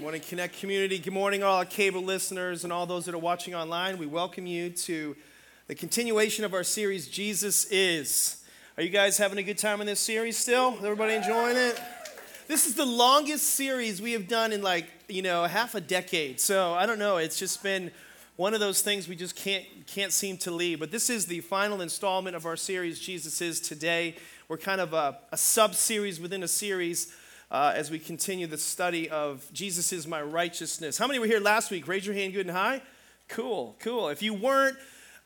Morning, 0.00 0.20
Connect 0.20 0.58
community. 0.58 0.98
Good 0.98 1.14
morning, 1.14 1.42
all 1.42 1.56
our 1.56 1.64
cable 1.64 2.02
listeners 2.02 2.64
and 2.64 2.72
all 2.72 2.84
those 2.84 3.06
that 3.06 3.14
are 3.14 3.18
watching 3.18 3.54
online. 3.54 3.96
We 3.96 4.04
welcome 4.04 4.46
you 4.46 4.68
to 4.68 5.16
the 5.68 5.74
continuation 5.74 6.44
of 6.44 6.52
our 6.52 6.64
series, 6.64 7.08
Jesus 7.08 7.64
Is. 7.70 8.44
Are 8.76 8.82
you 8.82 8.90
guys 8.90 9.16
having 9.16 9.38
a 9.38 9.42
good 9.42 9.56
time 9.56 9.80
in 9.80 9.86
this 9.86 9.98
series 9.98 10.36
still? 10.36 10.76
Everybody 10.82 11.14
enjoying 11.14 11.56
it? 11.56 11.80
This 12.46 12.66
is 12.66 12.74
the 12.74 12.84
longest 12.84 13.46
series 13.54 14.02
we 14.02 14.12
have 14.12 14.28
done 14.28 14.52
in 14.52 14.60
like, 14.60 14.86
you 15.08 15.22
know, 15.22 15.44
half 15.44 15.74
a 15.74 15.80
decade. 15.80 16.40
So 16.40 16.74
I 16.74 16.84
don't 16.84 16.98
know. 16.98 17.16
It's 17.16 17.38
just 17.38 17.62
been 17.62 17.90
one 18.36 18.52
of 18.52 18.60
those 18.60 18.82
things 18.82 19.08
we 19.08 19.16
just 19.16 19.34
can't 19.34 19.64
can't 19.86 20.12
seem 20.12 20.36
to 20.38 20.50
leave. 20.50 20.78
But 20.78 20.90
this 20.90 21.08
is 21.08 21.24
the 21.24 21.40
final 21.40 21.80
installment 21.80 22.36
of 22.36 22.44
our 22.44 22.56
series, 22.56 23.00
Jesus 23.00 23.40
Is 23.40 23.60
Today. 23.60 24.16
We're 24.48 24.58
kind 24.58 24.82
of 24.82 24.92
a, 24.92 25.16
a 25.32 25.38
sub 25.38 25.74
series 25.74 26.20
within 26.20 26.42
a 26.42 26.48
series 26.48 27.14
uh, 27.50 27.72
as 27.74 27.90
we 27.90 27.98
continue 27.98 28.46
the 28.46 28.58
study 28.58 29.08
of 29.08 29.46
Jesus 29.52 29.92
is 29.92 30.06
my 30.06 30.20
righteousness. 30.20 30.98
How 30.98 31.06
many 31.06 31.18
were 31.18 31.26
here 31.26 31.40
last 31.40 31.70
week? 31.70 31.86
Raise 31.86 32.04
your 32.04 32.14
hand 32.14 32.32
good 32.32 32.46
and 32.46 32.56
high. 32.56 32.82
Cool, 33.28 33.76
cool. 33.80 34.08
If 34.08 34.22
you 34.22 34.34
weren't, 34.34 34.76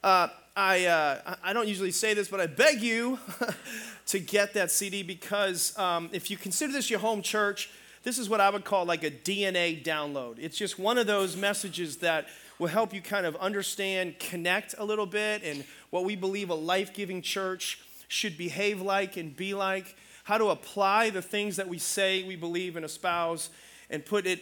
uh, 0.02 0.28
I, 0.56 0.86
uh, 0.86 1.34
I 1.42 1.52
don't 1.52 1.68
usually 1.68 1.92
say 1.92 2.14
this, 2.14 2.28
but 2.28 2.40
I 2.40 2.46
beg 2.46 2.82
you 2.82 3.18
to 4.06 4.18
get 4.18 4.54
that 4.54 4.70
CD 4.70 5.02
because 5.02 5.78
um, 5.78 6.10
if 6.12 6.30
you 6.30 6.36
consider 6.36 6.72
this 6.72 6.90
your 6.90 7.00
home 7.00 7.22
church, 7.22 7.70
this 8.02 8.18
is 8.18 8.28
what 8.28 8.40
I 8.40 8.50
would 8.50 8.64
call 8.64 8.84
like 8.84 9.04
a 9.04 9.10
DNA 9.10 9.82
download. 9.82 10.36
It's 10.38 10.56
just 10.56 10.78
one 10.78 10.98
of 10.98 11.06
those 11.06 11.36
messages 11.36 11.98
that 11.98 12.26
will 12.58 12.68
help 12.68 12.92
you 12.92 13.00
kind 13.00 13.24
of 13.24 13.36
understand, 13.36 14.18
connect 14.18 14.74
a 14.76 14.84
little 14.84 15.06
bit, 15.06 15.42
and 15.42 15.64
what 15.90 16.04
we 16.04 16.16
believe 16.16 16.50
a 16.50 16.54
life 16.54 16.92
giving 16.92 17.22
church 17.22 17.80
should 18.08 18.36
behave 18.36 18.80
like 18.80 19.16
and 19.16 19.34
be 19.34 19.54
like 19.54 19.96
how 20.24 20.38
to 20.38 20.46
apply 20.46 21.10
the 21.10 21.22
things 21.22 21.56
that 21.56 21.68
we 21.68 21.78
say 21.78 22.22
we 22.22 22.36
believe 22.36 22.76
and 22.76 22.84
espouse 22.84 23.50
and 23.88 24.04
put 24.04 24.26
it 24.26 24.40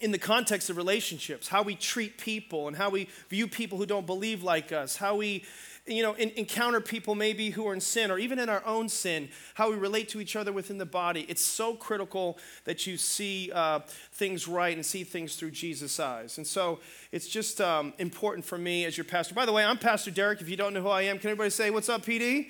in 0.00 0.10
the 0.10 0.18
context 0.18 0.68
of 0.68 0.76
relationships, 0.76 1.48
how 1.48 1.62
we 1.62 1.76
treat 1.76 2.18
people 2.18 2.66
and 2.66 2.76
how 2.76 2.90
we 2.90 3.08
view 3.28 3.46
people 3.46 3.78
who 3.78 3.86
don't 3.86 4.06
believe 4.06 4.42
like 4.42 4.72
us, 4.72 4.96
how 4.96 5.16
we 5.16 5.44
you 5.86 6.02
know, 6.02 6.12
in, 6.14 6.30
encounter 6.36 6.80
people 6.80 7.14
maybe 7.14 7.50
who 7.50 7.66
are 7.66 7.74
in 7.74 7.80
sin 7.80 8.10
or 8.10 8.18
even 8.18 8.38
in 8.38 8.48
our 8.48 8.64
own 8.64 8.88
sin, 8.88 9.28
how 9.54 9.70
we 9.70 9.76
relate 9.76 10.08
to 10.10 10.20
each 10.20 10.36
other 10.36 10.52
within 10.52 10.78
the 10.78 10.86
body. 10.86 11.26
It's 11.28 11.42
so 11.42 11.74
critical 11.74 12.38
that 12.64 12.86
you 12.86 12.96
see 12.96 13.50
uh, 13.52 13.80
things 14.12 14.46
right 14.46 14.74
and 14.76 14.86
see 14.86 15.02
things 15.02 15.36
through 15.36 15.50
Jesus' 15.50 15.98
eyes. 15.98 16.38
And 16.38 16.46
so 16.46 16.78
it's 17.10 17.26
just 17.26 17.60
um, 17.60 17.92
important 17.98 18.44
for 18.44 18.58
me 18.58 18.84
as 18.84 18.96
your 18.96 19.04
pastor. 19.04 19.34
By 19.34 19.44
the 19.44 19.52
way, 19.52 19.64
I'm 19.64 19.78
Pastor 19.78 20.12
Deryck. 20.12 20.40
If 20.40 20.48
you 20.48 20.56
don't 20.56 20.72
know 20.72 20.82
who 20.82 20.88
I 20.88 21.02
am, 21.02 21.18
can 21.18 21.30
everybody 21.30 21.50
say, 21.50 21.70
What's 21.70 21.88
up, 21.88 22.04
PD? 22.04 22.46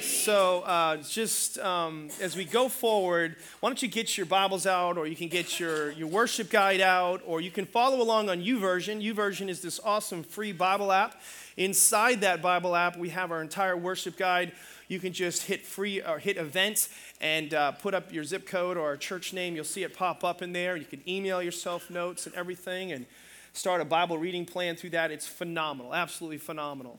So, 0.00 0.60
uh, 0.62 0.96
just 0.98 1.58
um, 1.58 2.08
as 2.20 2.34
we 2.34 2.46
go 2.46 2.68
forward, 2.68 3.36
why 3.60 3.68
don't 3.68 3.82
you 3.82 3.88
get 3.88 4.16
your 4.16 4.24
Bibles 4.24 4.66
out, 4.66 4.96
or 4.96 5.06
you 5.06 5.14
can 5.14 5.28
get 5.28 5.60
your, 5.60 5.90
your 5.92 6.08
worship 6.08 6.48
guide 6.48 6.80
out, 6.80 7.20
or 7.26 7.40
you 7.40 7.50
can 7.50 7.66
follow 7.66 8.00
along 8.00 8.30
on 8.30 8.40
YouVersion. 8.40 9.02
YouVersion 9.02 9.48
is 9.48 9.60
this 9.60 9.78
awesome 9.84 10.22
free 10.22 10.52
Bible 10.52 10.90
app. 10.90 11.20
Inside 11.56 12.22
that 12.22 12.40
Bible 12.40 12.74
app, 12.74 12.96
we 12.96 13.10
have 13.10 13.30
our 13.30 13.42
entire 13.42 13.76
worship 13.76 14.16
guide. 14.16 14.52
You 14.88 15.00
can 15.00 15.12
just 15.12 15.42
hit 15.42 15.66
free 15.66 16.02
or 16.02 16.18
hit 16.18 16.38
events 16.38 16.88
and 17.20 17.52
uh, 17.52 17.72
put 17.72 17.92
up 17.92 18.12
your 18.12 18.24
zip 18.24 18.46
code 18.46 18.78
or 18.78 18.96
church 18.96 19.34
name. 19.34 19.54
You'll 19.54 19.64
see 19.64 19.82
it 19.82 19.94
pop 19.94 20.24
up 20.24 20.40
in 20.40 20.52
there. 20.52 20.76
You 20.76 20.86
can 20.86 21.06
email 21.06 21.42
yourself 21.42 21.90
notes 21.90 22.26
and 22.26 22.34
everything 22.34 22.92
and 22.92 23.04
start 23.52 23.80
a 23.80 23.84
Bible 23.84 24.16
reading 24.16 24.46
plan 24.46 24.76
through 24.76 24.90
that. 24.90 25.10
It's 25.10 25.26
phenomenal, 25.26 25.94
absolutely 25.94 26.38
phenomenal. 26.38 26.98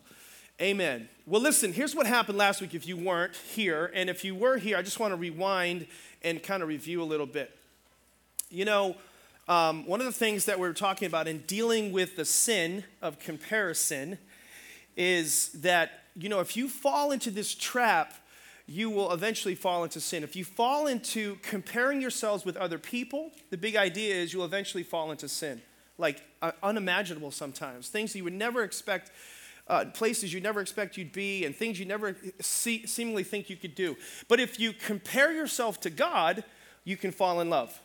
Amen. 0.62 1.10
Well, 1.26 1.42
listen, 1.42 1.74
here's 1.74 1.96
what 1.96 2.06
happened 2.06 2.38
last 2.38 2.62
week 2.62 2.76
if 2.76 2.88
you 2.88 2.96
weren't 2.96 3.36
here. 3.36 3.92
And 3.96 4.12
if 4.12 4.24
you 4.24 4.36
were 4.36 4.58
here, 4.58 4.78
I 4.78 4.84
just 4.84 5.00
want 5.00 5.12
to 5.12 5.16
rewind 5.16 5.88
and 6.22 6.44
kind 6.44 6.62
of 6.62 6.70
review 6.70 7.02
a 7.02 7.04
little 7.04 7.26
bit. 7.26 7.58
You 8.52 8.66
know, 8.66 8.96
um, 9.48 9.88
one 9.88 10.02
of 10.02 10.06
the 10.06 10.12
things 10.12 10.46
that 10.46 10.60
we're 10.60 10.74
talking 10.74 11.08
about 11.08 11.28
in 11.28 11.40
dealing 11.48 11.92
with 11.92 12.16
the 12.16 12.26
sin 12.26 12.84
of 13.02 13.18
comparison 13.18 14.20
is 14.96 15.50
that, 15.54 16.04
you 16.16 16.30
know, 16.30 16.42
if 16.42 16.56
you 16.56 16.70
fall 16.70 17.12
into 17.12 17.32
this 17.32 17.56
trap, 17.56 18.14
you 18.68 18.92
will 18.92 19.12
eventually 19.14 19.56
fall 19.56 19.84
into 19.84 20.00
sin. 20.00 20.24
If 20.24 20.36
you 20.36 20.46
fall 20.46 20.86
into 20.86 21.38
comparing 21.42 22.02
yourselves 22.02 22.46
with 22.46 22.56
other 22.56 22.78
people, 22.78 23.32
the 23.50 23.58
big 23.58 23.76
idea 23.76 24.14
is 24.14 24.32
you'll 24.32 24.46
eventually 24.46 24.84
fall 24.84 25.10
into 25.10 25.28
sin. 25.28 25.64
Like 25.98 26.22
uh, 26.40 26.52
unimaginable 26.62 27.32
sometimes, 27.32 27.88
things 27.88 28.16
you 28.16 28.24
would 28.24 28.34
never 28.34 28.62
expect, 28.62 29.10
uh, 29.68 29.86
places 29.94 30.34
you 30.34 30.42
never 30.42 30.62
expect 30.62 30.98
you'd 30.98 31.12
be, 31.12 31.46
and 31.46 31.56
things 31.56 31.80
you 31.80 31.86
never 31.86 32.16
see, 32.40 32.86
seemingly 32.86 33.24
think 33.24 33.50
you 33.50 33.56
could 33.56 33.76
do. 33.76 33.96
But 34.28 34.40
if 34.40 34.60
you 34.60 34.74
compare 34.74 35.32
yourself 35.32 35.80
to 35.82 35.90
God, 35.90 36.44
you 36.84 36.98
can 36.98 37.12
fall 37.12 37.42
in 37.42 37.50
love. 37.50 37.80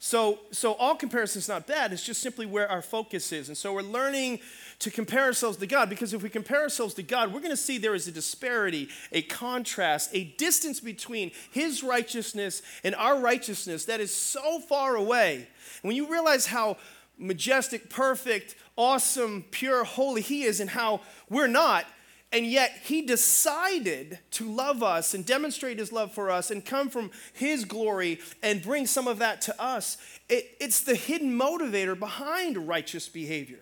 So, 0.00 0.38
so 0.52 0.74
all 0.74 0.94
comparison 0.94 1.40
is 1.40 1.48
not 1.48 1.66
bad. 1.66 1.92
It's 1.92 2.04
just 2.04 2.20
simply 2.20 2.46
where 2.46 2.70
our 2.70 2.82
focus 2.82 3.32
is. 3.32 3.48
And 3.48 3.56
so 3.56 3.72
we're 3.72 3.82
learning 3.82 4.38
to 4.78 4.92
compare 4.92 5.24
ourselves 5.24 5.56
to 5.58 5.66
God 5.66 5.90
because 5.90 6.14
if 6.14 6.22
we 6.22 6.28
compare 6.28 6.60
ourselves 6.60 6.94
to 6.94 7.02
God, 7.02 7.32
we're 7.32 7.40
going 7.40 7.50
to 7.50 7.56
see 7.56 7.78
there 7.78 7.96
is 7.96 8.06
a 8.06 8.12
disparity, 8.12 8.88
a 9.10 9.22
contrast, 9.22 10.10
a 10.12 10.24
distance 10.38 10.78
between 10.78 11.32
His 11.50 11.82
righteousness 11.82 12.62
and 12.84 12.94
our 12.94 13.18
righteousness 13.18 13.86
that 13.86 13.98
is 13.98 14.14
so 14.14 14.60
far 14.60 14.94
away. 14.94 15.48
And 15.82 15.88
when 15.88 15.96
you 15.96 16.08
realize 16.08 16.46
how 16.46 16.76
majestic, 17.18 17.90
perfect, 17.90 18.54
awesome, 18.76 19.44
pure, 19.50 19.84
holy 19.84 20.20
He 20.20 20.44
is 20.44 20.60
and 20.60 20.70
how 20.70 21.00
we're 21.28 21.46
not, 21.46 21.86
and 22.30 22.46
yet 22.46 22.72
he 22.82 23.02
decided 23.02 24.18
to 24.32 24.50
love 24.50 24.82
us 24.82 25.14
and 25.14 25.24
demonstrate 25.24 25.78
his 25.78 25.92
love 25.92 26.12
for 26.12 26.30
us 26.30 26.50
and 26.50 26.64
come 26.64 26.90
from 26.90 27.10
his 27.32 27.64
glory 27.64 28.20
and 28.42 28.60
bring 28.60 28.86
some 28.86 29.08
of 29.08 29.18
that 29.20 29.40
to 29.42 29.62
us. 29.62 29.96
It, 30.28 30.56
it's 30.60 30.80
the 30.80 30.94
hidden 30.94 31.38
motivator 31.38 31.98
behind 31.98 32.68
righteous 32.68 33.08
behavior. 33.08 33.60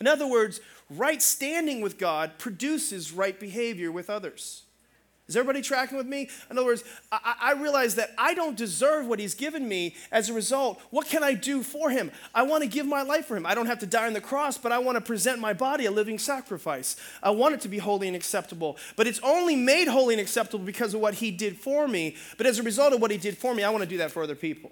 In 0.00 0.06
other 0.06 0.26
words, 0.26 0.60
right 0.88 1.20
standing 1.20 1.82
with 1.82 1.98
God 1.98 2.38
produces 2.38 3.12
right 3.12 3.38
behavior 3.38 3.92
with 3.92 4.08
others. 4.08 4.62
Is 5.28 5.36
everybody 5.36 5.60
tracking 5.60 5.98
with 5.98 6.06
me? 6.06 6.28
In 6.50 6.56
other 6.56 6.64
words, 6.66 6.84
I, 7.10 7.34
I, 7.40 7.52
realize 7.54 7.96
that 7.96 8.14
I 8.16 8.32
don't 8.32 8.56
deserve 8.56 9.08
what 9.08 9.18
he's 9.18 9.34
given 9.34 9.66
me. 9.66 9.96
As 10.12 10.28
a 10.28 10.32
result, 10.32 10.80
what 10.90 11.08
can 11.08 11.24
I 11.24 11.34
do 11.34 11.64
for 11.64 11.90
him? 11.90 12.12
I 12.32 12.42
want 12.42 12.62
to 12.62 12.68
give 12.68 12.86
my 12.86 13.02
life 13.02 13.26
for 13.26 13.36
him. 13.36 13.44
I 13.44 13.56
don't 13.56 13.66
have 13.66 13.80
to 13.80 13.86
die 13.86 14.06
on 14.06 14.12
the 14.12 14.20
cross, 14.20 14.56
but 14.56 14.70
I 14.70 14.78
want 14.78 14.94
to 14.94 15.00
present 15.00 15.40
my 15.40 15.52
body 15.52 15.86
a 15.86 15.90
living 15.90 16.20
sacrifice. 16.20 16.94
I 17.24 17.30
want 17.30 17.54
it 17.54 17.60
to 17.62 17.68
be 17.68 17.78
holy 17.78 18.06
and 18.06 18.14
acceptable. 18.14 18.76
But 18.94 19.08
it's 19.08 19.18
only 19.24 19.56
made 19.56 19.88
holy 19.88 20.14
and 20.14 20.20
acceptable 20.20 20.64
because 20.64 20.94
of 20.94 21.00
what 21.00 21.14
he 21.14 21.32
did 21.32 21.58
for 21.58 21.88
me. 21.88 22.14
But 22.36 22.46
as 22.46 22.60
a 22.60 22.62
result 22.62 22.92
of 22.92 23.00
what 23.00 23.10
he 23.10 23.18
did 23.18 23.36
for 23.36 23.52
me, 23.52 23.64
I 23.64 23.70
want 23.70 23.82
to 23.82 23.88
do 23.88 23.98
that 23.98 24.12
for 24.12 24.22
other 24.22 24.36
people. 24.36 24.70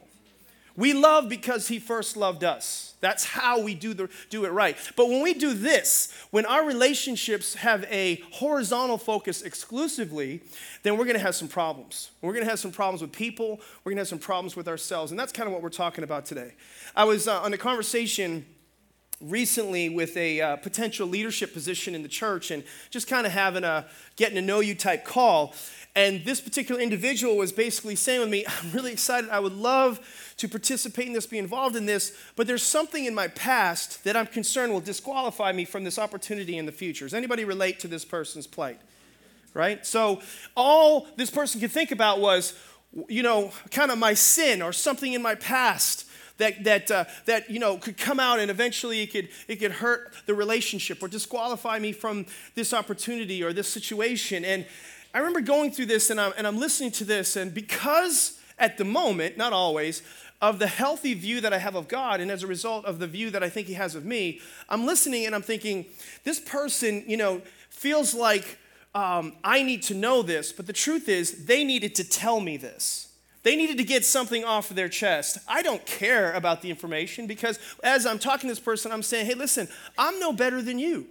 We 0.76 0.92
love 0.92 1.28
because 1.28 1.66
he 1.66 1.80
first 1.80 2.16
loved 2.16 2.44
us. 2.44 2.93
That's 3.04 3.26
how 3.26 3.60
we 3.60 3.74
do, 3.74 3.92
the, 3.92 4.08
do 4.30 4.46
it 4.46 4.48
right. 4.48 4.78
But 4.96 5.10
when 5.10 5.22
we 5.22 5.34
do 5.34 5.52
this, 5.52 6.10
when 6.30 6.46
our 6.46 6.64
relationships 6.64 7.52
have 7.56 7.84
a 7.90 8.22
horizontal 8.32 8.96
focus 8.96 9.42
exclusively, 9.42 10.40
then 10.84 10.96
we're 10.96 11.04
going 11.04 11.18
to 11.18 11.22
have 11.22 11.34
some 11.34 11.48
problems. 11.48 12.12
We're 12.22 12.32
going 12.32 12.46
to 12.46 12.50
have 12.50 12.58
some 12.58 12.72
problems 12.72 13.02
with 13.02 13.12
people. 13.12 13.60
We're 13.84 13.90
going 13.90 13.96
to 13.96 14.00
have 14.00 14.08
some 14.08 14.18
problems 14.18 14.56
with 14.56 14.68
ourselves. 14.68 15.12
And 15.12 15.20
that's 15.20 15.32
kind 15.32 15.46
of 15.46 15.52
what 15.52 15.60
we're 15.60 15.68
talking 15.68 16.02
about 16.02 16.24
today. 16.24 16.54
I 16.96 17.04
was 17.04 17.28
uh, 17.28 17.42
on 17.42 17.52
a 17.52 17.58
conversation 17.58 18.46
recently 19.20 19.90
with 19.90 20.16
a 20.16 20.40
uh, 20.40 20.56
potential 20.56 21.06
leadership 21.06 21.52
position 21.52 21.94
in 21.94 22.02
the 22.02 22.08
church 22.08 22.50
and 22.50 22.64
just 22.88 23.06
kind 23.06 23.26
of 23.26 23.32
having 23.32 23.64
a 23.64 23.84
getting 24.16 24.36
to 24.36 24.42
know 24.42 24.60
you 24.60 24.74
type 24.74 25.04
call. 25.04 25.54
And 25.96 26.24
this 26.24 26.40
particular 26.40 26.80
individual 26.80 27.36
was 27.36 27.52
basically 27.52 27.94
saying 27.94 28.20
with 28.20 28.28
me, 28.28 28.44
I'm 28.46 28.72
really 28.72 28.92
excited. 28.92 29.30
I 29.30 29.38
would 29.38 29.52
love 29.52 30.00
to 30.38 30.48
participate 30.48 31.06
in 31.06 31.12
this, 31.12 31.26
be 31.26 31.38
involved 31.38 31.76
in 31.76 31.86
this, 31.86 32.16
but 32.34 32.46
there's 32.46 32.64
something 32.64 33.04
in 33.04 33.14
my 33.14 33.28
past 33.28 34.02
that 34.02 34.16
I'm 34.16 34.26
concerned 34.26 34.72
will 34.72 34.80
disqualify 34.80 35.52
me 35.52 35.64
from 35.64 35.84
this 35.84 35.98
opportunity 35.98 36.58
in 36.58 36.66
the 36.66 36.72
future. 36.72 37.04
Does 37.04 37.14
anybody 37.14 37.44
relate 37.44 37.78
to 37.80 37.88
this 37.88 38.04
person's 38.04 38.46
plight? 38.46 38.80
Right? 39.52 39.86
So 39.86 40.20
all 40.56 41.06
this 41.16 41.30
person 41.30 41.60
could 41.60 41.70
think 41.70 41.92
about 41.92 42.18
was, 42.18 42.58
you 43.08 43.22
know, 43.22 43.52
kind 43.70 43.92
of 43.92 43.98
my 43.98 44.14
sin 44.14 44.62
or 44.62 44.72
something 44.72 45.12
in 45.12 45.22
my 45.22 45.36
past 45.36 46.06
that, 46.38 46.64
that, 46.64 46.90
uh, 46.90 47.04
that 47.26 47.48
you 47.48 47.60
know, 47.60 47.76
could 47.76 47.96
come 47.96 48.18
out 48.18 48.40
and 48.40 48.50
eventually 48.50 49.02
it 49.02 49.12
could, 49.12 49.28
it 49.46 49.56
could 49.56 49.70
hurt 49.70 50.12
the 50.26 50.34
relationship 50.34 51.00
or 51.00 51.06
disqualify 51.06 51.78
me 51.78 51.92
from 51.92 52.26
this 52.56 52.74
opportunity 52.74 53.44
or 53.44 53.52
this 53.52 53.68
situation. 53.68 54.44
And 54.44 54.66
I 55.14 55.18
remember 55.18 55.40
going 55.40 55.70
through 55.70 55.86
this 55.86 56.10
and 56.10 56.20
I'm, 56.20 56.32
and 56.36 56.44
I'm 56.44 56.58
listening 56.58 56.90
to 56.92 57.04
this, 57.04 57.36
and 57.36 57.54
because 57.54 58.38
at 58.58 58.76
the 58.76 58.84
moment, 58.84 59.36
not 59.36 59.52
always, 59.52 60.02
of 60.42 60.58
the 60.58 60.66
healthy 60.66 61.14
view 61.14 61.40
that 61.40 61.52
I 61.52 61.58
have 61.58 61.76
of 61.76 61.86
God, 61.86 62.20
and 62.20 62.30
as 62.30 62.42
a 62.42 62.48
result 62.48 62.84
of 62.84 62.98
the 62.98 63.06
view 63.06 63.30
that 63.30 63.42
I 63.42 63.48
think 63.48 63.68
He 63.68 63.74
has 63.74 63.94
of 63.94 64.04
me, 64.04 64.40
I'm 64.68 64.84
listening 64.84 65.24
and 65.24 65.34
I'm 65.34 65.42
thinking, 65.42 65.86
this 66.24 66.40
person, 66.40 67.04
you 67.06 67.16
know, 67.16 67.42
feels 67.70 68.12
like 68.12 68.58
um, 68.94 69.34
I 69.42 69.62
need 69.62 69.82
to 69.84 69.94
know 69.94 70.22
this, 70.22 70.52
but 70.52 70.66
the 70.66 70.72
truth 70.72 71.08
is, 71.08 71.46
they 71.46 71.64
needed 71.64 71.94
to 71.94 72.04
tell 72.04 72.40
me 72.40 72.56
this. 72.56 73.12
They 73.44 73.56
needed 73.56 73.78
to 73.78 73.84
get 73.84 74.04
something 74.04 74.44
off 74.44 74.70
of 74.70 74.76
their 74.76 74.88
chest. 74.88 75.38
I 75.46 75.62
don't 75.62 75.84
care 75.86 76.32
about 76.32 76.62
the 76.62 76.70
information 76.70 77.26
because 77.26 77.58
as 77.84 78.06
I'm 78.06 78.18
talking 78.18 78.48
to 78.48 78.54
this 78.54 78.60
person, 78.60 78.90
I'm 78.90 79.02
saying, 79.02 79.26
hey, 79.26 79.34
listen, 79.34 79.68
I'm 79.96 80.18
no 80.18 80.32
better 80.32 80.62
than 80.62 80.78
you. 80.78 81.06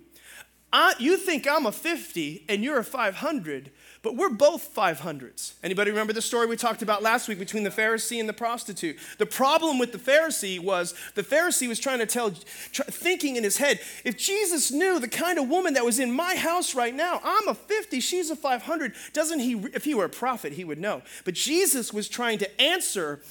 I, 0.73 0.95
you 0.97 1.17
think 1.17 1.47
I'm 1.47 1.67
a 1.67 1.71
50 1.71 2.45
and 2.49 2.63
you're 2.63 2.79
a 2.79 2.83
500, 2.83 3.71
but 4.03 4.17
we're 4.17 4.29
both 4.29 4.75
500s. 4.75 5.53
Anybody 5.63 5.89
remember 5.89 6.11
the 6.11 6.21
story 6.21 6.45
we 6.45 6.57
talked 6.57 6.81
about 6.81 7.01
last 7.01 7.29
week 7.29 7.39
between 7.39 7.63
the 7.63 7.69
Pharisee 7.69 8.19
and 8.19 8.27
the 8.27 8.33
prostitute? 8.33 8.99
The 9.17 9.25
problem 9.25 9.79
with 9.79 9.93
the 9.93 9.97
Pharisee 9.97 10.59
was 10.59 10.93
the 11.15 11.23
Pharisee 11.23 11.69
was 11.69 11.79
trying 11.79 11.99
to 11.99 12.05
tell, 12.05 12.29
thinking 12.29 13.37
in 13.37 13.45
his 13.45 13.57
head, 13.57 13.79
if 14.03 14.17
Jesus 14.17 14.71
knew 14.71 14.99
the 14.99 15.07
kind 15.07 15.39
of 15.39 15.47
woman 15.47 15.73
that 15.73 15.85
was 15.85 15.99
in 15.99 16.11
my 16.11 16.35
house 16.35 16.75
right 16.75 16.93
now, 16.93 17.21
I'm 17.23 17.47
a 17.47 17.55
50, 17.55 18.01
she's 18.01 18.29
a 18.29 18.35
500, 18.35 18.93
doesn't 19.13 19.39
he, 19.39 19.53
if 19.73 19.85
he 19.85 19.95
were 19.95 20.05
a 20.05 20.09
prophet, 20.09 20.53
he 20.53 20.65
would 20.65 20.79
know. 20.79 21.01
But 21.23 21.33
Jesus 21.33 21.93
was 21.93 22.09
trying 22.09 22.39
to 22.39 22.61
answer 22.61 23.21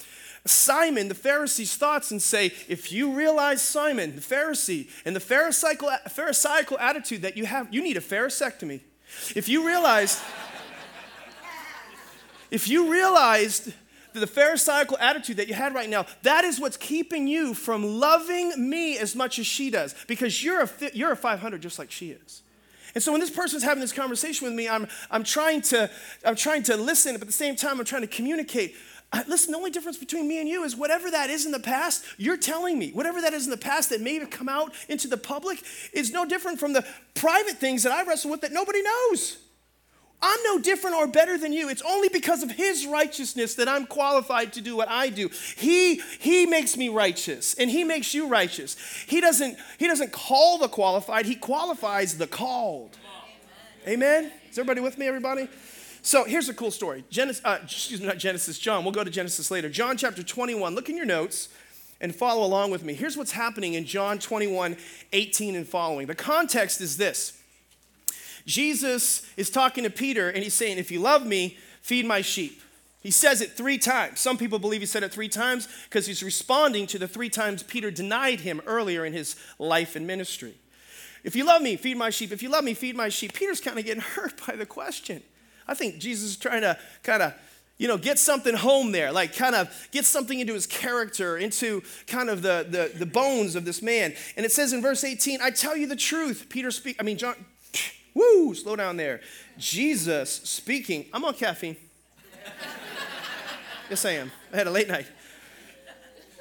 Simon, 0.45 1.07
the 1.07 1.15
Pharisee's 1.15 1.75
thoughts, 1.77 2.09
and 2.09 2.21
say, 2.21 2.47
if 2.67 2.91
you 2.91 3.13
realize, 3.13 3.61
Simon, 3.61 4.15
the 4.15 4.21
Pharisee, 4.21 4.89
and 5.05 5.15
the 5.15 5.21
Pharisaical, 5.21 5.89
Pharisaical 6.09 6.79
attitude 6.79 7.21
that 7.21 7.37
you 7.37 7.45
have, 7.45 7.71
you 7.71 7.81
need 7.81 7.95
a 7.95 8.01
pharisectomy. 8.01 8.81
If 9.35 9.47
you 9.47 9.65
realize, 9.65 10.21
if 12.53 12.67
you 12.67 12.91
realized 12.91 13.73
that 14.13 14.19
the 14.19 14.27
Pharisaical 14.27 14.95
attitude 14.99 15.37
that 15.37 15.47
you 15.47 15.55
had 15.55 15.73
right 15.73 15.89
now, 15.89 16.05
that 16.21 16.43
is 16.45 16.59
what's 16.59 16.77
keeping 16.77 17.27
you 17.27 17.55
from 17.55 17.83
loving 17.83 18.69
me 18.69 18.95
as 18.99 19.15
much 19.15 19.39
as 19.39 19.47
she 19.47 19.71
does, 19.71 19.95
because 20.07 20.43
you're 20.43 20.61
a, 20.61 20.69
you're 20.93 21.11
a 21.11 21.17
500 21.17 21.59
just 21.63 21.79
like 21.79 21.89
she 21.89 22.11
is. 22.11 22.43
And 22.93 23.03
so 23.03 23.11
when 23.11 23.21
this 23.21 23.31
person's 23.31 23.63
having 23.63 23.81
this 23.81 23.91
conversation 23.91 24.45
with 24.45 24.53
me, 24.53 24.69
I'm, 24.69 24.87
I'm, 25.09 25.23
trying 25.23 25.63
to, 25.63 25.89
I'm 26.23 26.35
trying 26.35 26.61
to 26.63 26.77
listen, 26.77 27.13
but 27.13 27.21
at 27.21 27.27
the 27.27 27.33
same 27.33 27.55
time, 27.55 27.79
I'm 27.79 27.85
trying 27.85 28.03
to 28.03 28.07
communicate. 28.07 28.75
Listen, 29.27 29.51
the 29.51 29.57
only 29.57 29.71
difference 29.71 29.97
between 29.97 30.27
me 30.27 30.39
and 30.39 30.47
you 30.47 30.63
is 30.63 30.75
whatever 30.75 31.09
that 31.09 31.31
is 31.31 31.47
in 31.47 31.51
the 31.51 31.59
past, 31.59 32.05
you're 32.19 32.37
telling 32.37 32.77
me. 32.77 32.91
Whatever 32.91 33.19
that 33.21 33.33
is 33.33 33.45
in 33.45 33.51
the 33.51 33.57
past 33.57 33.89
that 33.89 33.99
may 33.99 34.19
have 34.19 34.29
come 34.29 34.47
out 34.47 34.73
into 34.89 35.07
the 35.07 35.17
public 35.17 35.63
is 35.91 36.11
no 36.11 36.23
different 36.23 36.59
from 36.59 36.73
the 36.73 36.85
private 37.15 37.57
things 37.57 37.81
that 37.81 37.91
I 37.91 38.03
wrestle 38.03 38.29
with 38.29 38.41
that 38.41 38.51
nobody 38.51 38.83
knows. 38.83 39.39
I'm 40.25 40.39
no 40.45 40.57
different 40.57 40.95
or 40.95 41.05
better 41.05 41.37
than 41.37 41.51
you. 41.51 41.67
It's 41.67 41.81
only 41.81 42.07
because 42.07 42.43
of 42.43 42.51
his 42.51 42.87
righteousness 42.87 43.55
that 43.55 43.67
I'm 43.67 43.85
qualified 43.85 44.53
to 44.53 44.61
do 44.61 44.77
what 44.77 44.87
I 44.89 45.09
do. 45.09 45.29
He, 45.57 46.01
he 46.17 46.45
makes 46.45 46.77
me 46.77 46.87
righteous 46.87 47.53
and 47.55 47.69
he 47.69 47.83
makes 47.83 48.13
you 48.13 48.27
righteous. 48.27 48.77
He 49.05 49.19
doesn't, 49.19 49.57
he 49.77 49.87
doesn't 49.87 50.13
call 50.13 50.57
the 50.57 50.69
qualified, 50.69 51.25
he 51.25 51.35
qualifies 51.35 52.17
the 52.17 52.25
called. 52.25 52.97
Amen? 53.85 54.23
Amen? 54.23 54.31
Is 54.49 54.57
everybody 54.57 54.79
with 54.79 54.97
me, 54.97 55.07
everybody? 55.07 55.49
So 56.01 56.23
here's 56.23 56.47
a 56.47 56.53
cool 56.53 56.71
story. 56.71 57.03
Genesis, 57.09 57.43
uh, 57.43 57.59
excuse 57.61 57.99
me, 57.99 58.07
not 58.07 58.17
Genesis, 58.17 58.57
John. 58.57 58.85
We'll 58.85 58.93
go 58.93 59.03
to 59.03 59.11
Genesis 59.11 59.51
later. 59.51 59.69
John 59.69 59.97
chapter 59.97 60.23
21. 60.23 60.73
Look 60.73 60.87
in 60.87 60.95
your 60.95 61.05
notes 61.05 61.49
and 61.99 62.15
follow 62.15 62.45
along 62.45 62.71
with 62.71 62.83
me. 62.83 62.93
Here's 62.93 63.17
what's 63.17 63.31
happening 63.31 63.73
in 63.73 63.83
John 63.83 64.19
21, 64.19 64.77
18 65.11 65.55
and 65.55 65.67
following. 65.67 66.07
The 66.07 66.15
context 66.15 66.79
is 66.79 66.95
this 66.95 67.42
Jesus 68.45 69.27
is 69.37 69.49
talking 69.49 69.83
to 69.83 69.89
Peter 69.89 70.29
and 70.29 70.43
he's 70.43 70.53
saying, 70.53 70.77
If 70.77 70.91
you 70.91 70.99
love 70.99 71.25
me, 71.25 71.57
feed 71.81 72.05
my 72.05 72.21
sheep. 72.21 72.61
He 73.01 73.11
says 73.11 73.41
it 73.41 73.51
three 73.51 73.77
times. 73.77 74.21
Some 74.21 74.37
people 74.37 74.59
believe 74.59 74.79
he 74.79 74.87
said 74.87 75.03
it 75.03 75.11
three 75.11 75.27
times 75.27 75.67
because 75.89 76.07
he's 76.07 76.23
responding 76.23 76.87
to 76.87 76.97
the 76.97 77.07
three 77.07 77.29
times 77.29 77.61
Peter 77.61 77.91
denied 77.91 78.39
him 78.39 78.61
earlier 78.65 79.05
in 79.05 79.11
his 79.11 79.35
life 79.59 79.97
and 79.97 80.07
ministry. 80.07 80.55
If 81.23 81.35
you 81.35 81.43
love 81.45 81.61
me, 81.61 81.75
feed 81.75 81.97
my 81.97 82.09
sheep. 82.09 82.31
If 82.31 82.41
you 82.41 82.49
love 82.49 82.63
me, 82.63 82.73
feed 82.73 82.95
my 82.95 83.09
sheep. 83.09 83.33
Peter's 83.33 83.59
kind 83.59 83.77
of 83.77 83.85
getting 83.85 84.01
hurt 84.15 84.39
by 84.47 84.55
the 84.55 84.65
question. 84.65 85.21
I 85.67 85.73
think 85.73 85.97
Jesus 85.97 86.31
is 86.31 86.37
trying 86.37 86.61
to 86.61 86.77
kind 87.03 87.21
of 87.21 87.33
you 87.77 87.87
know, 87.87 87.97
get 87.97 88.19
something 88.19 88.55
home 88.55 88.91
there, 88.91 89.11
like 89.11 89.35
kind 89.35 89.55
of 89.55 89.87
get 89.91 90.05
something 90.05 90.39
into 90.39 90.53
his 90.53 90.67
character, 90.67 91.37
into 91.37 91.81
kind 92.07 92.29
of 92.29 92.41
the, 92.41 92.65
the, 92.69 92.97
the 92.99 93.05
bones 93.05 93.55
of 93.55 93.65
this 93.65 93.81
man. 93.81 94.13
And 94.37 94.45
it 94.45 94.51
says 94.51 94.73
in 94.73 94.81
verse 94.81 95.03
18, 95.03 95.41
I 95.41 95.49
tell 95.49 95.75
you 95.75 95.87
the 95.87 95.95
truth. 95.95 96.45
Peter 96.49 96.71
speak, 96.71 96.95
I 96.99 97.03
mean, 97.03 97.17
John, 97.17 97.35
Woo, 98.13 98.53
slow 98.53 98.75
down 98.75 98.97
there. 98.97 99.21
Jesus 99.57 100.29
speaking. 100.31 101.05
I'm 101.13 101.25
on 101.25 101.33
caffeine. 101.33 101.75
yes, 103.89 104.05
I 104.05 104.11
am. 104.11 104.31
I 104.51 104.57
had 104.57 104.67
a 104.67 104.71
late 104.71 104.87
night. 104.87 105.07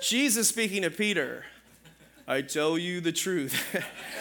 Jesus 0.00 0.48
speaking 0.48 0.82
to 0.82 0.90
Peter. 0.90 1.44
I 2.26 2.42
tell 2.42 2.76
you 2.76 3.00
the 3.00 3.12
truth. 3.12 3.54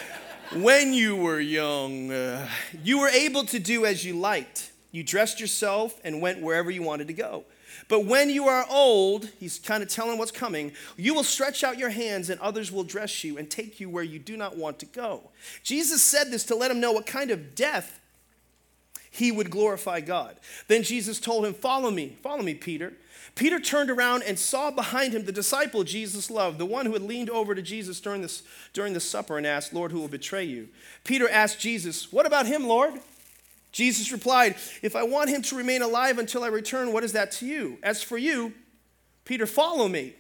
when 0.54 0.94
you 0.94 1.16
were 1.16 1.40
young, 1.40 2.12
uh, 2.12 2.48
you 2.84 3.00
were 3.00 3.10
able 3.10 3.46
to 3.46 3.60
do 3.60 3.86
as 3.86 4.06
you 4.06 4.18
liked. 4.18 4.72
You 4.92 5.04
dressed 5.04 5.40
yourself 5.40 6.00
and 6.04 6.22
went 6.22 6.42
wherever 6.42 6.70
you 6.70 6.84
wanted 6.84 7.08
to 7.08 7.14
go. 7.14 7.46
But 7.88 8.06
when 8.06 8.30
you 8.30 8.48
are 8.48 8.66
old, 8.70 9.30
he's 9.40 9.60
kind 9.60 9.84
of 9.84 9.90
telling 9.90 10.18
what's 10.18 10.32
coming, 10.32 10.72
you 10.98 11.14
will 11.14 11.24
stretch 11.24 11.64
out 11.64 11.78
your 11.78 11.90
hands 11.90 12.30
and 12.30 12.40
others 12.40 12.72
will 12.72 12.84
dress 12.84 13.24
you 13.24 13.38
and 13.38 13.50
take 13.50 13.80
you 13.80 13.90
where 13.90 14.04
you 14.04 14.20
do 14.20 14.38
not 14.38 14.58
want 14.58 14.80
to 14.80 14.86
go. 14.86 15.30
Jesus 15.64 16.02
said 16.02 16.32
this 16.32 16.44
to 16.46 16.56
let 16.56 16.72
him 16.72 16.80
know 16.80 16.92
what 16.92 17.06
kind 17.06 17.32
of 17.32 17.56
death 17.56 18.00
he 19.10 19.32
would 19.32 19.50
glorify 19.50 20.00
God. 20.00 20.38
Then 20.68 20.84
Jesus 20.84 21.20
told 21.20 21.46
him, 21.46 21.54
Follow 21.54 21.92
me, 21.92 22.18
follow 22.24 22.42
me, 22.42 22.54
Peter. 22.54 22.94
Peter 23.36 23.60
turned 23.60 23.90
around 23.90 24.24
and 24.24 24.38
saw 24.38 24.72
behind 24.72 25.14
him 25.14 25.26
the 25.26 25.32
disciple 25.32 25.84
Jesus 25.84 26.30
loved, 26.30 26.58
the 26.58 26.66
one 26.66 26.86
who 26.86 26.94
had 26.94 27.02
leaned 27.02 27.30
over 27.30 27.56
to 27.56 27.62
Jesus 27.62 28.00
during, 28.00 28.22
this, 28.22 28.44
during 28.74 28.94
the 28.94 29.00
supper 29.00 29.38
and 29.38 29.48
asked, 29.48 29.74
Lord, 29.74 29.92
who 29.92 30.00
will 30.00 30.08
betray 30.08 30.44
you? 30.44 30.70
Peter 31.04 31.30
asked 31.30 31.60
Jesus, 31.60 32.12
What 32.12 32.26
about 32.26 32.46
him, 32.46 32.68
Lord? 32.68 32.94
Jesus 33.72 34.12
replied, 34.12 34.56
If 34.82 34.96
I 34.96 35.04
want 35.04 35.30
him 35.30 35.42
to 35.44 35.56
remain 35.56 35.82
alive 35.82 36.18
until 36.18 36.44
I 36.44 36.48
return, 36.48 36.92
what 36.92 37.04
is 37.04 37.14
that 37.14 37.32
to 37.34 37.46
you? 37.46 37.78
As 37.84 38.04
for 38.04 38.18
you, 38.18 38.54
Peter, 39.24 39.46
follow 39.46 39.88
me. 39.88 40.16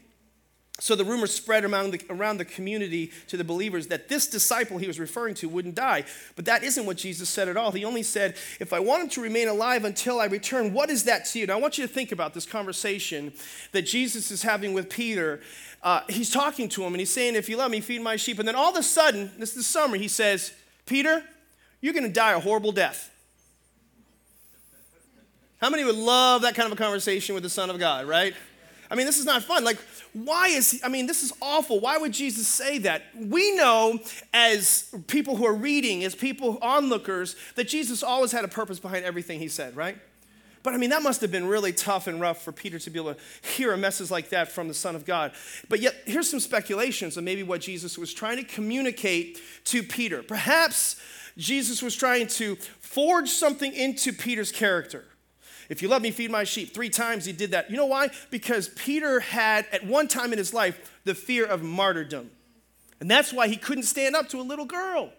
So 0.79 0.95
the 0.95 1.05
rumor 1.05 1.27
spread 1.27 1.63
around 1.63 1.91
the, 1.91 2.01
around 2.09 2.37
the 2.37 2.45
community 2.45 3.11
to 3.27 3.37
the 3.37 3.43
believers 3.43 3.87
that 3.87 4.09
this 4.09 4.25
disciple 4.27 4.79
he 4.79 4.87
was 4.87 4.99
referring 4.99 5.35
to 5.35 5.47
wouldn't 5.47 5.75
die. 5.75 6.05
But 6.35 6.45
that 6.45 6.63
isn't 6.63 6.87
what 6.87 6.97
Jesus 6.97 7.29
said 7.29 7.47
at 7.47 7.55
all. 7.55 7.71
He 7.71 7.85
only 7.85 8.01
said, 8.01 8.35
If 8.59 8.73
I 8.73 8.79
want 8.79 9.03
him 9.03 9.09
to 9.09 9.21
remain 9.21 9.47
alive 9.47 9.85
until 9.85 10.19
I 10.19 10.25
return, 10.25 10.73
what 10.73 10.89
is 10.89 11.03
that 11.03 11.25
to 11.25 11.39
you? 11.39 11.45
Now 11.45 11.53
I 11.57 11.61
want 11.61 11.77
you 11.77 11.85
to 11.85 11.93
think 11.93 12.11
about 12.11 12.33
this 12.33 12.47
conversation 12.47 13.31
that 13.73 13.83
Jesus 13.83 14.31
is 14.31 14.41
having 14.41 14.73
with 14.73 14.89
Peter. 14.89 15.41
Uh, 15.83 16.01
he's 16.09 16.31
talking 16.31 16.67
to 16.69 16.83
him 16.83 16.93
and 16.93 16.99
he's 16.99 17.13
saying, 17.13 17.35
If 17.35 17.47
you 17.47 17.57
love 17.57 17.69
me, 17.69 17.79
feed 17.79 18.01
my 18.01 18.15
sheep. 18.15 18.39
And 18.39 18.47
then 18.47 18.55
all 18.55 18.71
of 18.71 18.75
a 18.75 18.83
sudden, 18.83 19.29
this 19.37 19.49
is 19.49 19.55
the 19.57 19.63
summer, 19.63 19.97
he 19.97 20.07
says, 20.07 20.51
Peter, 20.87 21.23
you're 21.79 21.93
going 21.93 22.07
to 22.07 22.13
die 22.13 22.31
a 22.31 22.39
horrible 22.39 22.71
death. 22.71 23.11
How 25.61 25.69
many 25.69 25.83
would 25.83 25.95
love 25.95 26.41
that 26.41 26.55
kind 26.55 26.65
of 26.65 26.73
a 26.73 26.75
conversation 26.75 27.35
with 27.35 27.43
the 27.43 27.49
Son 27.49 27.69
of 27.69 27.77
God, 27.77 28.07
right? 28.07 28.33
I 28.89 28.95
mean, 28.95 29.05
this 29.05 29.19
is 29.19 29.25
not 29.25 29.43
fun. 29.43 29.63
Like, 29.63 29.77
why 30.11 30.47
is 30.47 30.71
he, 30.71 30.83
I 30.83 30.89
mean, 30.89 31.05
this 31.05 31.23
is 31.23 31.31
awful. 31.39 31.79
Why 31.79 31.97
would 31.97 32.11
Jesus 32.11 32.47
say 32.47 32.79
that? 32.79 33.03
We 33.15 33.55
know 33.55 33.99
as 34.33 34.93
people 35.05 35.35
who 35.35 35.45
are 35.45 35.53
reading, 35.53 36.03
as 36.03 36.15
people, 36.15 36.57
onlookers, 36.63 37.35
that 37.55 37.67
Jesus 37.67 38.01
always 38.01 38.31
had 38.31 38.43
a 38.43 38.47
purpose 38.47 38.79
behind 38.79 39.05
everything 39.05 39.39
he 39.39 39.47
said, 39.47 39.75
right? 39.75 39.97
But 40.63 40.73
I 40.73 40.77
mean, 40.77 40.89
that 40.89 41.03
must 41.03 41.21
have 41.21 41.31
been 41.31 41.47
really 41.47 41.73
tough 41.73 42.07
and 42.07 42.19
rough 42.19 42.43
for 42.43 42.51
Peter 42.51 42.79
to 42.79 42.89
be 42.89 42.99
able 42.99 43.13
to 43.13 43.19
hear 43.47 43.71
a 43.71 43.77
message 43.77 44.09
like 44.09 44.29
that 44.29 44.51
from 44.51 44.67
the 44.67 44.73
Son 44.73 44.95
of 44.95 45.05
God. 45.05 45.31
But 45.69 45.79
yet, 45.79 45.95
here's 46.05 46.29
some 46.29 46.39
speculations 46.39 47.17
of 47.17 47.23
maybe 47.23 47.43
what 47.43 47.61
Jesus 47.61 47.97
was 47.99 48.13
trying 48.13 48.37
to 48.37 48.43
communicate 48.43 49.39
to 49.65 49.83
Peter. 49.83 50.23
Perhaps 50.23 50.99
Jesus 51.37 51.81
was 51.81 51.95
trying 51.95 52.27
to 52.27 52.55
forge 52.79 53.29
something 53.29 53.73
into 53.73 54.11
Peter's 54.11 54.51
character. 54.51 55.05
If 55.71 55.81
you 55.81 55.87
love 55.87 56.01
me, 56.01 56.11
feed 56.11 56.31
my 56.31 56.43
sheep. 56.43 56.73
Three 56.73 56.89
times 56.89 57.23
he 57.23 57.31
did 57.31 57.51
that. 57.51 57.71
You 57.71 57.77
know 57.77 57.85
why? 57.85 58.09
Because 58.29 58.67
Peter 58.67 59.21
had, 59.21 59.65
at 59.71 59.85
one 59.85 60.09
time 60.09 60.33
in 60.33 60.37
his 60.37 60.53
life, 60.53 60.99
the 61.05 61.15
fear 61.15 61.45
of 61.45 61.63
martyrdom. 61.63 62.29
And 62.99 63.09
that's 63.09 63.31
why 63.31 63.47
he 63.47 63.55
couldn't 63.55 63.85
stand 63.85 64.13
up 64.13 64.27
to 64.29 64.41
a 64.41 64.43
little 64.43 64.65
girl. 64.65 65.13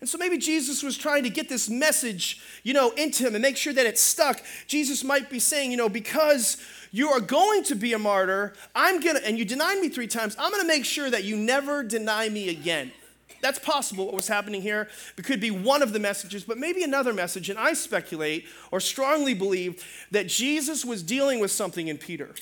And 0.00 0.08
so 0.08 0.16
maybe 0.16 0.38
Jesus 0.38 0.82
was 0.82 0.96
trying 0.96 1.24
to 1.24 1.28
get 1.28 1.50
this 1.50 1.68
message, 1.68 2.40
you 2.62 2.72
know, 2.72 2.88
into 2.92 3.26
him 3.26 3.34
and 3.34 3.42
make 3.42 3.58
sure 3.58 3.74
that 3.74 3.84
it 3.84 3.98
stuck. 3.98 4.40
Jesus 4.66 5.04
might 5.04 5.28
be 5.28 5.38
saying, 5.38 5.72
you 5.72 5.76
know, 5.76 5.90
because 5.90 6.56
you 6.90 7.10
are 7.10 7.20
going 7.20 7.62
to 7.64 7.74
be 7.74 7.92
a 7.92 7.98
martyr, 7.98 8.54
I'm 8.74 9.00
going 9.00 9.16
to, 9.16 9.26
and 9.26 9.38
you 9.38 9.44
denied 9.44 9.78
me 9.78 9.90
three 9.90 10.06
times, 10.06 10.34
I'm 10.38 10.50
going 10.50 10.62
to 10.62 10.68
make 10.68 10.86
sure 10.86 11.10
that 11.10 11.24
you 11.24 11.36
never 11.36 11.82
deny 11.82 12.30
me 12.30 12.48
again. 12.48 12.92
That's 13.40 13.58
possible 13.58 14.06
what 14.06 14.14
was 14.14 14.28
happening 14.28 14.62
here. 14.62 14.88
It 15.16 15.24
could 15.24 15.40
be 15.40 15.50
one 15.50 15.82
of 15.82 15.92
the 15.92 15.98
messages, 15.98 16.44
but 16.44 16.58
maybe 16.58 16.82
another 16.82 17.12
message. 17.12 17.50
And 17.50 17.58
I 17.58 17.72
speculate 17.72 18.46
or 18.70 18.80
strongly 18.80 19.34
believe 19.34 19.84
that 20.10 20.26
Jesus 20.26 20.84
was 20.84 21.02
dealing 21.02 21.40
with 21.40 21.50
something 21.50 21.88
in 21.88 21.98
Peter. 21.98 22.34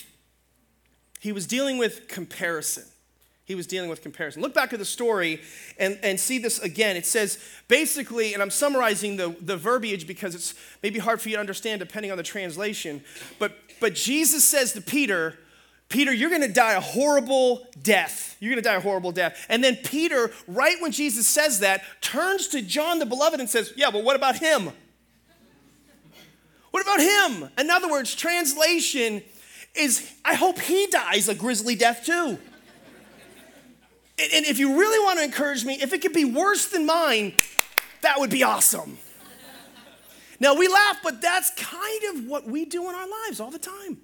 He 1.20 1.32
was 1.32 1.46
dealing 1.46 1.78
with 1.78 2.08
comparison. 2.08 2.84
He 3.44 3.54
was 3.54 3.66
dealing 3.66 3.88
with 3.88 4.02
comparison. 4.02 4.42
Look 4.42 4.54
back 4.54 4.72
at 4.72 4.80
the 4.80 4.84
story 4.84 5.40
and, 5.78 5.98
and 6.02 6.18
see 6.18 6.38
this 6.38 6.58
again. 6.58 6.96
It 6.96 7.06
says 7.06 7.38
basically, 7.68 8.34
and 8.34 8.42
I'm 8.42 8.50
summarizing 8.50 9.16
the, 9.16 9.36
the 9.40 9.56
verbiage 9.56 10.06
because 10.06 10.34
it's 10.34 10.54
maybe 10.82 10.98
hard 10.98 11.20
for 11.20 11.28
you 11.28 11.36
to 11.36 11.40
understand 11.40 11.78
depending 11.78 12.10
on 12.10 12.16
the 12.16 12.24
translation, 12.24 13.04
but, 13.38 13.56
but 13.80 13.94
Jesus 13.94 14.44
says 14.44 14.72
to 14.72 14.80
Peter, 14.80 15.38
Peter, 15.88 16.12
you're 16.12 16.30
gonna 16.30 16.48
die 16.48 16.72
a 16.72 16.80
horrible 16.80 17.66
death. 17.82 18.36
You're 18.40 18.50
gonna 18.50 18.62
die 18.62 18.74
a 18.74 18.80
horrible 18.80 19.12
death. 19.12 19.46
And 19.48 19.62
then 19.62 19.76
Peter, 19.76 20.32
right 20.46 20.76
when 20.80 20.92
Jesus 20.92 21.28
says 21.28 21.60
that, 21.60 21.82
turns 22.00 22.48
to 22.48 22.62
John 22.62 22.98
the 22.98 23.06
beloved 23.06 23.38
and 23.38 23.48
says, 23.48 23.72
Yeah, 23.76 23.90
but 23.90 24.04
what 24.04 24.16
about 24.16 24.36
him? 24.36 24.70
What 26.72 26.82
about 26.82 27.00
him? 27.00 27.50
In 27.58 27.70
other 27.70 27.88
words, 27.88 28.14
translation 28.14 29.22
is, 29.74 30.12
I 30.24 30.34
hope 30.34 30.58
he 30.58 30.86
dies 30.88 31.28
a 31.28 31.34
grisly 31.34 31.74
death 31.74 32.04
too. 32.04 32.38
And 34.18 34.46
if 34.46 34.58
you 34.58 34.78
really 34.78 34.98
want 35.04 35.18
to 35.18 35.24
encourage 35.24 35.64
me, 35.64 35.74
if 35.80 35.92
it 35.92 36.02
could 36.02 36.14
be 36.14 36.24
worse 36.24 36.66
than 36.66 36.86
mine, 36.86 37.34
That 38.02 38.20
would 38.20 38.30
be 38.30 38.42
awesome. 38.42 38.98
Now 40.38 40.54
we 40.54 40.68
laugh, 40.68 40.98
but 41.02 41.20
that's 41.20 41.50
kind 41.56 42.04
of 42.14 42.26
what 42.26 42.46
we 42.46 42.64
do 42.64 42.88
in 42.88 42.94
our 42.94 43.08
lives 43.26 43.40
all 43.40 43.50
the 43.50 43.58
time. 43.58 43.98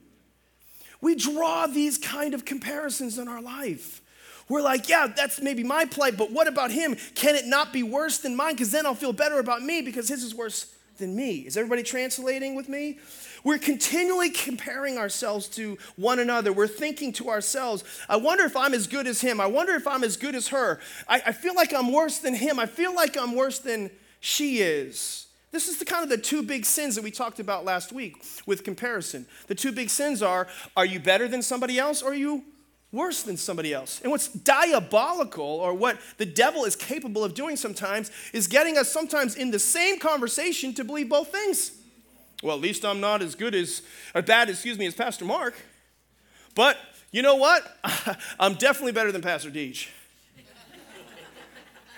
We 1.03 1.15
draw 1.15 1.67
these 1.67 1.99
kind 1.99 2.33
of 2.33 2.47
comparisons 2.47 3.19
in 3.19 3.29
our 3.29 3.43
life. 3.43 4.01
We're 4.49 4.63
like, 4.63 4.89
yeah, 4.89 5.09
that's 5.09 5.41
maybe 5.41 5.65
my 5.65 5.85
plight, 5.85 6.17
but 6.17 6.31
what 6.31 6.47
about 6.47 6.71
him? 6.71 6.97
Can 7.15 7.37
it 7.37 7.47
not 7.47 7.73
be 7.73 7.83
worse 7.83 8.19
than 8.19 8.37
mine? 8.37 8.55
Because 8.55 8.71
then 8.71 8.87
I'll 8.87 8.95
feel 8.95 9.13
better 9.13 9.39
about 9.39 9.63
me 9.63 9.83
because 9.83 10.09
his 10.09 10.23
is 10.23 10.35
worse 10.35 10.75
than 10.99 11.17
me. 11.17 11.39
Is 11.41 11.57
everybody 11.57 11.83
translating 11.83 12.55
with 12.55 12.69
me? 12.69 12.99
We're 13.45 13.59
continually 13.59 14.31
comparing 14.31 14.99
ourselves 14.99 15.49
to 15.51 15.77
one 15.97 16.19
another. 16.19 16.53
We're 16.53 16.69
thinking 16.69 17.13
to 17.15 17.31
ourselves, 17.31 17.83
I 18.09 18.17
wonder 18.17 18.45
if 18.45 18.57
I'm 18.57 18.75
as 18.75 18.87
good 18.87 19.07
as 19.07 19.21
him. 19.21 19.41
I 19.41 19.47
wonder 19.47 19.75
if 19.75 19.87
I'm 19.87 20.05
as 20.05 20.17
good 20.17 20.35
as 20.35 20.49
her. 20.49 20.81
I, 21.09 21.23
I 21.27 21.33
feel 21.33 21.55
like 21.55 21.75
I'm 21.75 21.93
worse 21.93 22.19
than 22.19 22.35
him. 22.35 22.59
I 22.59 22.67
feel 22.67 22.95
like 22.95 23.17
I'm 23.17 23.35
worse 23.35 23.59
than 23.59 23.91
she 24.21 24.59
is. 24.59 25.22
This 25.53 25.69
is 25.69 25.77
the 25.79 25.85
kind 25.85 26.03
of 26.03 26.09
the 26.09 26.17
two 26.17 26.43
big 26.43 26.65
sins 26.65 26.95
that 26.95 27.05
we 27.05 27.11
talked 27.11 27.39
about 27.39 27.65
last 27.65 27.93
week 27.93 28.25
with 28.47 28.65
comparison. 28.65 29.27
The 29.47 29.55
two 29.55 29.71
big 29.71 29.91
sins 29.91 30.23
are 30.23 30.49
are 30.77 30.87
you 30.87 30.99
better 30.99 31.29
than 31.29 31.43
somebody 31.43 31.79
else 31.79 32.03
or 32.03 32.13
are 32.13 32.15
you 32.15 32.43
worse 32.91 33.23
than 33.23 33.37
somebody 33.37 33.75
else? 33.75 34.01
And 34.01 34.11
what's 34.11 34.29
diabolical 34.29 35.45
or 35.45 35.75
what 35.75 35.99
the 36.17 36.25
devil 36.25 36.65
is 36.65 36.75
capable 36.75 37.23
of 37.23 37.35
doing 37.35 37.57
sometimes 37.57 38.11
is 38.33 38.47
getting 38.47 38.79
us 38.79 38.91
sometimes 38.91 39.37
in 39.37 39.51
the 39.51 39.59
same 39.59 39.99
conversation 39.99 40.73
to 40.75 40.85
believe 40.85 41.11
both 41.11 41.29
things. 41.29 41.73
Well, 42.43 42.57
at 42.57 42.63
least 42.63 42.85
I'm 42.85 43.01
not 43.01 43.21
as 43.21 43.35
good 43.35 43.55
as 43.55 43.83
or 44.15 44.23
bad, 44.23 44.49
excuse 44.49 44.79
me, 44.79 44.87
as 44.87 44.95
Pastor 44.95 45.27
Mark. 45.27 45.55
But 46.55 46.79
you 47.11 47.21
know 47.21 47.37
what? 47.37 47.63
I'm 48.41 48.55
definitely 48.55 48.93
better 48.93 49.13
than 49.13 49.21
Pastor 49.21 49.51
Deej. 49.51 49.89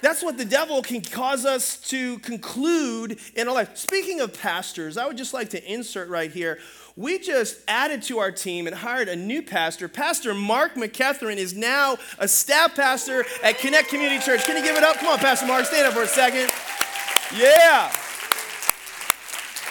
That's 0.04 0.22
what 0.22 0.36
the 0.36 0.44
devil 0.44 0.82
can 0.82 1.00
cause 1.00 1.46
us 1.46 1.78
to 1.88 2.18
conclude 2.18 3.18
in 3.34 3.48
our 3.48 3.54
life. 3.54 3.74
Speaking 3.78 4.20
of 4.20 4.38
pastors, 4.38 4.98
I 4.98 5.06
would 5.06 5.16
just 5.16 5.32
like 5.32 5.48
to 5.50 5.72
insert 5.72 6.10
right 6.10 6.30
here. 6.30 6.58
We 6.94 7.18
just 7.18 7.56
added 7.66 8.02
to 8.02 8.18
our 8.18 8.30
team 8.30 8.66
and 8.66 8.76
hired 8.76 9.08
a 9.08 9.16
new 9.16 9.42
pastor. 9.42 9.88
Pastor 9.88 10.34
Mark 10.34 10.74
McCatherine 10.74 11.38
is 11.38 11.54
now 11.54 11.96
a 12.18 12.28
staff 12.28 12.76
pastor 12.76 13.24
at 13.42 13.58
Connect 13.58 13.88
Community 13.88 14.22
Church. 14.22 14.44
Can 14.44 14.58
you 14.58 14.62
give 14.62 14.76
it 14.76 14.84
up? 14.84 14.96
Come 14.96 15.08
on, 15.08 15.18
Pastor 15.20 15.46
Mark, 15.46 15.64
stand 15.64 15.86
up 15.86 15.94
for 15.94 16.02
a 16.02 16.06
second. 16.06 16.50
Yeah. 17.34 17.90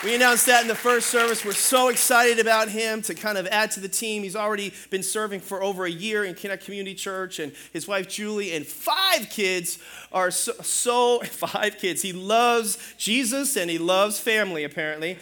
We 0.04 0.16
announced 0.16 0.48
that 0.48 0.62
in 0.62 0.68
the 0.68 0.76
first 0.76 1.08
service. 1.08 1.46
We're 1.46 1.54
so 1.54 1.88
excited 1.88 2.38
about 2.38 2.68
him 2.68 3.02
to 3.04 3.14
kind 3.16 3.38
of 3.38 3.48
add 3.48 3.72
to 3.72 3.80
the 3.80 3.88
team. 3.88 4.24
He's 4.24 4.36
already 4.36 4.74
been 4.90 5.02
serving 5.02 5.40
for 5.40 5.64
over 5.64 5.86
a 5.86 5.90
year 5.90 6.26
in 6.26 6.36
Connect 6.36 6.66
Community 6.66 6.94
Church, 6.94 7.40
and 7.40 7.54
his 7.72 7.88
wife 7.88 8.10
Julie 8.10 8.54
and 8.54 8.66
five 8.68 9.30
kids 9.30 9.80
are 10.12 10.30
so, 10.30 10.52
so 10.62 11.20
five 11.24 11.78
kids. 11.78 12.02
He 12.02 12.12
loves 12.12 12.78
Jesus 12.98 13.56
and 13.56 13.72
he 13.72 13.78
loves 13.78 14.20
family, 14.20 14.66
apparently. 14.66 15.20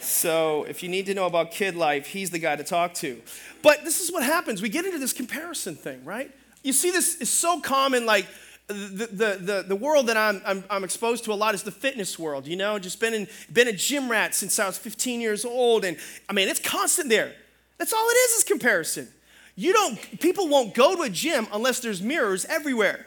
So 0.00 0.64
if 0.64 0.82
you 0.82 0.88
need 0.88 1.04
to 1.06 1.14
know 1.14 1.26
about 1.26 1.50
kid 1.50 1.76
life, 1.76 2.06
he's 2.06 2.30
the 2.30 2.38
guy 2.38 2.56
to 2.56 2.64
talk 2.64 2.94
to. 2.94 3.20
But 3.60 3.84
this 3.84 4.00
is 4.00 4.10
what 4.10 4.22
happens. 4.22 4.62
We 4.62 4.70
get 4.70 4.86
into 4.86 4.98
this 4.98 5.12
comparison 5.12 5.74
thing, 5.74 6.02
right? 6.06 6.30
You 6.62 6.72
see, 6.72 6.92
this 6.92 7.16
is 7.16 7.28
so 7.28 7.60
common, 7.60 8.06
like 8.06 8.26
the, 8.68 9.38
the, 9.40 9.64
the, 9.68 9.76
world 9.76 10.06
that 10.06 10.16
I'm, 10.16 10.40
I'm, 10.46 10.64
I'm, 10.70 10.84
exposed 10.84 11.24
to 11.24 11.32
a 11.32 11.34
lot 11.34 11.54
is 11.54 11.62
the 11.62 11.70
fitness 11.70 12.18
world, 12.18 12.46
you 12.46 12.56
know, 12.56 12.78
just 12.78 13.00
been, 13.00 13.12
in, 13.12 13.28
been 13.52 13.68
a 13.68 13.72
gym 13.72 14.10
rat 14.10 14.34
since 14.34 14.58
I 14.58 14.66
was 14.66 14.78
15 14.78 15.20
years 15.20 15.44
old. 15.44 15.84
And 15.84 15.96
I 16.28 16.32
mean, 16.32 16.48
it's 16.48 16.60
constant 16.60 17.08
there. 17.08 17.32
That's 17.78 17.92
all 17.92 18.06
it 18.08 18.14
is, 18.14 18.38
is 18.38 18.44
comparison. 18.44 19.08
You 19.56 19.72
don't, 19.72 20.20
people 20.20 20.48
won't 20.48 20.74
go 20.74 20.96
to 20.96 21.02
a 21.02 21.10
gym 21.10 21.46
unless 21.52 21.80
there's 21.80 22.00
mirrors 22.00 22.44
everywhere. 22.46 23.06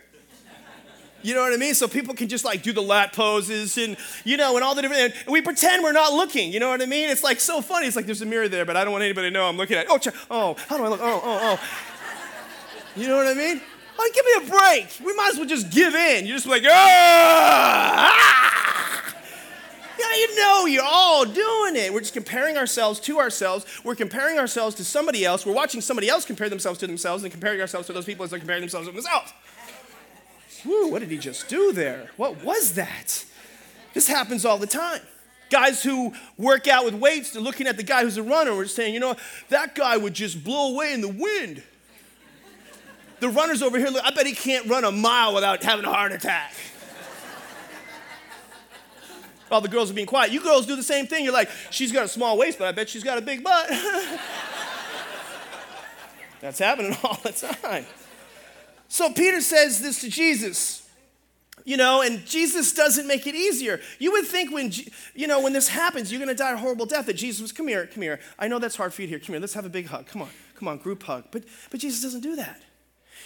You 1.23 1.33
know 1.33 1.41
what 1.41 1.53
I 1.53 1.57
mean? 1.57 1.73
So 1.73 1.87
people 1.87 2.13
can 2.13 2.27
just 2.27 2.45
like 2.45 2.61
do 2.61 2.71
the 2.71 2.83
lat 2.83 3.13
poses 3.13 3.79
and, 3.79 3.97
you 4.25 4.37
know, 4.37 4.55
and 4.55 4.63
all 4.63 4.75
the 4.75 4.83
different, 4.83 5.15
and 5.25 5.31
we 5.31 5.41
pretend 5.41 5.83
we're 5.83 5.91
not 5.91 6.13
looking. 6.13 6.53
You 6.53 6.59
know 6.59 6.69
what 6.69 6.83
I 6.83 6.85
mean? 6.85 7.09
It's 7.09 7.23
like 7.23 7.39
so 7.39 7.61
funny. 7.61 7.87
It's 7.87 7.95
like 7.95 8.05
there's 8.05 8.21
a 8.21 8.27
mirror 8.27 8.47
there, 8.47 8.63
but 8.63 8.77
I 8.77 8.83
don't 8.83 8.91
want 8.91 9.03
anybody 9.03 9.29
to 9.29 9.33
know 9.33 9.47
I'm 9.47 9.57
looking 9.57 9.75
at. 9.75 9.87
Oh, 9.89 9.99
oh, 10.29 10.55
how 10.67 10.77
do 10.77 10.83
I 10.83 10.87
look? 10.87 10.99
Oh, 11.01 11.21
oh, 11.23 11.57
oh. 11.57 11.59
You 12.95 13.07
know 13.07 13.17
what 13.17 13.25
I 13.25 13.33
mean? 13.33 13.59
Like, 13.97 14.13
give 14.13 14.25
me 14.25 14.47
a 14.47 14.49
break. 14.49 14.87
We 15.03 15.13
might 15.13 15.29
as 15.31 15.37
well 15.37 15.47
just 15.47 15.69
give 15.71 15.95
in. 15.95 16.25
You're 16.25 16.37
just 16.37 16.47
like, 16.47 16.63
ah! 16.65 18.11
ah! 18.11 18.35
Yeah, 19.97 20.15
you 20.15 20.35
know 20.35 20.65
you're 20.65 20.83
all 20.83 21.25
doing 21.25 21.75
it. 21.75 21.93
We're 21.93 22.01
just 22.01 22.13
comparing 22.13 22.57
ourselves 22.57 22.99
to 23.01 23.19
ourselves. 23.19 23.65
We're 23.83 23.95
comparing 23.95 24.37
ourselves 24.37 24.75
to 24.75 24.83
somebody 24.83 25.23
else. 25.23 25.45
We're 25.45 25.53
watching 25.53 25.81
somebody 25.81 26.09
else 26.09 26.25
compare 26.25 26.49
themselves 26.49 26.79
to 26.79 26.87
themselves 26.87 27.23
and 27.23 27.31
comparing 27.31 27.61
ourselves 27.61 27.87
to 27.87 27.93
those 27.93 28.05
people 28.05 28.25
as 28.25 28.31
they're 28.31 28.39
comparing 28.39 28.61
themselves 28.61 28.87
to 28.87 28.93
themselves. 28.93 29.33
Whew, 30.63 30.89
what 30.91 30.99
did 30.99 31.11
he 31.11 31.17
just 31.17 31.47
do 31.47 31.71
there? 31.71 32.09
What 32.17 32.43
was 32.43 32.73
that? 32.73 33.25
This 33.93 34.07
happens 34.07 34.45
all 34.45 34.57
the 34.57 34.67
time. 34.67 35.01
Guys 35.49 35.83
who 35.83 36.13
work 36.37 36.67
out 36.67 36.83
with 36.83 36.95
weights, 36.95 37.31
they're 37.31 37.41
looking 37.41 37.67
at 37.67 37.77
the 37.77 37.83
guy 37.83 38.01
who's 38.01 38.17
a 38.17 38.23
runner. 38.23 38.49
And 38.49 38.57
we're 38.57 38.65
saying, 38.65 38.93
you 38.93 38.99
know, 38.99 39.15
that 39.49 39.75
guy 39.75 39.95
would 39.95 40.13
just 40.13 40.43
blow 40.43 40.73
away 40.73 40.91
in 40.91 41.01
the 41.01 41.07
wind. 41.07 41.63
The 43.19 43.29
runners 43.29 43.61
over 43.61 43.77
here, 43.77 43.89
look, 43.89 44.03
I 44.03 44.11
bet 44.11 44.25
he 44.25 44.33
can't 44.33 44.67
run 44.67 44.83
a 44.83 44.91
mile 44.91 45.33
without 45.33 45.63
having 45.63 45.85
a 45.85 45.91
heart 45.91 46.11
attack. 46.11 46.53
All 49.51 49.61
the 49.61 49.69
girls 49.69 49.91
are 49.91 49.93
being 49.93 50.07
quiet. 50.07 50.31
You 50.31 50.41
girls 50.41 50.65
do 50.65 50.75
the 50.75 50.83
same 50.83 51.07
thing. 51.07 51.23
You're 51.23 51.33
like, 51.33 51.49
she's 51.69 51.91
got 51.91 52.05
a 52.05 52.07
small 52.07 52.37
waist, 52.37 52.57
but 52.57 52.67
I 52.67 52.71
bet 52.71 52.89
she's 52.89 53.03
got 53.03 53.17
a 53.17 53.21
big 53.21 53.43
butt. 53.43 53.69
That's 56.41 56.59
happening 56.59 56.97
all 57.03 57.19
the 57.23 57.31
time. 57.31 57.85
So 58.87 59.11
Peter 59.11 59.41
says 59.41 59.81
this 59.81 60.01
to 60.01 60.09
Jesus 60.09 60.85
you 61.65 61.77
know 61.77 62.01
and 62.01 62.25
jesus 62.25 62.73
doesn't 62.73 63.07
make 63.07 63.27
it 63.27 63.35
easier 63.35 63.81
you 63.97 64.11
would 64.11 64.25
think 64.25 64.53
when 64.53 64.71
you 65.15 65.27
know 65.27 65.41
when 65.41 65.51
this 65.51 65.67
happens 65.67 66.11
you're 66.11 66.19
going 66.19 66.29
to 66.29 66.35
die 66.35 66.51
a 66.51 66.57
horrible 66.57 66.85
death 66.85 67.07
that 67.07 67.15
jesus 67.15 67.41
was 67.41 67.51
come 67.51 67.67
here 67.67 67.87
come 67.87 68.03
here 68.03 68.19
i 68.37 68.47
know 68.47 68.59
that's 68.59 68.75
hard 68.75 68.93
for 68.93 69.01
you 69.01 69.07
to 69.07 69.11
hear 69.11 69.19
come 69.19 69.33
here 69.33 69.39
let's 69.39 69.53
have 69.53 69.65
a 69.65 69.69
big 69.69 69.87
hug 69.87 70.05
come 70.05 70.21
on 70.21 70.29
come 70.55 70.67
on 70.67 70.77
group 70.77 71.03
hug 71.03 71.25
but 71.31 71.43
but 71.71 71.79
jesus 71.79 72.01
doesn't 72.01 72.21
do 72.21 72.35
that 72.35 72.61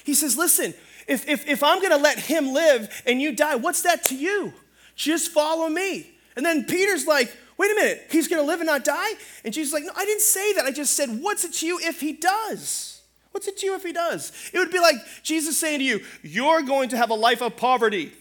he 0.03 0.13
says, 0.13 0.37
Listen, 0.37 0.73
if, 1.07 1.27
if, 1.27 1.47
if 1.47 1.63
I'm 1.63 1.79
going 1.79 1.91
to 1.91 1.97
let 1.97 2.19
him 2.19 2.53
live 2.53 3.03
and 3.05 3.21
you 3.21 3.35
die, 3.35 3.55
what's 3.55 3.81
that 3.83 4.03
to 4.05 4.15
you? 4.15 4.53
Just 4.95 5.31
follow 5.31 5.67
me. 5.69 6.11
And 6.35 6.45
then 6.45 6.65
Peter's 6.65 7.07
like, 7.07 7.35
Wait 7.57 7.71
a 7.71 7.75
minute, 7.75 8.07
he's 8.09 8.29
going 8.29 8.41
to 8.41 8.47
live 8.47 8.61
and 8.61 8.67
not 8.67 8.85
die? 8.85 9.11
And 9.43 9.53
Jesus 9.53 9.69
is 9.69 9.73
like, 9.73 9.83
No, 9.83 9.91
I 9.95 10.05
didn't 10.05 10.21
say 10.21 10.53
that. 10.53 10.65
I 10.65 10.71
just 10.71 10.95
said, 10.95 11.09
What's 11.21 11.43
it 11.43 11.53
to 11.55 11.67
you 11.67 11.79
if 11.81 11.99
he 11.99 12.13
does? 12.13 13.01
What's 13.31 13.47
it 13.47 13.57
to 13.57 13.65
you 13.65 13.75
if 13.75 13.83
he 13.83 13.93
does? 13.93 14.31
It 14.53 14.59
would 14.59 14.71
be 14.71 14.79
like 14.79 14.95
Jesus 15.23 15.59
saying 15.59 15.79
to 15.79 15.85
you, 15.85 16.01
You're 16.21 16.61
going 16.61 16.89
to 16.89 16.97
have 16.97 17.09
a 17.09 17.15
life 17.15 17.41
of 17.41 17.57
poverty. 17.57 18.13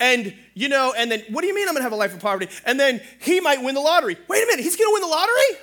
And, 0.00 0.32
you 0.54 0.68
know, 0.68 0.94
and 0.96 1.10
then, 1.10 1.24
what 1.30 1.40
do 1.40 1.48
you 1.48 1.54
mean 1.54 1.68
I'm 1.68 1.74
gonna 1.74 1.82
have 1.82 1.92
a 1.92 1.96
life 1.96 2.14
of 2.14 2.20
poverty? 2.20 2.48
And 2.64 2.78
then 2.78 3.00
he 3.20 3.40
might 3.40 3.62
win 3.62 3.74
the 3.74 3.80
lottery. 3.80 4.16
Wait 4.28 4.42
a 4.42 4.46
minute, 4.46 4.62
he's 4.62 4.76
gonna 4.76 4.92
win 4.92 5.02
the 5.02 5.08
lottery? 5.08 5.58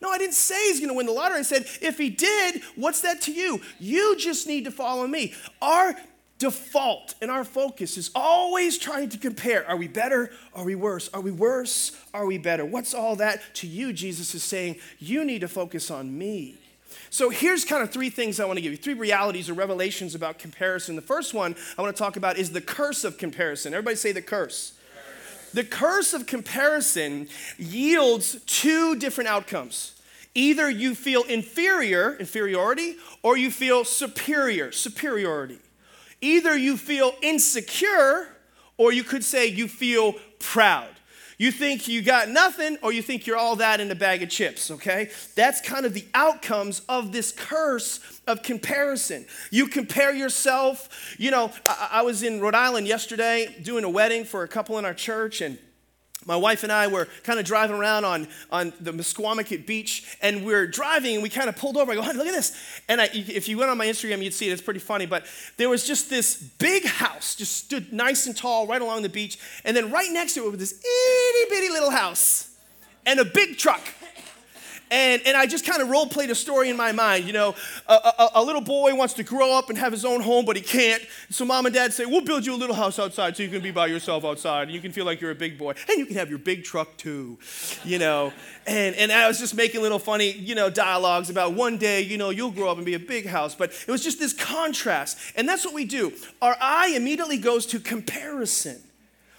No, 0.00 0.10
I 0.10 0.18
didn't 0.18 0.34
say 0.34 0.68
he's 0.68 0.80
going 0.80 0.88
to 0.88 0.94
win 0.94 1.06
the 1.06 1.12
lottery. 1.12 1.40
I 1.40 1.42
said, 1.42 1.66
if 1.82 1.98
he 1.98 2.08
did, 2.08 2.62
what's 2.74 3.02
that 3.02 3.20
to 3.22 3.32
you? 3.32 3.60
You 3.78 4.16
just 4.16 4.46
need 4.46 4.64
to 4.64 4.70
follow 4.70 5.06
me. 5.06 5.34
Our 5.60 5.94
default 6.38 7.14
and 7.20 7.30
our 7.30 7.44
focus 7.44 7.98
is 7.98 8.10
always 8.14 8.78
trying 8.78 9.10
to 9.10 9.18
compare. 9.18 9.68
Are 9.68 9.76
we 9.76 9.88
better? 9.88 10.30
Are 10.54 10.64
we 10.64 10.74
worse? 10.74 11.10
Are 11.12 11.20
we 11.20 11.30
worse? 11.30 11.92
Are 12.14 12.24
we 12.24 12.38
better? 12.38 12.64
What's 12.64 12.94
all 12.94 13.16
that 13.16 13.42
to 13.56 13.66
you? 13.66 13.92
Jesus 13.92 14.34
is 14.34 14.42
saying, 14.42 14.76
you 14.98 15.24
need 15.24 15.42
to 15.42 15.48
focus 15.48 15.90
on 15.90 16.16
me. 16.16 16.56
So 17.10 17.28
here's 17.28 17.64
kind 17.64 17.82
of 17.82 17.90
three 17.90 18.08
things 18.08 18.40
I 18.40 18.46
want 18.46 18.56
to 18.56 18.62
give 18.62 18.72
you 18.72 18.78
three 18.78 18.94
realities 18.94 19.50
or 19.50 19.54
revelations 19.54 20.14
about 20.14 20.38
comparison. 20.38 20.96
The 20.96 21.02
first 21.02 21.34
one 21.34 21.54
I 21.76 21.82
want 21.82 21.94
to 21.94 22.02
talk 22.02 22.16
about 22.16 22.38
is 22.38 22.52
the 22.52 22.60
curse 22.60 23.04
of 23.04 23.18
comparison. 23.18 23.74
Everybody 23.74 23.96
say 23.96 24.12
the 24.12 24.22
curse. 24.22 24.72
The 25.52 25.64
curse 25.64 26.14
of 26.14 26.26
comparison 26.26 27.28
yields 27.58 28.40
two 28.46 28.96
different 28.96 29.28
outcomes. 29.28 30.00
Either 30.34 30.70
you 30.70 30.94
feel 30.94 31.24
inferior, 31.24 32.16
inferiority, 32.16 32.96
or 33.22 33.36
you 33.36 33.50
feel 33.50 33.84
superior, 33.84 34.70
superiority. 34.70 35.58
Either 36.20 36.56
you 36.56 36.76
feel 36.76 37.14
insecure, 37.20 38.28
or 38.76 38.92
you 38.92 39.02
could 39.02 39.24
say 39.24 39.46
you 39.46 39.66
feel 39.66 40.14
proud. 40.38 40.88
You 41.40 41.50
think 41.50 41.88
you 41.88 42.02
got 42.02 42.28
nothing, 42.28 42.76
or 42.82 42.92
you 42.92 43.00
think 43.00 43.26
you're 43.26 43.38
all 43.38 43.56
that 43.56 43.80
in 43.80 43.90
a 43.90 43.94
bag 43.94 44.22
of 44.22 44.28
chips, 44.28 44.70
okay? 44.70 45.08
That's 45.36 45.62
kind 45.62 45.86
of 45.86 45.94
the 45.94 46.04
outcomes 46.12 46.82
of 46.86 47.12
this 47.12 47.32
curse 47.32 48.20
of 48.26 48.42
comparison. 48.42 49.24
You 49.50 49.66
compare 49.66 50.14
yourself. 50.14 51.16
You 51.18 51.30
know, 51.30 51.50
I, 51.66 51.88
I 51.92 52.02
was 52.02 52.22
in 52.22 52.42
Rhode 52.42 52.54
Island 52.54 52.86
yesterday 52.86 53.56
doing 53.62 53.84
a 53.84 53.88
wedding 53.88 54.24
for 54.24 54.42
a 54.42 54.48
couple 54.48 54.78
in 54.78 54.84
our 54.84 54.92
church, 54.92 55.40
and 55.40 55.56
my 56.30 56.36
wife 56.36 56.62
and 56.62 56.70
I 56.70 56.86
were 56.86 57.08
kind 57.24 57.40
of 57.40 57.44
driving 57.44 57.74
around 57.74 58.04
on, 58.04 58.28
on 58.52 58.72
the 58.80 58.92
Misquamicut 58.92 59.66
beach, 59.66 60.16
and 60.22 60.44
we 60.44 60.54
are 60.54 60.64
driving, 60.64 61.14
and 61.14 61.22
we 61.24 61.28
kind 61.28 61.48
of 61.48 61.56
pulled 61.56 61.76
over. 61.76 61.90
I 61.90 61.96
go, 61.96 62.02
honey, 62.02 62.18
look 62.18 62.28
at 62.28 62.32
this. 62.32 62.56
And 62.88 63.00
I, 63.00 63.08
if 63.12 63.48
you 63.48 63.58
went 63.58 63.68
on 63.68 63.76
my 63.76 63.86
Instagram, 63.86 64.22
you'd 64.22 64.32
see 64.32 64.48
it. 64.48 64.52
It's 64.52 64.62
pretty 64.62 64.78
funny. 64.78 65.06
But 65.06 65.26
there 65.56 65.68
was 65.68 65.84
just 65.84 66.08
this 66.08 66.36
big 66.36 66.84
house, 66.86 67.34
just 67.34 67.56
stood 67.56 67.92
nice 67.92 68.26
and 68.26 68.36
tall 68.36 68.68
right 68.68 68.80
along 68.80 69.02
the 69.02 69.08
beach. 69.08 69.40
And 69.64 69.76
then 69.76 69.90
right 69.90 70.08
next 70.12 70.34
to 70.34 70.46
it 70.46 70.50
was 70.50 70.60
this 70.60 70.72
itty 70.72 71.50
bitty 71.50 71.68
little 71.68 71.90
house 71.90 72.54
and 73.04 73.18
a 73.18 73.24
big 73.24 73.58
truck. 73.58 73.82
And, 74.90 75.22
and 75.24 75.36
I 75.36 75.46
just 75.46 75.64
kind 75.64 75.80
of 75.80 75.88
role 75.88 76.06
played 76.06 76.30
a 76.30 76.34
story 76.34 76.68
in 76.68 76.76
my 76.76 76.90
mind. 76.90 77.24
You 77.24 77.32
know, 77.32 77.54
a, 77.86 77.92
a, 77.92 78.30
a, 78.36 78.42
little 78.42 78.60
boy 78.60 78.92
wants 78.94 79.14
to 79.14 79.22
grow 79.22 79.56
up 79.56 79.68
and 79.68 79.78
have 79.78 79.92
his 79.92 80.04
own 80.04 80.20
home, 80.20 80.44
but 80.44 80.56
he 80.56 80.62
can't. 80.62 81.00
So 81.30 81.44
mom 81.44 81.66
and 81.66 81.74
dad 81.74 81.92
say, 81.92 82.06
We'll 82.06 82.22
build 82.22 82.44
you 82.44 82.54
a 82.54 82.56
little 82.56 82.74
house 82.74 82.98
outside 82.98 83.36
so 83.36 83.44
you 83.44 83.48
can 83.48 83.62
be 83.62 83.70
by 83.70 83.86
yourself 83.86 84.24
outside. 84.24 84.64
And 84.64 84.72
you 84.72 84.80
can 84.80 84.90
feel 84.90 85.04
like 85.04 85.20
you're 85.20 85.30
a 85.30 85.36
big 85.36 85.58
boy. 85.58 85.74
And 85.88 85.98
you 85.98 86.06
can 86.06 86.16
have 86.16 86.28
your 86.28 86.38
big 86.38 86.64
truck 86.64 86.96
too, 86.96 87.38
you 87.84 87.98
know. 87.98 88.32
And, 88.66 88.96
and 88.96 89.12
I 89.12 89.28
was 89.28 89.38
just 89.38 89.54
making 89.54 89.80
little 89.80 89.98
funny, 89.98 90.32
you 90.32 90.54
know, 90.54 90.70
dialogues 90.70 91.30
about 91.30 91.54
one 91.54 91.76
day, 91.76 92.00
you 92.02 92.18
know, 92.18 92.30
you'll 92.30 92.50
grow 92.50 92.70
up 92.70 92.76
and 92.76 92.86
be 92.86 92.94
a 92.94 92.98
big 92.98 93.26
house. 93.26 93.54
But 93.54 93.70
it 93.70 93.90
was 93.90 94.02
just 94.02 94.18
this 94.18 94.32
contrast. 94.32 95.18
And 95.36 95.48
that's 95.48 95.64
what 95.64 95.74
we 95.74 95.84
do. 95.84 96.12
Our 96.42 96.56
eye 96.60 96.94
immediately 96.96 97.38
goes 97.38 97.64
to 97.66 97.78
comparison. 97.78 98.80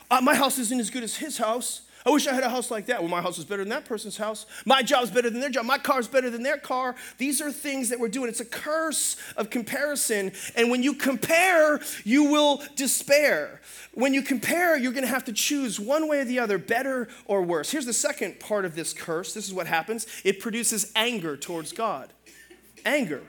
Uh, 0.09 0.21
my 0.21 0.35
house 0.35 0.57
isn't 0.59 0.79
as 0.79 0.89
good 0.89 1.03
as 1.03 1.17
his 1.17 1.37
house. 1.37 1.81
I 2.05 2.09
wish 2.09 2.27
I 2.27 2.33
had 2.33 2.43
a 2.43 2.49
house 2.49 2.71
like 2.71 2.87
that. 2.87 3.01
Well, 3.01 3.09
my 3.09 3.21
house 3.21 3.37
is 3.37 3.45
better 3.45 3.63
than 3.63 3.69
that 3.69 3.85
person's 3.85 4.17
house. 4.17 4.45
My 4.65 4.81
job's 4.81 5.11
better 5.11 5.29
than 5.29 5.39
their 5.39 5.49
job. 5.49 5.65
My 5.65 5.77
car's 5.77 6.07
better 6.07 6.29
than 6.29 6.43
their 6.43 6.57
car. 6.57 6.95
These 7.17 7.41
are 7.41 7.51
things 7.51 7.89
that 7.89 7.99
we're 7.99 8.09
doing. 8.09 8.29
It's 8.29 8.39
a 8.39 8.45
curse 8.45 9.17
of 9.37 9.49
comparison. 9.49 10.31
And 10.55 10.71
when 10.71 10.81
you 10.81 10.93
compare, 10.93 11.79
you 12.03 12.23
will 12.23 12.61
despair. 12.75 13.61
When 13.93 14.13
you 14.13 14.21
compare, 14.21 14.77
you're 14.77 14.93
going 14.93 15.05
to 15.05 15.11
have 15.11 15.25
to 15.25 15.33
choose 15.33 15.79
one 15.79 16.07
way 16.07 16.21
or 16.21 16.25
the 16.25 16.39
other, 16.39 16.57
better 16.57 17.07
or 17.25 17.43
worse. 17.43 17.71
Here's 17.71 17.85
the 17.85 17.93
second 17.93 18.39
part 18.39 18.65
of 18.65 18.75
this 18.75 18.93
curse. 18.93 19.33
This 19.33 19.47
is 19.47 19.53
what 19.53 19.67
happens 19.67 20.07
it 20.23 20.39
produces 20.39 20.91
anger 20.95 21.37
towards 21.37 21.71
God. 21.71 22.11
Anger. 22.85 23.21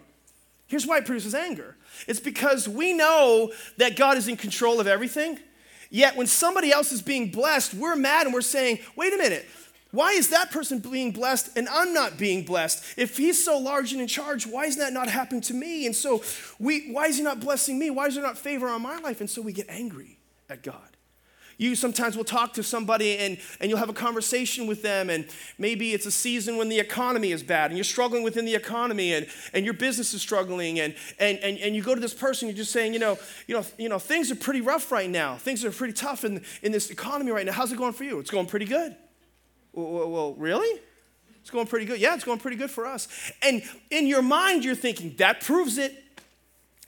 Here's 0.66 0.86
why 0.86 0.98
it 0.98 1.04
produces 1.04 1.34
anger 1.34 1.76
it's 2.06 2.20
because 2.20 2.68
we 2.68 2.94
know 2.94 3.52
that 3.76 3.96
God 3.96 4.16
is 4.16 4.28
in 4.28 4.36
control 4.36 4.80
of 4.80 4.86
everything. 4.86 5.38
Yet 5.92 6.16
when 6.16 6.26
somebody 6.26 6.72
else 6.72 6.90
is 6.90 7.02
being 7.02 7.30
blessed, 7.30 7.74
we're 7.74 7.96
mad 7.96 8.24
and 8.24 8.32
we're 8.32 8.40
saying, 8.40 8.78
wait 8.96 9.12
a 9.12 9.18
minute, 9.18 9.46
why 9.90 10.12
is 10.12 10.30
that 10.30 10.50
person 10.50 10.78
being 10.78 11.12
blessed 11.12 11.50
and 11.54 11.68
I'm 11.68 11.92
not 11.92 12.16
being 12.16 12.46
blessed? 12.46 12.98
If 12.98 13.18
he's 13.18 13.44
so 13.44 13.58
large 13.58 13.92
and 13.92 14.00
in 14.00 14.08
charge, 14.08 14.46
why 14.46 14.64
is 14.64 14.78
that 14.78 14.94
not 14.94 15.08
happening 15.08 15.42
to 15.42 15.54
me? 15.54 15.84
And 15.84 15.94
so 15.94 16.22
we 16.58 16.90
why 16.92 17.08
is 17.08 17.18
he 17.18 17.22
not 17.22 17.40
blessing 17.40 17.78
me? 17.78 17.90
Why 17.90 18.06
is 18.06 18.14
there 18.14 18.24
not 18.24 18.38
favor 18.38 18.68
on 18.68 18.80
my 18.80 19.00
life? 19.00 19.20
And 19.20 19.28
so 19.28 19.42
we 19.42 19.52
get 19.52 19.66
angry 19.68 20.16
at 20.48 20.62
God. 20.62 20.91
You 21.62 21.76
sometimes 21.76 22.16
will 22.16 22.24
talk 22.24 22.54
to 22.54 22.62
somebody 22.62 23.18
and, 23.18 23.38
and 23.60 23.70
you'll 23.70 23.78
have 23.78 23.88
a 23.88 23.94
conversation 23.94 24.66
with 24.66 24.82
them, 24.82 25.08
and 25.08 25.26
maybe 25.58 25.92
it's 25.92 26.06
a 26.06 26.10
season 26.10 26.56
when 26.56 26.68
the 26.68 26.80
economy 26.80 27.30
is 27.30 27.42
bad 27.42 27.70
and 27.70 27.78
you're 27.78 27.84
struggling 27.84 28.24
within 28.24 28.44
the 28.44 28.54
economy 28.54 29.14
and, 29.14 29.28
and 29.52 29.64
your 29.64 29.74
business 29.74 30.12
is 30.12 30.20
struggling, 30.20 30.80
and, 30.80 30.94
and, 31.20 31.38
and, 31.38 31.58
and 31.58 31.76
you 31.76 31.82
go 31.82 31.94
to 31.94 32.00
this 32.00 32.14
person, 32.14 32.48
you're 32.48 32.56
just 32.56 32.72
saying, 32.72 32.92
you 32.92 32.98
know, 32.98 33.16
you, 33.46 33.54
know, 33.54 33.64
you 33.78 33.88
know, 33.88 34.00
things 34.00 34.30
are 34.32 34.34
pretty 34.34 34.60
rough 34.60 34.90
right 34.90 35.08
now. 35.08 35.36
Things 35.36 35.64
are 35.64 35.70
pretty 35.70 35.92
tough 35.92 36.24
in, 36.24 36.42
in 36.62 36.72
this 36.72 36.90
economy 36.90 37.30
right 37.30 37.46
now. 37.46 37.52
How's 37.52 37.70
it 37.70 37.78
going 37.78 37.92
for 37.92 38.04
you? 38.04 38.18
It's 38.18 38.30
going 38.30 38.46
pretty 38.46 38.66
good. 38.66 38.96
Well, 39.72 40.10
well, 40.10 40.34
really? 40.34 40.80
It's 41.42 41.50
going 41.50 41.66
pretty 41.66 41.86
good. 41.86 42.00
Yeah, 42.00 42.14
it's 42.14 42.24
going 42.24 42.38
pretty 42.38 42.56
good 42.56 42.70
for 42.70 42.86
us. 42.86 43.08
And 43.42 43.62
in 43.90 44.06
your 44.06 44.22
mind, 44.22 44.64
you're 44.64 44.74
thinking, 44.74 45.14
that 45.18 45.40
proves 45.40 45.78
it. 45.78 46.01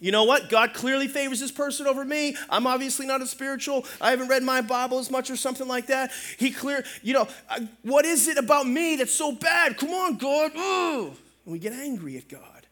You 0.05 0.13
know 0.13 0.25
what? 0.25 0.51
God 0.51 0.75
clearly 0.75 1.09
favors 1.09 1.41
this 1.41 1.51
person 1.51 1.87
over 1.87 2.05
me. 2.05 2.37
I'm 2.51 2.67
obviously 2.67 3.07
not 3.07 3.23
a 3.23 3.27
spiritual. 3.27 3.87
I 4.03 4.11
haven't 4.11 4.29
read 4.29 4.43
my 4.43 4.61
Bible 4.61 4.99
as 4.99 5.11
much 5.11 5.31
or 5.31 5.37
something 5.37 5.67
like 5.67 5.87
that. 5.87 6.11
He 6.39 6.51
clear, 6.51 6.85
you 7.03 7.15
know, 7.15 7.27
uh, 7.49 7.61
what 7.81 8.05
is 8.05 8.29
it 8.29 8.37
about 8.37 8.67
me 8.67 8.97
that's 8.97 9.15
so 9.15 9.33
bad? 9.33 9.79
Come 9.79 9.89
on, 9.93 10.19
God. 10.19 10.53
Ooh. 10.59 11.07
And 11.07 11.53
we 11.55 11.59
get 11.59 11.73
angry 11.73 12.19
at 12.19 12.29
God. 12.29 12.67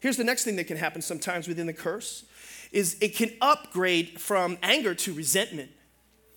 Here's 0.00 0.16
the 0.16 0.24
next 0.24 0.42
thing 0.42 0.56
that 0.56 0.64
can 0.64 0.76
happen 0.76 1.00
sometimes 1.00 1.46
within 1.46 1.68
the 1.68 1.72
curse 1.72 2.24
is 2.72 2.96
it 3.00 3.14
can 3.14 3.30
upgrade 3.40 4.20
from 4.20 4.58
anger 4.60 4.96
to 4.96 5.14
resentment. 5.14 5.70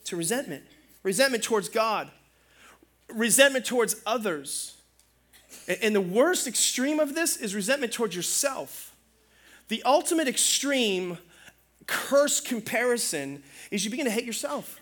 To 0.03 0.15
resentment. 0.15 0.65
Resentment 1.01 1.43
towards 1.43 1.67
God. 1.67 2.11
Resentment 3.09 3.65
towards 3.65 4.03
others. 4.05 4.77
And 5.81 5.95
the 5.95 5.99
worst 6.01 6.45
extreme 6.45 6.99
of 6.99 7.15
this 7.15 7.37
is 7.37 7.55
resentment 7.55 7.91
towards 7.91 8.15
yourself. 8.15 8.86
The 9.67 9.83
ultimate 9.83 10.27
extreme 10.27 11.17
curse 11.85 12.39
comparison 12.39 13.43
is 13.71 13.83
you 13.83 13.91
begin 13.91 14.05
to 14.05 14.11
hate 14.11 14.25
yourself. 14.25 14.79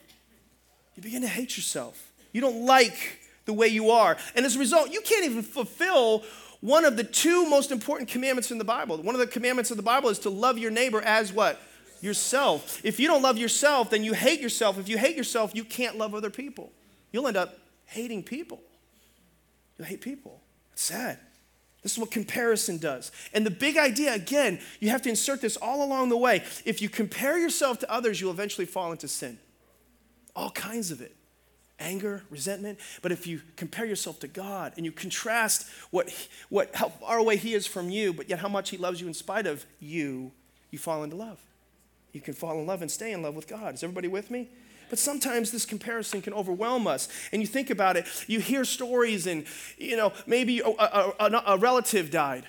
You 0.95 1.03
begin 1.03 1.21
to 1.21 1.27
hate 1.27 1.57
yourself. 1.57 2.11
You 2.31 2.41
don't 2.41 2.65
like 2.65 3.19
the 3.45 3.53
way 3.53 3.67
you 3.67 3.91
are. 3.91 4.17
And 4.35 4.45
as 4.45 4.55
a 4.55 4.59
result, 4.59 4.91
you 4.91 5.01
can't 5.01 5.25
even 5.25 5.43
fulfill 5.43 6.23
one 6.61 6.85
of 6.85 6.97
the 6.97 7.03
two 7.03 7.47
most 7.47 7.71
important 7.71 8.09
commandments 8.09 8.51
in 8.51 8.57
the 8.57 8.63
Bible. 8.63 8.97
One 8.97 9.13
of 9.13 9.19
the 9.19 9.27
commandments 9.27 9.71
of 9.71 9.77
the 9.77 9.83
Bible 9.83 10.09
is 10.09 10.19
to 10.19 10.29
love 10.29 10.57
your 10.57 10.71
neighbor 10.71 11.01
as 11.01 11.31
what? 11.31 11.61
Yourself. 12.01 12.83
If 12.83 12.99
you 12.99 13.07
don't 13.07 13.21
love 13.21 13.37
yourself, 13.37 13.89
then 13.89 14.03
you 14.03 14.13
hate 14.13 14.41
yourself. 14.41 14.77
If 14.77 14.89
you 14.89 14.97
hate 14.97 15.15
yourself, 15.15 15.53
you 15.53 15.63
can't 15.63 15.97
love 15.97 16.15
other 16.15 16.29
people. 16.29 16.71
You'll 17.11 17.27
end 17.27 17.37
up 17.37 17.57
hating 17.85 18.23
people. 18.23 18.61
You'll 19.77 19.87
hate 19.87 20.01
people. 20.01 20.41
It's 20.73 20.83
sad. 20.83 21.19
This 21.85 21.91
is 21.91 21.99
what 21.99 22.09
comparison 22.09 22.79
does. 22.79 23.11
And 23.31 23.45
the 23.45 23.51
big 23.51 23.77
idea, 23.77 24.11
again, 24.11 24.59
you 24.79 24.89
have 24.89 25.03
to 25.03 25.09
insert 25.09 25.39
this 25.39 25.55
all 25.55 25.85
along 25.85 26.09
the 26.09 26.17
way. 26.17 26.43
If 26.65 26.81
you 26.81 26.89
compare 26.89 27.37
yourself 27.37 27.77
to 27.81 27.91
others, 27.91 28.19
you'll 28.19 28.31
eventually 28.31 28.65
fall 28.65 28.91
into 28.91 29.07
sin. 29.07 29.37
All 30.35 30.49
kinds 30.49 30.89
of 30.89 30.99
it 30.99 31.15
anger, 31.77 32.23
resentment. 32.31 32.79
But 33.03 33.11
if 33.11 33.27
you 33.27 33.39
compare 33.55 33.85
yourself 33.85 34.19
to 34.21 34.27
God 34.27 34.73
and 34.77 34.83
you 34.83 34.91
contrast 34.91 35.69
what, 35.91 36.09
what, 36.49 36.73
how 36.73 36.89
far 36.89 37.19
away 37.19 37.37
He 37.37 37.53
is 37.53 37.67
from 37.67 37.91
you, 37.91 38.13
but 38.13 38.31
yet 38.31 38.39
how 38.39 38.49
much 38.49 38.71
He 38.71 38.77
loves 38.77 38.99
you 38.99 39.05
in 39.05 39.13
spite 39.13 39.45
of 39.45 39.63
you, 39.79 40.31
you 40.71 40.79
fall 40.79 41.03
into 41.03 41.15
love. 41.15 41.39
You 42.13 42.21
can 42.21 42.33
fall 42.33 42.57
in 42.57 42.65
love 42.65 42.81
and 42.81 42.89
stay 42.89 43.11
in 43.11 43.21
love 43.21 43.35
with 43.35 43.47
God. 43.47 43.75
Is 43.75 43.83
everybody 43.83 44.07
with 44.07 44.31
me? 44.31 44.49
But 44.89 44.99
sometimes 44.99 45.51
this 45.51 45.65
comparison 45.65 46.21
can 46.21 46.33
overwhelm 46.33 46.87
us. 46.87 47.07
And 47.31 47.41
you 47.41 47.47
think 47.47 47.69
about 47.69 47.97
it, 47.97 48.07
you 48.27 48.39
hear 48.39 48.65
stories, 48.65 49.27
and 49.27 49.45
you 49.77 49.97
know, 49.97 50.13
maybe 50.25 50.59
a, 50.59 50.67
a, 50.67 51.43
a, 51.47 51.57
relative 51.57 52.11
died. 52.11 52.45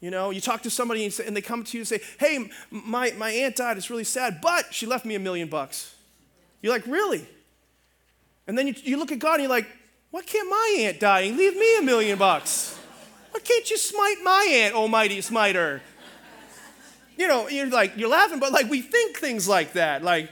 You 0.00 0.10
know, 0.10 0.30
you 0.30 0.40
talk 0.40 0.62
to 0.62 0.70
somebody 0.70 1.04
and, 1.04 1.20
and, 1.20 1.36
they 1.36 1.40
come 1.40 1.64
to 1.64 1.76
you 1.76 1.80
and 1.80 1.88
say, 1.88 2.00
Hey, 2.18 2.50
my, 2.70 3.12
my 3.16 3.30
aunt 3.30 3.56
died. 3.56 3.76
It's 3.76 3.90
really 3.90 4.04
sad, 4.04 4.40
but 4.42 4.72
she 4.72 4.86
left 4.86 5.04
me 5.04 5.14
a 5.14 5.18
million 5.18 5.48
bucks. 5.48 5.94
You're 6.60 6.72
like, 6.72 6.86
Really? 6.86 7.26
And 8.46 8.58
then 8.58 8.66
you, 8.66 8.74
you 8.82 8.96
look 8.98 9.12
at 9.12 9.18
God 9.18 9.34
and 9.34 9.44
you're 9.44 9.50
like, 9.50 9.66
Why 10.10 10.22
can't 10.22 10.48
my 10.48 10.76
aunt 10.80 11.00
dying 11.00 11.36
leave 11.36 11.56
me 11.56 11.78
a 11.78 11.82
million 11.82 12.18
bucks? 12.18 12.78
Why 13.30 13.40
can't 13.40 13.68
you 13.70 13.78
smite 13.78 14.18
my 14.22 14.46
aunt, 14.50 14.74
almighty 14.74 15.20
smiter? 15.20 15.82
You 17.16 17.28
know, 17.28 17.48
you're 17.48 17.66
like, 17.68 17.96
you're 17.96 18.08
laughing, 18.08 18.40
but 18.40 18.52
like 18.52 18.68
we 18.68 18.80
think 18.80 19.18
things 19.18 19.48
like 19.48 19.74
that. 19.74 20.02
Like, 20.02 20.30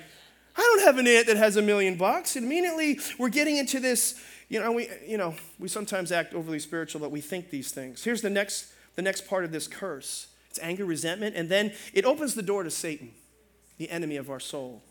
I 0.57 0.61
don't 0.61 0.83
have 0.87 0.99
an 0.99 1.07
aunt 1.07 1.27
that 1.27 1.37
has 1.37 1.57
a 1.57 1.63
million 1.63 1.97
bucks. 1.97 2.37
And 2.37 2.45
immediately 2.45 2.99
we're 3.19 3.29
getting 3.29 3.57
into 3.57 3.81
this, 3.81 4.21
you 4.49 4.61
know, 4.61 4.73
we, 4.73 4.89
you 5.07 5.17
know, 5.17 5.35
we 5.59 5.69
sometimes 5.69 6.13
act 6.13 6.35
overly 6.35 6.59
spiritual, 6.59 7.01
but 7.01 7.11
we 7.11 7.21
think 7.21 7.51
these 7.51 7.71
things. 7.71 8.05
Here's 8.05 8.23
the 8.23 8.31
next, 8.31 8.73
the 8.97 9.03
next 9.03 9.27
part 9.27 9.45
of 9.45 9.53
this 9.53 9.67
curse. 9.67 10.29
It's 10.51 10.59
anger, 10.61 10.85
resentment, 10.85 11.35
and 11.35 11.49
then 11.49 11.73
it 11.95 12.05
opens 12.05 12.35
the 12.35 12.43
door 12.43 12.63
to 12.63 12.71
Satan, 12.71 13.13
the 13.79 13.91
enemy 13.91 14.17
of 14.17 14.29
our 14.29 14.41
soul. 14.41 14.83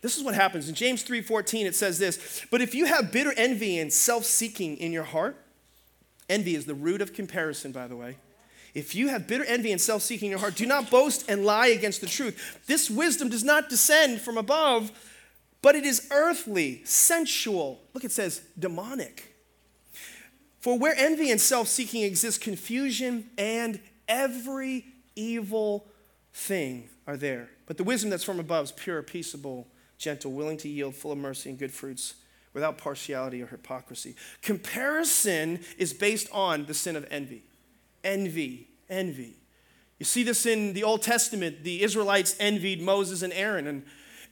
This 0.00 0.18
is 0.18 0.24
what 0.24 0.34
happens. 0.34 0.68
In 0.68 0.74
James 0.74 1.04
3:14 1.04 1.66
it 1.66 1.76
says 1.76 2.00
this, 2.00 2.42
"But 2.50 2.60
if 2.60 2.74
you 2.74 2.86
have 2.86 3.12
bitter 3.12 3.32
envy 3.36 3.78
and 3.78 3.92
self-seeking 3.92 4.78
in 4.78 4.92
your 4.92 5.04
heart, 5.04 5.36
envy 6.28 6.56
is 6.56 6.66
the 6.66 6.74
root 6.74 7.00
of 7.00 7.12
comparison, 7.12 7.70
by 7.70 7.86
the 7.86 7.94
way, 7.94 8.16
if 8.74 8.94
you 8.94 9.08
have 9.08 9.26
bitter 9.26 9.44
envy 9.44 9.70
and 9.72 9.80
self 9.80 10.02
seeking 10.02 10.26
in 10.26 10.30
your 10.30 10.40
heart, 10.40 10.54
do 10.54 10.66
not 10.66 10.90
boast 10.90 11.28
and 11.28 11.44
lie 11.44 11.68
against 11.68 12.00
the 12.00 12.06
truth. 12.06 12.60
This 12.66 12.88
wisdom 12.88 13.28
does 13.28 13.44
not 13.44 13.68
descend 13.68 14.20
from 14.20 14.38
above, 14.38 14.90
but 15.60 15.74
it 15.74 15.84
is 15.84 16.08
earthly, 16.10 16.82
sensual. 16.84 17.82
Look, 17.92 18.04
it 18.04 18.12
says 18.12 18.42
demonic. 18.58 19.34
For 20.60 20.78
where 20.78 20.94
envy 20.96 21.30
and 21.30 21.40
self 21.40 21.68
seeking 21.68 22.02
exist, 22.02 22.40
confusion 22.40 23.28
and 23.36 23.78
every 24.08 24.86
evil 25.16 25.86
thing 26.32 26.88
are 27.06 27.16
there. 27.16 27.50
But 27.66 27.76
the 27.76 27.84
wisdom 27.84 28.10
that's 28.10 28.24
from 28.24 28.40
above 28.40 28.66
is 28.66 28.72
pure, 28.72 29.02
peaceable, 29.02 29.68
gentle, 29.98 30.32
willing 30.32 30.56
to 30.58 30.68
yield, 30.68 30.94
full 30.94 31.12
of 31.12 31.18
mercy 31.18 31.50
and 31.50 31.58
good 31.58 31.72
fruits, 31.72 32.14
without 32.54 32.78
partiality 32.78 33.42
or 33.42 33.46
hypocrisy. 33.46 34.14
Comparison 34.40 35.60
is 35.76 35.92
based 35.92 36.28
on 36.32 36.64
the 36.64 36.74
sin 36.74 36.96
of 36.96 37.06
envy 37.10 37.42
envy, 38.04 38.68
envy. 38.88 39.36
You 39.98 40.04
see 40.04 40.24
this 40.24 40.46
in 40.46 40.72
the 40.72 40.82
Old 40.82 41.02
Testament. 41.02 41.62
The 41.62 41.82
Israelites 41.82 42.34
envied 42.40 42.82
Moses 42.82 43.22
and 43.22 43.32
Aaron. 43.32 43.66
And, 43.68 43.84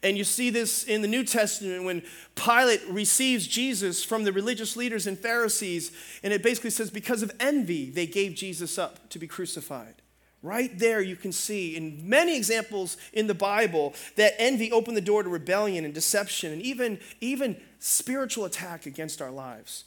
and 0.03 0.19
you 0.19 0.25
see 0.25 0.51
this 0.51 0.83
in 0.85 1.01
the 1.01 1.09
New 1.09 1.23
Testament 1.23 1.85
when 1.85 2.03
Pilate 2.35 2.83
receives 2.89 3.47
Jesus 3.47 4.03
from 4.03 4.25
the 4.25 4.33
religious 4.33 4.77
leaders 4.77 5.07
and 5.07 5.17
Pharisees. 5.17 5.93
And 6.23 6.33
it 6.33 6.43
basically 6.43 6.71
says, 6.71 6.91
because 6.91 7.23
of 7.23 7.31
envy, 7.39 7.91
they 7.91 8.07
gave 8.07 8.35
Jesus 8.35 8.79
up 8.79 9.11
to 9.11 9.19
be 9.19 9.29
crucified. 9.29 9.95
Right 10.43 10.77
there, 10.79 11.03
you 11.03 11.17
can 11.17 11.33
see 11.33 11.77
in 11.77 12.09
many 12.09 12.37
examples 12.37 12.97
in 13.13 13.27
the 13.27 13.35
Bible 13.35 13.95
that 14.17 14.35
envy 14.39 14.73
opened 14.73 14.97
the 14.97 15.03
door 15.03 15.23
to 15.23 15.29
rebellion 15.29 15.85
and 15.85 15.93
deception 15.93 16.53
and 16.53 16.63
even, 16.63 16.99
even 17.21 17.61
spiritual 17.79 18.47
attack 18.47 18.87
against 18.87 19.21
our 19.21 19.31
lives. 19.31 19.85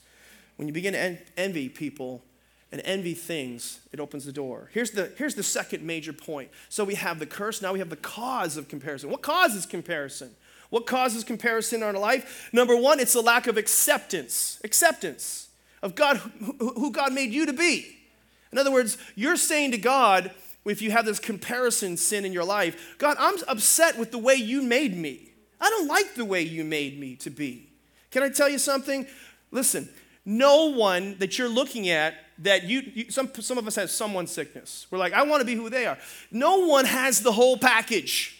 When 0.57 0.67
you 0.67 0.73
begin 0.73 0.93
to 0.93 0.99
en- 0.99 1.19
envy 1.35 1.69
people, 1.69 2.23
and 2.73 2.81
envy 2.83 3.13
things, 3.13 3.79
it 3.91 3.99
opens 3.99 4.25
the 4.25 4.31
door. 4.31 4.69
Here's 4.73 4.91
the, 4.91 5.13
here's 5.15 5.35
the 5.35 5.43
second 5.43 5.83
major 5.83 6.11
point. 6.11 6.49
So 6.69 6.83
we 6.83 6.95
have 6.95 7.19
the 7.19 7.27
curse, 7.27 7.61
now 7.61 7.71
we 7.71 7.77
have 7.77 7.91
the 7.91 7.95
cause 7.95 8.57
of 8.57 8.67
comparison. 8.67 9.11
What 9.11 9.21
causes 9.21 9.67
comparison? 9.67 10.31
What 10.71 10.87
causes 10.87 11.23
comparison 11.23 11.83
in 11.83 11.83
our 11.83 11.93
life? 11.93 12.49
Number 12.51 12.75
one, 12.75 12.99
it's 12.99 13.13
a 13.13 13.21
lack 13.21 13.45
of 13.45 13.57
acceptance. 13.57 14.59
Acceptance. 14.63 15.49
of 15.83 15.95
God, 15.95 16.17
who 16.59 16.91
God 16.91 17.13
made 17.13 17.31
you 17.31 17.45
to 17.45 17.53
be. 17.53 17.95
In 18.51 18.57
other 18.57 18.71
words, 18.71 18.97
you're 19.15 19.35
saying 19.35 19.71
to 19.71 19.77
God, 19.77 20.31
if 20.65 20.81
you 20.81 20.91
have 20.91 21.05
this 21.05 21.19
comparison 21.19 21.97
sin 21.97 22.23
in 22.23 22.31
your 22.31 22.45
life, 22.45 22.95
God, 22.97 23.17
I'm 23.19 23.35
upset 23.47 23.99
with 23.99 24.11
the 24.11 24.17
way 24.17 24.35
you 24.35 24.63
made 24.63 24.97
me. 24.97 25.33
I 25.59 25.69
don't 25.69 25.87
like 25.87 26.15
the 26.15 26.25
way 26.25 26.41
you 26.41 26.63
made 26.63 26.99
me 26.99 27.17
to 27.17 27.29
be. 27.29 27.69
Can 28.11 28.23
I 28.23 28.29
tell 28.29 28.47
you 28.47 28.57
something? 28.57 29.05
Listen, 29.51 29.89
no 30.25 30.71
one 30.71 31.17
that 31.19 31.37
you're 31.37 31.49
looking 31.49 31.89
at 31.89 32.15
that 32.39 32.63
you, 32.63 32.81
you, 32.93 33.11
some, 33.11 33.29
some 33.39 33.57
of 33.57 33.67
us 33.67 33.75
have 33.75 33.89
someone 33.89 34.27
sickness. 34.27 34.87
We're 34.89 34.97
like, 34.97 35.13
I 35.13 35.23
want 35.23 35.41
to 35.41 35.45
be 35.45 35.55
who 35.55 35.69
they 35.69 35.85
are. 35.85 35.97
No 36.31 36.65
one 36.65 36.85
has 36.85 37.21
the 37.21 37.31
whole 37.31 37.57
package. 37.57 38.39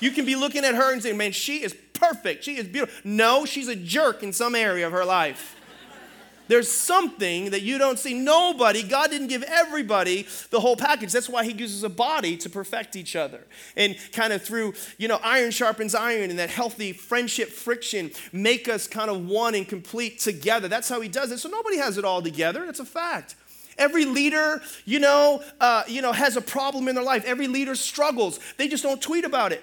You 0.00 0.10
can 0.10 0.24
be 0.24 0.36
looking 0.36 0.64
at 0.64 0.74
her 0.74 0.92
and 0.92 1.02
saying, 1.02 1.16
man, 1.16 1.32
she 1.32 1.62
is 1.62 1.74
perfect. 1.94 2.44
She 2.44 2.56
is 2.56 2.66
beautiful. 2.66 2.94
No, 3.04 3.44
she's 3.44 3.68
a 3.68 3.76
jerk 3.76 4.22
in 4.22 4.32
some 4.32 4.54
area 4.54 4.86
of 4.86 4.92
her 4.92 5.04
life. 5.04 5.56
There's 6.48 6.70
something 6.70 7.50
that 7.50 7.62
you 7.62 7.78
don't 7.78 7.98
see. 7.98 8.14
Nobody, 8.14 8.82
God 8.82 9.10
didn't 9.10 9.28
give 9.28 9.42
everybody 9.44 10.26
the 10.50 10.60
whole 10.60 10.76
package. 10.76 11.12
That's 11.12 11.28
why 11.28 11.44
He 11.44 11.52
uses 11.52 11.82
a 11.84 11.88
body 11.88 12.36
to 12.38 12.50
perfect 12.50 12.96
each 12.96 13.16
other. 13.16 13.46
And 13.76 13.96
kind 14.12 14.32
of 14.32 14.42
through, 14.42 14.74
you 14.98 15.08
know, 15.08 15.18
iron 15.22 15.50
sharpens 15.50 15.94
iron 15.94 16.30
and 16.30 16.38
that 16.38 16.50
healthy 16.50 16.92
friendship 16.92 17.48
friction 17.48 18.10
make 18.32 18.68
us 18.68 18.86
kind 18.86 19.10
of 19.10 19.26
one 19.26 19.54
and 19.54 19.66
complete 19.66 20.18
together. 20.18 20.68
That's 20.68 20.88
how 20.88 21.00
He 21.00 21.08
does 21.08 21.30
it. 21.32 21.38
So 21.38 21.48
nobody 21.48 21.78
has 21.78 21.98
it 21.98 22.04
all 22.04 22.22
together. 22.22 22.64
It's 22.64 22.80
a 22.80 22.84
fact. 22.84 23.36
Every 23.78 24.04
leader, 24.04 24.60
you 24.84 25.00
know, 25.00 25.42
uh, 25.60 25.84
you 25.86 26.02
know, 26.02 26.12
has 26.12 26.36
a 26.36 26.42
problem 26.42 26.88
in 26.88 26.94
their 26.94 27.04
life. 27.04 27.24
Every 27.24 27.48
leader 27.48 27.74
struggles. 27.74 28.38
They 28.56 28.68
just 28.68 28.82
don't 28.82 29.00
tweet 29.00 29.24
about 29.24 29.52
it. 29.52 29.62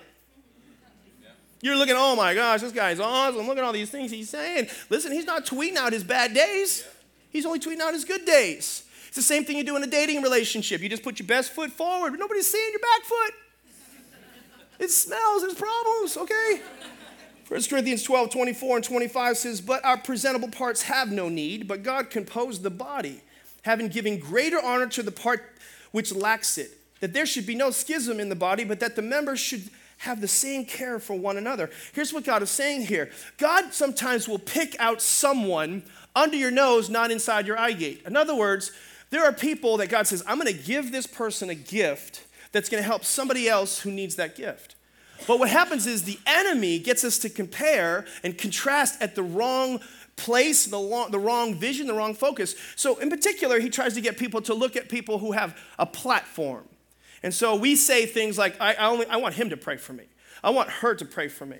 You're 1.62 1.76
looking, 1.76 1.95
oh 1.98 2.15
my 2.15 2.34
gosh, 2.34 2.62
this 2.62 2.72
guy's 2.72 3.00
awesome. 3.00 3.45
Look 3.48 3.58
at 3.58 3.63
all 3.63 3.74
these 3.74 3.89
things 3.89 4.12
he's 4.12 4.30
saying. 4.30 4.67
Listen, 4.89 5.12
he's 5.12 5.26
not 5.26 5.45
tweeting 5.45 5.76
out 5.76 5.91
his 5.91 6.04
bad 6.04 6.34
days, 6.34 6.88
he's 7.32 7.45
only 7.45 7.60
tweeting 7.60 7.82
out 7.82 7.93
his 7.93 8.06
good 8.06 8.26
days. 8.26 8.84
It's 9.08 9.15
the 9.15 9.24
same 9.24 9.43
thing 9.43 9.58
you 9.58 9.63
do 9.63 9.76
in 9.76 9.84
a 9.84 9.88
dating 9.88 10.22
relationship. 10.22 10.82
You 10.82 10.89
just 10.89 11.02
put 11.02 11.19
your 11.19 11.28
best 11.28 11.52
foot 11.52 11.72
forward, 11.72 12.12
but 12.12 12.19
nobody's 12.19 12.50
seeing 12.50 12.72
your 12.72 12.80
back 12.80 13.04
foot. 13.04 13.34
It 14.80 14.91
smells, 14.91 15.41
there's 15.41 15.56
problems, 15.56 16.15
okay? 16.15 16.62
1 17.48 17.63
Corinthians 17.63 18.04
12, 18.04 18.30
24 18.30 18.76
and 18.78 18.86
25 18.86 19.38
says, 19.38 19.62
But 19.62 19.84
our 19.84 19.98
presentable 19.98 20.50
parts 20.50 20.84
have 20.84 21.12
no 21.12 21.28
need, 21.28 21.67
but 21.67 21.82
God 21.82 22.12
composed 22.12 22.62
the 22.62 22.69
body, 22.69 23.22
having 23.63 23.88
given 23.88 24.19
greater 24.19 24.62
honor 24.62 24.86
to 24.88 25.02
the 25.02 25.12
part 25.12 25.43
which 25.91 26.13
lacks 26.13 26.60
it, 26.60 26.78
that 27.00 27.13
there 27.13 27.26
should 27.26 27.48
be 27.48 27.56
no 27.56 27.72
schism 27.72 28.19
in 28.19 28.30
the 28.30 28.36
body, 28.36 28.63
but 28.63 28.80
that 28.80 28.95
the 28.95 29.02
members 29.02 29.39
should 29.39 29.72
have 30.00 30.22
the 30.22 30.28
same 30.28 30.66
care 30.66 30.98
for 30.98 31.18
one 31.18 31.38
another. 31.38 31.70
Here's 31.94 32.14
what 32.14 32.24
God 32.24 32.42
is 32.42 32.50
saying 32.50 32.86
here 32.88 33.12
God 33.38 33.74
sometimes 33.74 34.28
will 34.28 34.40
pick 34.40 34.76
out 34.80 35.02
someone 35.02 35.84
under 36.16 36.36
your 36.36 36.52
nose, 36.52 36.90
not 36.90 37.12
inside 37.12 37.46
your 37.46 37.58
eye 37.58 37.74
gate. 37.74 38.02
In 38.06 38.18
other 38.18 38.36
words, 38.36 38.72
there 39.10 39.24
are 39.24 39.34
people 39.34 39.78
that 39.78 39.90
God 39.90 40.08
says, 40.08 40.24
I'm 40.28 40.40
going 40.40 40.54
to 40.54 40.64
give 40.64 40.92
this 40.92 41.08
person 41.08 41.50
a 41.50 41.56
gift 41.56 42.26
that's 42.52 42.70
going 42.70 42.82
to 42.82 42.88
help 42.88 43.06
somebody 43.06 43.48
else 43.48 43.80
who 43.80 43.92
needs 43.92 44.16
that 44.16 44.36
gift. 44.36 44.76
But 45.28 45.40
what 45.40 45.50
happens 45.50 45.86
is 45.86 46.04
the 46.04 46.20
enemy 46.26 46.80
gets 46.80 47.04
us 47.04 47.18
to 47.20 47.30
compare 47.30 48.06
and 48.24 48.38
contrast 48.38 49.02
at 49.02 49.16
the 49.16 49.24
wrong 49.24 49.80
place, 50.16 50.66
the, 50.66 50.80
long, 50.80 51.12
the 51.12 51.20
wrong 51.20 51.56
vision, 51.56 51.88
the 51.88 51.94
wrong 51.94 52.14
focus. 52.14 52.56
So, 52.76 52.98
in 52.98 53.10
particular, 53.10 53.60
he 53.60 53.70
tries 53.70 53.94
to 53.96 54.02
get 54.02 54.18
people 54.18 54.42
to 54.44 54.54
look 54.54 54.76
at 54.76 54.90
people 54.90 55.20
who 55.20 55.34
have 55.34 55.58
a 55.78 55.86
platform. 55.86 56.64
And 57.23 57.34
so 57.34 57.55
we 57.55 57.75
say 57.75 58.05
things 58.05 58.38
like, 58.38 58.60
I, 58.62 58.73
I, 58.73 58.88
only, 58.88 59.05
I 59.08 59.17
want 59.17 59.36
him 59.36 59.49
to 59.49 59.58
pray 59.58 59.77
for 59.77 59.93
me. 59.93 60.05
I 60.43 60.51
want 60.51 60.69
her 60.69 60.95
to 60.95 61.05
pray 61.05 61.27
for 61.27 61.45
me. 61.45 61.58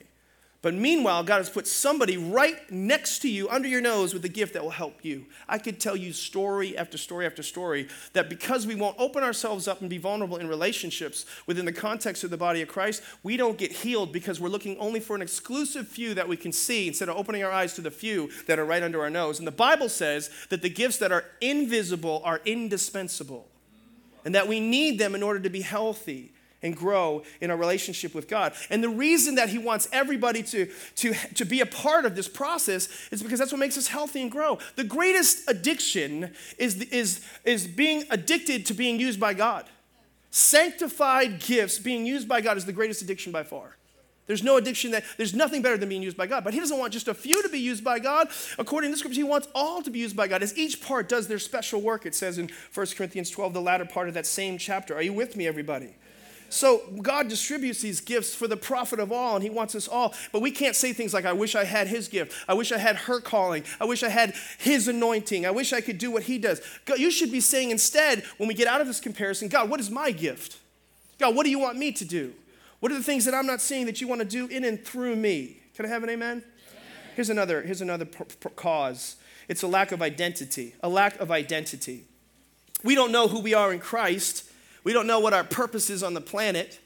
But 0.62 0.74
meanwhile, 0.74 1.24
God 1.24 1.38
has 1.38 1.50
put 1.50 1.68
somebody 1.68 2.18
right 2.18 2.70
next 2.70 3.20
to 3.20 3.30
you, 3.30 3.48
under 3.48 3.70
your 3.70 3.80
nose, 3.80 4.14
with 4.14 4.26
a 4.26 4.30
gift 4.30 4.54
that 4.54 4.64
will 4.64 4.72
help 4.72 5.06
you. 5.06 5.26
I 5.48 5.58
could 5.58 5.80
tell 5.80 5.96
you 5.96 6.12
story 6.12 6.78
after 6.78 6.98
story 6.98 7.26
after 7.26 7.42
story 7.44 7.88
that 8.12 8.30
because 8.30 8.68
we 8.68 8.76
won't 8.76 9.00
open 9.00 9.24
ourselves 9.24 9.70
up 9.70 9.80
and 9.80 9.90
be 9.90 9.98
vulnerable 9.98 10.36
in 10.36 10.50
relationships 10.50 11.26
within 11.48 11.64
the 11.64 11.72
context 11.72 12.26
of 12.26 12.30
the 12.30 12.36
body 12.36 12.62
of 12.62 12.68
Christ, 12.68 13.02
we 13.24 13.38
don't 13.38 13.58
get 13.58 13.72
healed 13.72 14.12
because 14.12 14.42
we're 14.42 14.50
looking 14.50 14.78
only 14.80 15.00
for 15.00 15.16
an 15.16 15.22
exclusive 15.22 15.88
few 15.88 16.14
that 16.16 16.28
we 16.28 16.36
can 16.36 16.52
see 16.52 16.90
instead 16.90 17.08
of 17.08 17.16
opening 17.16 17.42
our 17.42 17.52
eyes 17.52 17.74
to 17.76 17.82
the 17.82 17.92
few 17.92 18.30
that 18.48 18.60
are 18.60 18.66
right 18.66 18.84
under 18.84 19.02
our 19.02 19.10
nose. 19.10 19.40
And 19.40 19.48
the 19.48 19.52
Bible 19.52 19.88
says 19.88 20.30
that 20.50 20.62
the 20.62 20.70
gifts 20.70 20.98
that 20.98 21.14
are 21.14 21.24
invisible 21.40 22.22
are 22.26 22.42
indispensable 22.44 23.48
and 24.26 24.36
that 24.36 24.48
we 24.48 24.60
need 24.60 25.00
them 25.00 25.16
in 25.16 25.24
order 25.24 25.40
to 25.40 25.50
be 25.50 25.62
healthy 25.62 26.32
and 26.62 26.76
grow 26.76 27.24
in 27.42 27.52
our 27.52 27.58
relationship 27.58 28.14
with 28.14 28.28
God. 28.28 28.54
And 28.70 28.84
the 28.84 28.90
reason 28.90 29.36
that 29.36 29.50
He 29.50 29.58
wants 29.58 29.88
everybody 29.92 30.44
to, 30.44 30.70
to, 30.98 31.14
to 31.36 31.46
be 31.46 31.62
a 31.62 31.66
part 31.66 32.06
of 32.06 32.16
this 32.16 32.28
process 32.28 32.90
is 33.12 33.24
because 33.24 33.40
that's 33.40 33.52
what 33.52 33.60
makes 33.60 33.78
us 33.78 33.88
healthy 33.88 34.22
and 34.22 34.32
grow. 34.32 34.60
The 34.76 34.84
greatest 34.84 35.50
addiction 35.50 36.34
is, 36.58 36.82
is, 36.84 37.26
is 37.46 37.68
being 37.68 38.04
addicted 38.10 38.66
to 38.68 38.74
being 38.74 39.00
used 39.00 39.20
by 39.20 39.34
God. 39.34 39.66
Sanctified 40.32 41.40
gifts 41.40 41.80
being 41.80 42.06
used 42.06 42.28
by 42.28 42.42
God 42.42 42.58
is 42.58 42.66
the 42.66 42.74
greatest 42.74 43.02
addiction 43.02 43.32
by 43.32 43.44
far. 43.44 43.76
There's 44.30 44.44
no 44.44 44.58
addiction 44.58 44.92
that, 44.92 45.04
there's 45.18 45.34
nothing 45.34 45.64
better 45.64 45.76
than 45.76 45.90
being 45.90 46.04
used 46.04 46.16
by 46.16 46.28
God. 46.28 46.44
But 46.44 46.54
He 46.54 46.60
doesn't 46.60 46.78
want 46.78 46.94
just 46.94 47.08
a 47.08 47.16
few 47.16 47.42
to 47.42 47.50
be 47.50 47.58
used 47.58 47.84
by 47.84 47.98
God. 47.98 48.28
According 48.60 48.90
to 48.90 48.92
the 48.94 49.00
scriptures, 49.00 49.18
He 49.18 49.24
wants 49.24 49.48
all 49.56 49.82
to 49.82 49.90
be 49.90 49.98
used 49.98 50.16
by 50.16 50.28
God. 50.28 50.44
As 50.44 50.56
each 50.56 50.84
part 50.84 51.10
does 51.10 51.28
their 51.28 51.40
special 51.40 51.82
work, 51.82 52.06
it 52.06 52.14
says 52.14 52.38
in 52.38 52.52
1 52.76 52.88
Corinthians 52.96 53.32
12, 53.32 53.54
the 53.54 53.60
latter 53.62 53.86
part 53.86 54.08
of 54.08 54.14
that 54.14 54.28
same 54.28 54.60
chapter. 54.60 54.94
Are 54.94 55.02
you 55.02 55.14
with 55.14 55.36
me, 55.36 55.48
everybody? 55.48 55.96
So 56.50 56.84
God 57.02 57.28
distributes 57.28 57.82
these 57.82 58.02
gifts 58.02 58.36
for 58.36 58.48
the 58.48 58.56
profit 58.56 59.00
of 59.00 59.12
all, 59.12 59.34
and 59.34 59.44
He 59.44 59.50
wants 59.50 59.74
us 59.74 59.88
all. 59.88 60.14
But 60.32 60.44
we 60.44 60.52
can't 60.52 60.76
say 60.76 60.94
things 60.94 61.12
like, 61.12 61.26
I 61.26 61.34
wish 61.34 61.56
I 61.56 61.64
had 61.64 61.88
His 61.88 62.08
gift. 62.08 62.36
I 62.48 62.54
wish 62.54 62.72
I 62.72 62.78
had 62.78 62.98
her 62.98 63.20
calling. 63.20 63.64
I 63.82 63.86
wish 63.86 64.04
I 64.04 64.10
had 64.10 64.36
His 64.60 64.88
anointing. 64.88 65.48
I 65.48 65.52
wish 65.52 65.74
I 65.74 65.82
could 65.82 65.98
do 65.98 66.12
what 66.12 66.24
He 66.24 66.38
does. 66.38 66.62
God, 66.86 67.00
you 67.00 67.10
should 67.10 67.32
be 67.32 67.42
saying 67.42 67.72
instead, 67.72 68.24
when 68.38 68.48
we 68.48 68.54
get 68.54 68.68
out 68.68 68.80
of 68.80 68.86
this 68.86 69.00
comparison, 69.00 69.48
God, 69.48 69.72
what 69.72 69.80
is 69.80 69.90
my 69.90 70.12
gift? 70.12 70.60
God, 71.18 71.36
what 71.36 71.46
do 71.46 71.50
you 71.50 71.60
want 71.60 71.80
me 71.80 71.92
to 71.94 72.06
do? 72.06 72.36
What 72.80 72.92
are 72.92 72.96
the 72.96 73.04
things 73.04 73.26
that 73.26 73.34
I'm 73.34 73.46
not 73.46 73.62
seeing 73.62 73.86
that 73.88 74.00
you 74.00 74.08
want 74.08 74.22
to 74.22 74.28
do 74.28 74.48
in 74.48 74.64
and 74.64 74.84
through 74.84 75.16
me? 75.16 75.60
Can 75.76 75.86
I 75.86 75.90
have 75.90 76.04
an 76.04 76.10
amen? 76.10 76.38
amen. 76.38 76.44
Here's 77.16 77.30
another, 77.30 77.62
here's 77.62 77.82
another 77.82 78.06
cause 78.56 79.18
it's 79.48 79.64
a 79.64 79.68
lack 79.68 79.92
of 79.92 80.02
identity. 80.02 80.76
A 80.82 80.90
lack 80.90 81.20
of 81.20 81.32
identity. 81.32 82.06
We 82.84 82.96
don't 82.96 83.12
know 83.12 83.28
who 83.28 83.40
we 83.40 83.54
are 83.54 83.74
in 83.74 83.80
Christ, 83.80 84.50
we 84.84 84.94
don't 84.94 85.08
know 85.08 85.20
what 85.20 85.34
our 85.34 85.44
purpose 85.44 85.90
is 85.90 86.04
on 86.04 86.14
the 86.14 86.22
planet. 86.22 86.80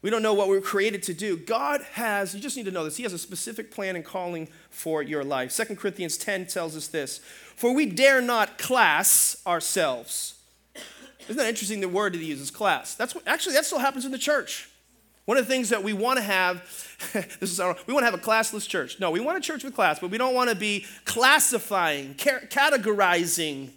We 0.00 0.10
don't 0.10 0.22
know 0.22 0.34
what 0.34 0.48
we 0.48 0.56
are 0.56 0.60
created 0.60 1.04
to 1.04 1.14
do. 1.14 1.36
God 1.36 1.80
has, 1.92 2.34
you 2.34 2.40
just 2.40 2.56
need 2.56 2.64
to 2.64 2.72
know 2.72 2.82
this, 2.82 2.96
He 2.96 3.04
has 3.04 3.12
a 3.12 3.18
specific 3.18 3.70
plan 3.70 3.94
and 3.94 4.04
calling 4.04 4.48
for 4.68 5.00
your 5.00 5.22
life. 5.22 5.56
2 5.56 5.76
Corinthians 5.76 6.16
10 6.16 6.48
tells 6.48 6.76
us 6.76 6.88
this 6.88 7.20
For 7.54 7.72
we 7.72 7.86
dare 7.86 8.20
not 8.20 8.58
class 8.58 9.40
ourselves. 9.46 10.34
Isn't 11.28 11.36
that 11.36 11.48
interesting 11.48 11.80
the 11.80 11.88
word 11.88 12.14
that 12.14 12.20
he 12.20 12.26
uses, 12.26 12.50
class? 12.50 12.96
That's 12.96 13.14
what, 13.14 13.26
actually, 13.28 13.54
that 13.54 13.64
still 13.64 13.78
happens 13.78 14.04
in 14.04 14.10
the 14.10 14.18
church. 14.18 14.68
One 15.24 15.38
of 15.38 15.46
the 15.46 15.52
things 15.52 15.68
that 15.68 15.84
we 15.84 15.92
want 15.92 16.18
to 16.18 16.22
have, 16.22 16.62
this 17.12 17.52
is 17.52 17.60
our, 17.60 17.76
we 17.86 17.94
want 17.94 18.02
to 18.02 18.10
have 18.10 18.18
a 18.18 18.22
classless 18.22 18.68
church. 18.68 18.98
No, 18.98 19.10
we 19.10 19.20
want 19.20 19.38
a 19.38 19.40
church 19.40 19.62
with 19.62 19.74
class, 19.74 20.00
but 20.00 20.10
we 20.10 20.18
don't 20.18 20.34
want 20.34 20.50
to 20.50 20.56
be 20.56 20.84
classifying, 21.04 22.14
categorizing 22.14 23.70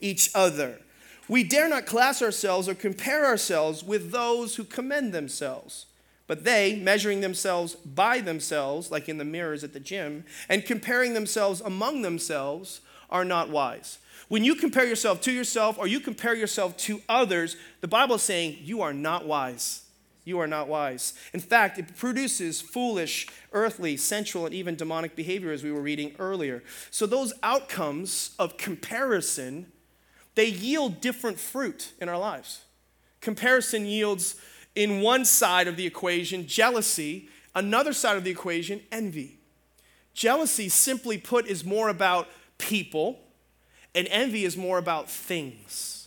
each 0.00 0.30
other. 0.34 0.80
We 1.28 1.44
dare 1.44 1.68
not 1.68 1.86
class 1.86 2.20
ourselves 2.20 2.68
or 2.68 2.74
compare 2.74 3.26
ourselves 3.26 3.84
with 3.84 4.10
those 4.10 4.56
who 4.56 4.64
commend 4.64 5.12
themselves. 5.12 5.86
But 6.26 6.44
they, 6.44 6.76
measuring 6.76 7.20
themselves 7.20 7.74
by 7.74 8.20
themselves, 8.20 8.90
like 8.90 9.08
in 9.08 9.18
the 9.18 9.24
mirrors 9.24 9.62
at 9.62 9.72
the 9.72 9.80
gym, 9.80 10.24
and 10.48 10.64
comparing 10.64 11.14
themselves 11.14 11.60
among 11.60 12.02
themselves, 12.02 12.80
are 13.08 13.24
not 13.24 13.50
wise. 13.50 13.98
When 14.26 14.44
you 14.44 14.54
compare 14.54 14.84
yourself 14.84 15.22
to 15.22 15.32
yourself 15.32 15.78
or 15.78 15.86
you 15.86 16.00
compare 16.00 16.34
yourself 16.34 16.76
to 16.78 17.00
others, 17.08 17.56
the 17.80 17.88
Bible 17.88 18.16
is 18.16 18.22
saying 18.22 18.58
you 18.62 18.82
are 18.82 18.92
not 18.92 19.24
wise 19.24 19.84
you 20.28 20.38
are 20.38 20.46
not 20.46 20.68
wise. 20.68 21.14
In 21.32 21.40
fact, 21.40 21.78
it 21.78 21.96
produces 21.96 22.60
foolish, 22.60 23.26
earthly, 23.52 23.96
sensual, 23.96 24.46
and 24.46 24.54
even 24.54 24.76
demonic 24.76 25.16
behavior, 25.16 25.50
as 25.50 25.64
we 25.64 25.72
were 25.72 25.80
reading 25.80 26.14
earlier. 26.18 26.62
So, 26.90 27.06
those 27.06 27.32
outcomes 27.42 28.34
of 28.38 28.56
comparison, 28.58 29.72
they 30.34 30.46
yield 30.46 31.00
different 31.00 31.40
fruit 31.40 31.92
in 32.00 32.08
our 32.08 32.18
lives. 32.18 32.60
Comparison 33.20 33.86
yields, 33.86 34.36
in 34.74 35.00
one 35.00 35.24
side 35.24 35.66
of 35.66 35.76
the 35.76 35.86
equation, 35.86 36.46
jealousy, 36.46 37.28
another 37.54 37.92
side 37.92 38.16
of 38.16 38.22
the 38.22 38.30
equation, 38.30 38.80
envy. 38.92 39.38
Jealousy, 40.14 40.68
simply 40.68 41.18
put, 41.18 41.46
is 41.46 41.64
more 41.64 41.88
about 41.88 42.28
people, 42.58 43.18
and 43.94 44.06
envy 44.08 44.44
is 44.44 44.56
more 44.56 44.78
about 44.78 45.10
things. 45.10 45.97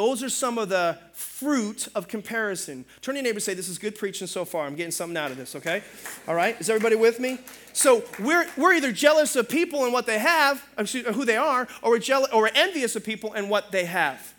Those 0.00 0.22
are 0.22 0.30
some 0.30 0.56
of 0.56 0.70
the 0.70 0.96
fruit 1.12 1.86
of 1.94 2.08
comparison. 2.08 2.86
Turn 3.02 3.16
to 3.16 3.18
your 3.18 3.22
neighbor 3.22 3.36
and 3.36 3.42
say, 3.42 3.52
This 3.52 3.68
is 3.68 3.76
good 3.76 3.96
preaching 3.96 4.26
so 4.26 4.46
far. 4.46 4.64
I'm 4.64 4.74
getting 4.74 4.92
something 4.92 5.14
out 5.14 5.30
of 5.30 5.36
this, 5.36 5.54
okay? 5.56 5.82
All 6.26 6.34
right? 6.34 6.58
Is 6.58 6.70
everybody 6.70 6.96
with 6.96 7.20
me? 7.20 7.38
So 7.74 8.02
we're, 8.18 8.46
we're 8.56 8.72
either 8.72 8.92
jealous 8.92 9.36
of 9.36 9.50
people 9.50 9.84
and 9.84 9.92
what 9.92 10.06
they 10.06 10.18
have, 10.18 10.66
uh, 10.78 10.80
uh, 10.80 11.12
who 11.12 11.26
they 11.26 11.36
are, 11.36 11.68
or 11.82 11.90
we're, 11.90 11.98
jealous, 11.98 12.30
or 12.32 12.40
we're 12.40 12.50
envious 12.54 12.96
of 12.96 13.04
people 13.04 13.34
and 13.34 13.50
what 13.50 13.72
they 13.72 13.84
have. 13.84 14.32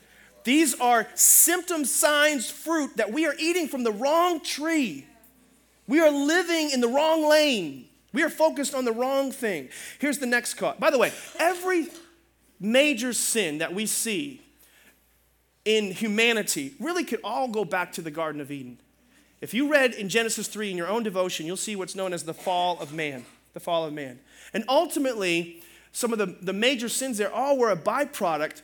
These 0.45 0.80
are 0.80 1.08
symptom, 1.13 1.86
signs, 1.86 2.50
fruit 2.50 2.97
that 2.97 3.13
we 3.13 3.28
are 3.28 3.36
eating 3.38 3.67
from 3.67 3.84
the 3.84 3.91
wrong 3.91 4.39
tree. 4.39 5.06
We 5.86 6.00
are 6.00 6.10
living 6.10 6.71
in 6.71 6.82
the 6.82 6.88
wrong 6.88 7.30
lane. 7.30 7.86
We 8.13 8.24
are 8.24 8.32
focused 8.32 8.74
on 8.74 8.84
the 8.84 8.93
wrong 8.93 9.32
thing. 9.32 9.69
Here's 10.00 10.17
the 10.17 10.26
next 10.26 10.56
cause. 10.56 10.78
By 10.80 10.89
the 10.89 10.97
way, 10.97 11.13
every 11.38 11.86
major 12.60 13.13
sin 13.13 13.60
that 13.60 13.76
we 13.76 13.86
see 13.86 14.40
in 15.65 15.91
humanity 15.91 16.74
really 16.80 17.04
could 17.04 17.19
all 17.24 17.47
go 17.47 17.65
back 17.65 17.91
to 17.93 18.02
the 18.02 18.12
Garden 18.12 18.41
of 18.41 18.52
Eden. 18.52 18.80
If 19.41 19.54
you 19.54 19.71
read 19.71 19.93
in 19.93 20.10
Genesis 20.10 20.47
3 20.47 20.71
in 20.71 20.78
your 20.78 20.88
own 20.88 21.04
devotion, 21.04 21.45
you'll 21.45 21.58
see 21.58 21.76
what's 21.76 21.95
known 21.95 22.13
as 22.13 22.24
the 22.24 22.34
fall 22.34 22.80
of 22.80 22.93
man. 22.93 23.26
The 23.54 23.60
fall 23.60 23.86
of 23.86 23.93
man. 23.93 24.19
And 24.54 24.63
ultimately, 24.69 25.62
some 25.91 26.13
of 26.13 26.19
the, 26.19 26.38
the 26.41 26.54
major 26.54 26.89
sins 26.89 27.17
there 27.17 27.34
all 27.34 27.58
were 27.58 27.71
a 27.71 27.78
byproduct 27.78 28.62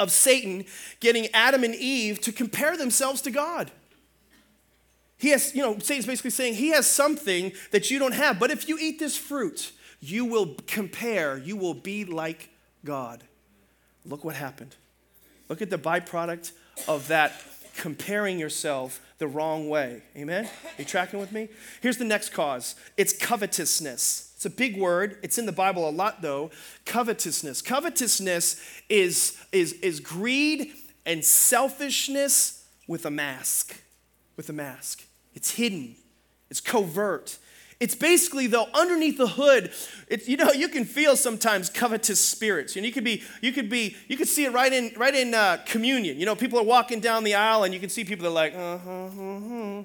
of 0.00 0.10
Satan 0.10 0.64
getting 1.00 1.28
Adam 1.34 1.64
and 1.64 1.74
Eve 1.74 2.20
to 2.22 2.32
compare 2.32 2.76
themselves 2.76 3.20
to 3.22 3.30
God. 3.30 3.70
He 5.18 5.30
has, 5.30 5.54
you 5.54 5.62
know, 5.62 5.78
Satan's 5.78 6.06
basically 6.06 6.30
saying 6.30 6.54
he 6.54 6.68
has 6.68 6.86
something 6.86 7.52
that 7.72 7.90
you 7.90 7.98
don't 7.98 8.14
have, 8.14 8.38
but 8.38 8.50
if 8.50 8.68
you 8.68 8.78
eat 8.80 8.98
this 8.98 9.16
fruit, 9.16 9.72
you 10.00 10.24
will 10.24 10.54
compare, 10.66 11.36
you 11.38 11.56
will 11.56 11.74
be 11.74 12.04
like 12.04 12.50
God. 12.84 13.24
Look 14.06 14.24
what 14.24 14.36
happened. 14.36 14.76
Look 15.48 15.62
at 15.62 15.70
the 15.70 15.78
byproduct 15.78 16.52
of 16.86 17.08
that 17.08 17.32
comparing 17.76 18.38
yourself 18.38 19.00
the 19.18 19.26
wrong 19.26 19.68
way. 19.68 20.02
Amen? 20.16 20.44
Are 20.44 20.70
you 20.78 20.84
tracking 20.84 21.20
with 21.20 21.32
me? 21.32 21.48
Here's 21.80 21.96
the 21.96 22.04
next 22.04 22.30
cause 22.30 22.74
it's 22.96 23.12
covetousness. 23.12 24.32
It's 24.36 24.46
a 24.46 24.50
big 24.50 24.76
word. 24.76 25.18
It's 25.22 25.36
in 25.36 25.46
the 25.46 25.52
Bible 25.52 25.88
a 25.88 25.90
lot, 25.90 26.22
though. 26.22 26.52
Covetousness. 26.84 27.60
Covetousness 27.60 28.62
is, 28.88 29.36
is, 29.50 29.72
is 29.74 29.98
greed 29.98 30.74
and 31.04 31.24
selfishness 31.24 32.64
with 32.86 33.04
a 33.04 33.10
mask. 33.10 33.82
With 34.36 34.48
a 34.48 34.52
mask. 34.52 35.04
It's 35.34 35.52
hidden, 35.52 35.96
it's 36.50 36.60
covert. 36.60 37.38
It's 37.80 37.94
basically 37.94 38.48
though 38.48 38.66
underneath 38.74 39.18
the 39.18 39.28
hood, 39.28 39.72
you 40.26 40.36
know 40.36 40.50
you 40.50 40.68
can 40.68 40.84
feel 40.84 41.14
sometimes 41.14 41.70
covetous 41.70 42.18
spirits, 42.18 42.74
and 42.74 42.84
you 42.84 42.90
could 42.90 43.04
be 43.04 43.22
you 43.40 43.52
could 43.52 43.70
be 43.70 43.96
you 44.08 44.16
could 44.16 44.26
see 44.26 44.44
it 44.44 44.52
right 44.52 44.72
in 44.72 44.92
right 44.96 45.14
in 45.14 45.32
uh, 45.32 45.58
communion. 45.64 46.18
You 46.18 46.26
know, 46.26 46.34
people 46.34 46.58
are 46.58 46.64
walking 46.64 46.98
down 46.98 47.22
the 47.22 47.36
aisle, 47.36 47.62
and 47.62 47.72
you 47.72 47.78
can 47.78 47.88
see 47.88 48.04
people 48.04 48.24
that 48.24 48.30
are 48.30 48.32
like, 48.32 48.54
uh 48.54 48.78
huh, 48.78 49.06
uh 49.06 49.40
huh, 49.40 49.82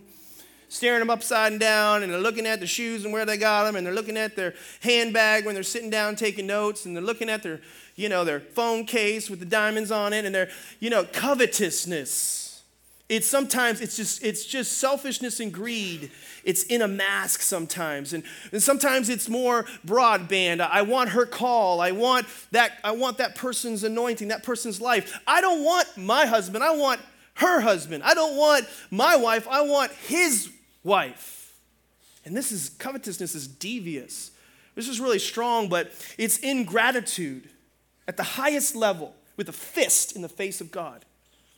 staring 0.69 0.99
them 0.99 1.11
upside 1.11 1.51
and 1.51 1.61
down, 1.61 2.01
and 2.01 2.11
they're 2.11 2.19
looking 2.19 2.47
at 2.47 2.59
the 2.59 2.65
shoes 2.65 3.05
and 3.05 3.13
where 3.13 3.27
they 3.27 3.37
got 3.37 3.65
them, 3.65 3.75
and 3.75 3.85
they're 3.85 3.93
looking 3.93 4.17
at 4.17 4.35
their 4.35 4.55
handbag 4.81 5.45
when 5.45 5.53
they're 5.53 5.63
sitting 5.63 5.91
down 5.91 6.15
taking 6.15 6.47
notes, 6.47 6.87
and 6.87 6.95
they're 6.95 7.03
looking 7.03 7.29
at 7.29 7.43
their 7.43 7.61
you 7.95 8.09
know 8.09 8.23
their 8.23 8.39
phone 8.39 8.85
case 8.85 9.29
with 9.29 9.39
the 9.39 9.45
diamonds 9.45 9.91
on 9.91 10.13
it, 10.13 10.25
and 10.25 10.33
they're 10.33 10.49
you 10.79 10.89
know 10.89 11.03
covetousness 11.03 12.42
it's 13.09 13.27
sometimes 13.27 13.81
it's 13.81 13.97
just 13.97 14.23
it's 14.23 14.45
just 14.45 14.77
selfishness 14.77 15.39
and 15.39 15.53
greed. 15.53 16.11
It's 16.43 16.63
in 16.63 16.81
a 16.81 16.87
mask 16.87 17.41
sometimes. 17.41 18.13
And, 18.13 18.23
and 18.51 18.63
sometimes 18.63 19.09
it's 19.09 19.27
more 19.27 19.63
broadband. 19.85 20.61
I 20.61 20.83
want 20.83 21.09
her 21.09 21.25
call. 21.25 21.81
I 21.81 21.91
want 21.91 22.27
that 22.51 22.79
i 22.83 22.91
want 22.91 23.17
that 23.17 23.35
person's 23.35 23.83
anointing 23.83 24.29
that 24.29 24.43
person's 24.43 24.79
life. 24.79 25.19
I 25.27 25.41
don't 25.41 25.63
want 25.63 25.97
my 25.97 26.25
husband. 26.25 26.63
I 26.63 26.75
want 26.75 27.01
her 27.35 27.59
husband. 27.59 28.03
I 28.03 28.13
don't 28.13 28.37
want 28.37 28.65
my 28.89 29.15
wife. 29.15 29.47
I 29.49 29.61
want 29.61 29.91
his 29.91 30.49
wife. 30.83 31.55
And 32.25 32.35
this 32.37 32.51
is 32.53 32.69
covetousness 32.69 33.35
is 33.35 33.47
devious. 33.47 34.31
This 34.75 34.87
is 34.87 35.01
really 35.01 35.19
strong 35.19 35.67
but 35.67 35.91
it's 36.17 36.37
ingratitude 36.37 37.49
at 38.07 38.15
the 38.15 38.23
highest 38.23 38.75
level 38.75 39.13
with 39.35 39.49
a 39.49 39.53
fist 39.53 40.15
in 40.15 40.21
the 40.21 40.29
face 40.29 40.61
of 40.61 40.71
god 40.71 41.05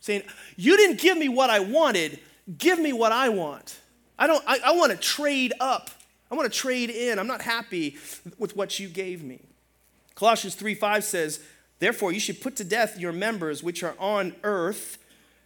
saying, 0.05 0.23
You 0.55 0.77
didn't 0.77 0.99
give 0.99 1.17
me 1.17 1.27
what 1.27 1.49
I 1.49 1.59
wanted, 1.59 2.19
give 2.57 2.79
me 2.79 2.93
what 2.93 3.11
I 3.11 3.29
want. 3.29 3.79
I, 4.17 4.27
don't, 4.27 4.43
I, 4.47 4.59
I 4.65 4.71
want 4.71 4.91
to 4.91 4.97
trade 4.97 5.53
up. 5.59 5.89
I 6.31 6.35
want 6.35 6.51
to 6.51 6.57
trade 6.57 6.89
in. 6.89 7.19
I'm 7.19 7.27
not 7.27 7.41
happy 7.41 7.97
with 8.37 8.55
what 8.55 8.79
you 8.79 8.87
gave 8.87 9.23
me. 9.23 9.41
Colossians 10.13 10.55
3 10.55 10.75
5 10.75 11.03
says, 11.03 11.39
Therefore, 11.79 12.11
you 12.11 12.19
should 12.19 12.39
put 12.39 12.55
to 12.57 12.63
death 12.63 12.97
your 12.99 13.11
members 13.11 13.61
which 13.61 13.83
are 13.83 13.95
on 13.99 14.33
earth, 14.43 14.97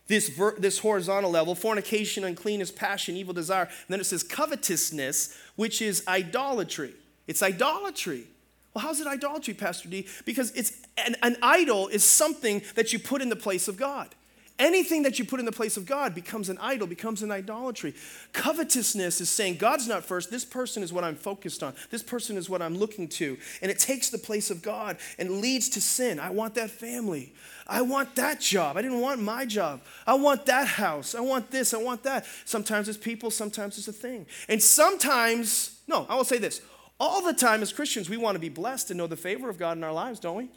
this, 0.08 0.30
ver- 0.30 0.60
this 0.60 0.80
horizontal 0.80 1.32
level 1.32 1.56
fornication, 1.56 2.24
uncleanness, 2.24 2.72
passion, 2.72 3.16
evil 3.16 3.34
desire. 3.34 3.64
And 3.64 3.88
then 3.88 4.00
it 4.00 4.06
says 4.06 4.24
covetousness, 4.24 5.36
which 5.56 5.82
is 5.82 6.04
idolatry. 6.08 6.94
It's 7.28 7.42
idolatry. 7.42 8.28
Well, 8.74 8.84
how's 8.84 9.00
it 9.00 9.08
idolatry, 9.08 9.56
Pastor 9.56 9.90
D? 9.90 10.08
Because 10.26 10.52
it's 10.52 10.74
an, 10.98 11.16
an 11.24 11.38
idol 11.42 11.88
is 11.88 12.04
something 12.04 12.62
that 12.76 12.94
you 12.94 13.00
put 13.00 13.22
in 13.22 13.30
the 13.30 13.36
place 13.36 13.68
of 13.68 13.78
God. 13.78 14.14
Anything 14.60 15.04
that 15.04 15.18
you 15.18 15.24
put 15.24 15.40
in 15.40 15.46
the 15.46 15.54
place 15.54 15.78
of 15.78 15.86
God 15.86 16.14
becomes 16.14 16.50
an 16.50 16.58
idol, 16.60 16.86
becomes 16.86 17.24
an 17.24 17.32
idolatry. 17.32 17.96
Covetousness 18.34 19.22
is 19.22 19.30
saying, 19.30 19.56
God's 19.56 19.88
not 19.88 20.04
first. 20.04 20.30
This 20.30 20.44
person 20.44 20.84
is 20.84 20.92
what 20.92 21.06
I'm 21.06 21.16
focused 21.16 21.64
on. 21.64 21.74
This 21.90 22.04
person 22.04 22.36
is 22.36 22.50
what 22.50 22.62
I'm 22.62 22.78
looking 22.78 23.08
to. 23.08 23.38
And 23.62 23.72
it 23.72 23.80
takes 23.80 24.10
the 24.10 24.18
place 24.18 24.52
of 24.52 24.62
God 24.62 24.98
and 25.18 25.40
leads 25.40 25.70
to 25.70 25.82
sin. 25.82 26.20
I 26.20 26.32
want 26.32 26.56
that 26.56 26.70
family. 26.70 27.34
I 27.68 27.82
want 27.84 28.16
that 28.16 28.42
job. 28.42 28.76
I 28.76 28.82
didn't 28.82 29.00
want 29.00 29.22
my 29.22 29.46
job. 29.46 29.80
I 30.06 30.16
want 30.16 30.46
that 30.48 30.68
house. 30.68 31.16
I 31.16 31.22
want 31.22 31.52
this. 31.52 31.74
I 31.74 31.78
want 31.78 32.04
that. 32.04 32.26
Sometimes 32.44 32.90
it's 32.90 32.98
people, 32.98 33.32
sometimes 33.32 33.78
it's 33.78 33.88
a 33.88 33.94
thing. 33.94 34.26
And 34.50 34.62
sometimes, 34.62 35.80
no, 35.88 36.06
I 36.10 36.16
will 36.16 36.26
say 36.26 36.38
this 36.38 36.62
all 37.00 37.22
the 37.22 37.34
time 37.34 37.62
as 37.62 37.72
Christians, 37.72 38.10
we 38.10 38.18
want 38.18 38.36
to 38.36 38.40
be 38.40 38.50
blessed 38.50 38.92
and 38.92 38.98
know 38.98 39.08
the 39.08 39.16
favor 39.16 39.50
of 39.50 39.58
God 39.58 39.78
in 39.78 39.84
our 39.86 39.94
lives, 39.94 40.20
don't 40.20 40.36
we? 40.36 40.50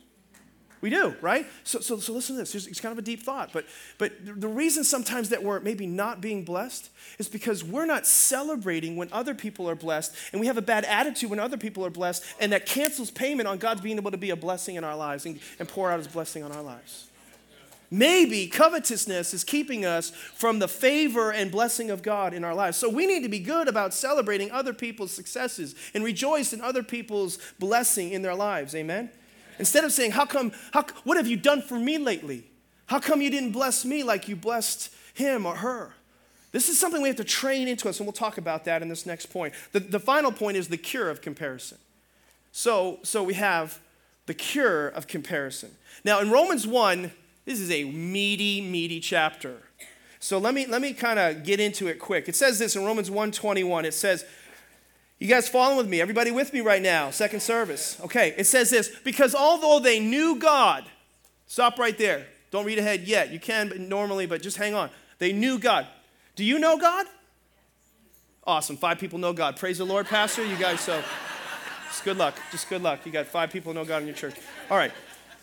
We 0.83 0.91
do, 0.91 1.15
right? 1.21 1.47
So, 1.63 1.79
so, 1.79 1.99
so 1.99 2.13
listen 2.13 2.35
to 2.35 2.43
this. 2.43 2.67
It's 2.67 2.81
kind 2.81 2.93
of 2.93 2.99
a 2.99 3.03
deep 3.03 3.23
thought. 3.23 3.51
But, 3.53 3.67
but 3.99 4.13
the 4.25 4.49
reason 4.49 4.83
sometimes 4.83 5.29
that 5.29 5.43
we're 5.43 5.61
maybe 5.61 5.87
not 5.87 6.21
being 6.21 6.45
blessed 6.45 6.91
is 7.21 7.29
because 7.29 7.63
we're 7.63 7.87
not 7.87 8.05
celebrating 8.05 8.97
when 8.97 9.09
other 9.13 9.33
people 9.33 9.71
are 9.71 9.77
blessed, 9.77 10.13
and 10.33 10.41
we 10.41 10.49
have 10.49 10.59
a 10.59 10.63
bad 10.63 10.85
attitude 10.85 11.31
when 11.31 11.39
other 11.39 11.57
people 11.57 11.87
are 11.87 11.91
blessed, 11.91 12.25
and 12.41 12.53
that 12.53 12.67
cancels 12.67 13.13
payment 13.13 13.49
on 13.49 13.59
God's 13.59 13.81
being 13.81 13.97
able 13.97 14.11
to 14.11 14.19
be 14.19 14.31
a 14.31 14.37
blessing 14.37 14.75
in 14.75 14.83
our 14.83 14.97
lives 14.97 15.25
and, 15.25 15.39
and 15.61 15.69
pour 15.69 15.89
out 15.89 15.99
his 15.99 16.09
blessing 16.09 16.43
on 16.43 16.51
our 16.51 16.63
lives. 16.63 17.07
Maybe 17.89 18.49
covetousness 18.49 19.35
is 19.35 19.45
keeping 19.45 19.85
us 19.85 20.11
from 20.11 20.59
the 20.59 20.67
favor 20.67 21.31
and 21.31 21.53
blessing 21.53 21.91
of 21.91 22.03
God 22.03 22.35
in 22.35 22.43
our 22.43 22.55
lives. 22.55 22.77
So 22.77 22.89
we 22.89 23.07
need 23.07 23.23
to 23.23 23.29
be 23.29 23.39
good 23.39 23.69
about 23.69 23.95
celebrating 23.95 24.51
other 24.51 24.73
people's 24.73 25.13
successes 25.13 25.77
and 25.95 26.03
rejoice 26.03 26.53
in 26.53 26.61
other 26.61 26.83
people's 26.83 27.39
blessing 27.61 28.11
in 28.11 28.23
their 28.23 28.35
lives. 28.35 28.75
Amen? 28.75 29.11
Instead 29.63 29.85
of 29.85 29.93
saying, 29.93 30.11
How 30.11 30.27
come, 30.27 30.51
how, 30.73 30.85
what 31.05 31.17
have 31.17 31.29
you 31.29 31.37
done 31.37 31.63
for 31.63 31.79
me 31.79 31.97
lately? 31.97 32.43
How 32.87 32.99
come 32.99 33.23
you 33.23 33.31
didn't 33.31 33.53
bless 33.53 33.85
me 33.85 34.03
like 34.03 34.27
you 34.27 34.35
blessed 34.35 34.93
him 35.15 35.47
or 35.47 35.55
her? 35.55 35.95
This 36.51 36.69
is 36.69 36.81
something 36.81 37.01
we 37.01 37.07
have 37.07 37.17
to 37.19 37.25
train 37.25 37.69
into 37.69 37.89
us, 37.89 38.01
and 38.01 38.07
we'll 38.09 38.13
talk 38.13 38.39
about 38.39 38.65
that 38.65 38.83
in 38.83 38.89
this 38.89 39.07
next 39.07 39.27
point. 39.27 39.55
The, 39.71 39.79
the 39.79 40.01
final 40.01 40.33
point 40.33 40.57
is 40.57 40.67
the 40.67 40.77
cure 40.77 41.09
of 41.09 41.23
comparison. 41.23 41.79
So, 42.51 42.99
so 43.05 43.23
we 43.23 43.35
have 43.35 43.79
the 44.27 44.35
cure 44.35 44.89
of 44.89 45.07
comparison. 45.07 45.71
Now, 46.05 46.19
in 46.19 46.33
Romans 46.33 46.67
1, 46.67 47.13
this 47.45 47.61
is 47.61 47.71
a 47.71 47.85
meaty, 47.85 48.61
meaty 48.61 48.99
chapter. 48.99 49.63
So 50.19 50.39
let 50.39 50.55
me, 50.55 50.67
let 50.67 50.83
me 50.83 50.93
kind 50.93 51.21
of 51.21 51.45
get 51.45 51.61
into 51.61 51.87
it 51.87 52.01
quick. 52.01 52.29
It 52.29 52.35
says 52.35 52.59
this 52.59 52.75
in 52.75 52.85
Romans 52.85 53.11
1:21. 53.11 53.85
It 53.85 53.95
says, 53.95 54.25
you 55.23 55.29
guys 55.29 55.49
following 55.49 55.77
with 55.77 55.89
me? 55.89 56.01
Everybody 56.01 56.33
with 56.33 56.53
me 56.53 56.63
right 56.63 56.83
now? 56.83 57.11
Second 57.11 57.41
service. 57.41 57.97
Okay, 58.03 58.35
it 58.37 58.45
says 58.45 58.71
this 58.71 58.91
because 59.05 59.37
although 59.37 59.79
they 59.79 60.01
knew 60.01 60.35
God, 60.35 60.85
stop 61.47 61.79
right 61.79 61.97
there. 61.97 62.27
Don't 62.51 62.65
read 62.65 62.81
ahead 62.81 63.03
yet. 63.03 63.31
You 63.31 63.39
can 63.39 63.69
but 63.69 63.79
normally, 63.79 64.27
but 64.27 64.43
just 64.43 64.57
hang 64.57 64.75
on. 64.75 64.91
They 65.19 65.33
knew 65.33 65.61
God. 65.61 65.87
Do 66.35 66.43
you 66.43 66.59
know 66.59 66.77
God? 66.77 67.07
Awesome. 68.45 68.77
Five 68.77 68.99
people 68.99 69.21
know 69.21 69.33
God. 69.33 69.57
Praise 69.57 69.79
the 69.79 69.87
Lord, 69.87 70.07
Pastor. 70.07 70.45
You 70.45 70.57
guys, 70.57 70.81
so 70.81 71.01
just 71.87 72.03
good 72.03 72.17
luck. 72.17 72.37
Just 72.51 72.69
good 72.69 72.83
luck. 72.83 73.07
You 73.07 73.13
got 73.13 73.27
five 73.27 73.53
people 73.53 73.73
know 73.73 73.85
God 73.85 74.03
in 74.03 74.09
your 74.09 74.17
church. 74.17 74.35
All 74.73 74.77
right. 74.77 74.91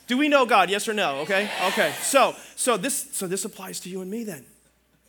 Do 0.08 0.18
we 0.18 0.28
know 0.28 0.46
God? 0.46 0.70
Yes 0.70 0.90
or 0.90 0.94
no? 0.94 1.20
Okay. 1.20 1.50
Okay. 1.68 1.94
So, 2.02 2.36
so 2.58 2.76
this, 2.76 3.08
so 3.14 3.28
this 3.28 3.46
applies 3.46 3.80
to 3.80 3.90
you 3.90 4.02
and 4.02 4.12
me 4.12 4.26
then. 4.26 4.46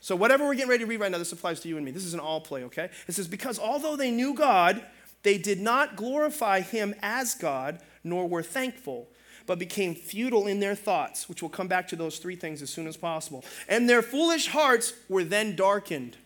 So, 0.00 0.16
whatever 0.16 0.46
we're 0.46 0.54
getting 0.54 0.70
ready 0.70 0.84
to 0.84 0.88
read 0.88 1.00
right 1.00 1.12
now, 1.12 1.18
this 1.18 1.32
applies 1.32 1.60
to 1.60 1.68
you 1.68 1.76
and 1.76 1.84
me. 1.84 1.92
This 1.92 2.06
is 2.06 2.14
an 2.14 2.20
all 2.20 2.40
play, 2.40 2.64
okay? 2.64 2.88
It 3.06 3.12
says, 3.12 3.28
Because 3.28 3.58
although 3.58 3.96
they 3.96 4.10
knew 4.10 4.34
God, 4.34 4.82
they 5.22 5.36
did 5.36 5.60
not 5.60 5.96
glorify 5.96 6.60
him 6.60 6.94
as 7.02 7.34
God, 7.34 7.80
nor 8.02 8.26
were 8.26 8.42
thankful, 8.42 9.08
but 9.46 9.58
became 9.58 9.94
futile 9.94 10.46
in 10.46 10.60
their 10.60 10.74
thoughts, 10.74 11.28
which 11.28 11.42
we'll 11.42 11.50
come 11.50 11.68
back 11.68 11.86
to 11.88 11.96
those 11.96 12.18
three 12.18 12.36
things 12.36 12.62
as 12.62 12.70
soon 12.70 12.86
as 12.86 12.96
possible. 12.96 13.44
And 13.68 13.88
their 13.88 14.00
foolish 14.00 14.48
hearts 14.48 14.94
were 15.08 15.24
then 15.24 15.54
darkened. 15.54 16.16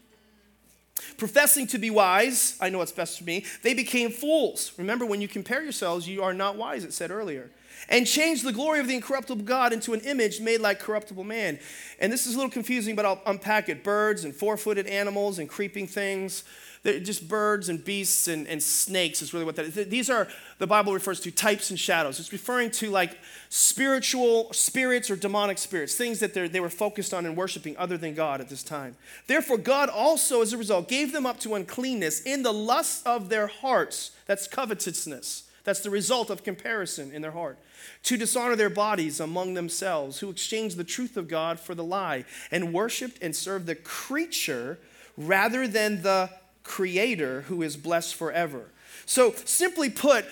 Professing 1.17 1.67
to 1.69 1.79
be 1.79 1.91
wise, 1.91 2.57
I 2.61 2.71
know 2.71 2.79
what's 2.79 2.93
best 2.93 3.19
for 3.19 3.25
me, 3.25 3.45
they 3.63 3.75
became 3.75 4.11
fools. 4.11 4.73
Remember, 4.77 5.05
when 5.05 5.21
you 5.21 5.27
compare 5.27 5.63
yourselves, 5.63 6.07
you 6.07 6.23
are 6.23 6.33
not 6.33 6.57
wise, 6.57 6.85
it 6.85 6.93
said 6.93 7.11
earlier 7.11 7.51
and 7.89 8.07
changed 8.07 8.45
the 8.45 8.53
glory 8.53 8.81
of 8.81 8.89
the 8.89 8.95
incorruptible 8.95 9.45
God 9.45 9.73
into 9.73 9.93
an 9.93 10.01
image 10.01 10.41
made 10.41 10.61
like 10.61 10.81
corruptible 10.81 11.25
man. 11.25 11.59
And 11.99 12.13
this 12.13 12.27
is 12.27 12.35
a 12.35 12.37
little 12.37 12.51
confusing, 12.51 12.97
but 12.97 13.05
I'll 13.05 13.21
unpack 13.27 13.69
it. 13.69 13.85
Birds 13.85 14.25
and 14.25 14.35
four 14.35 14.57
footed 14.57 14.87
animals 14.87 15.39
and 15.39 15.49
creeping 15.49 15.87
things. 15.87 16.45
They're 16.83 17.01
just 17.01 17.27
birds 17.29 17.71
and 17.71 17.83
beasts 17.83 18.29
and, 18.29 18.47
and 18.47 18.63
snakes 18.63 19.23
is 19.23 19.33
really 19.33 19.47
what 19.47 19.57
that 19.57 19.65
is. 19.65 19.89
These 19.89 20.11
are, 20.11 20.29
the 20.59 20.67
Bible 20.67 20.93
refers 20.93 21.19
to 21.21 21.31
types 21.31 21.71
and 21.71 21.81
shadows. 21.81 22.21
It's 22.21 22.31
referring 22.31 22.71
to 22.73 22.91
like 22.91 23.19
spiritual 23.49 24.53
spirits 24.53 25.11
or 25.11 25.17
demonic 25.17 25.57
spirits, 25.57 25.95
things 25.95 26.21
that 26.21 26.35
they 26.35 26.61
were 26.61 26.69
focused 26.69 27.15
on 27.15 27.25
and 27.25 27.39
worshiping 27.39 27.75
other 27.79 27.97
than 27.97 28.15
God 28.15 28.43
at 28.43 28.51
this 28.51 28.63
time. 28.63 28.97
Therefore, 29.27 29.57
God 29.57 29.89
also, 29.89 30.43
as 30.43 30.53
a 30.53 30.59
result, 30.59 30.87
gave 30.87 31.13
them 31.13 31.25
up 31.25 31.41
to 31.41 31.55
uncleanness 31.55 32.21
in 32.21 32.43
the 32.43 32.53
lust 32.53 33.07
of 33.07 33.31
their 33.31 33.47
hearts. 33.47 34.11
That's 34.27 34.47
covetousness 34.47 35.45
That's 35.65 35.81
the 35.81 35.91
result 35.91 36.29
of 36.29 36.45
comparison 36.45 37.11
in 37.11 37.23
their 37.23 37.33
heart. 37.33 37.59
To 38.05 38.17
dishonor 38.17 38.55
their 38.55 38.71
bodies 38.71 39.19
among 39.19 39.55
themselves, 39.55 40.21
who 40.21 40.31
exchanged 40.31 40.77
the 40.77 40.85
truth 40.85 41.17
of 41.17 41.27
God 41.27 41.59
for 41.59 41.75
the 41.75 41.85
lie, 41.85 42.27
and 42.51 42.73
worshiped 42.73 43.23
and 43.23 43.35
served 43.35 43.67
the 43.67 43.75
creature 43.75 44.79
rather 45.17 45.67
than 45.67 46.03
the 46.03 46.31
creator 46.65 47.43
who 47.43 47.63
is 47.63 47.77
blessed 47.77 48.15
forever. 48.15 48.71
So, 49.07 49.35
simply 49.45 49.89
put, 49.91 50.27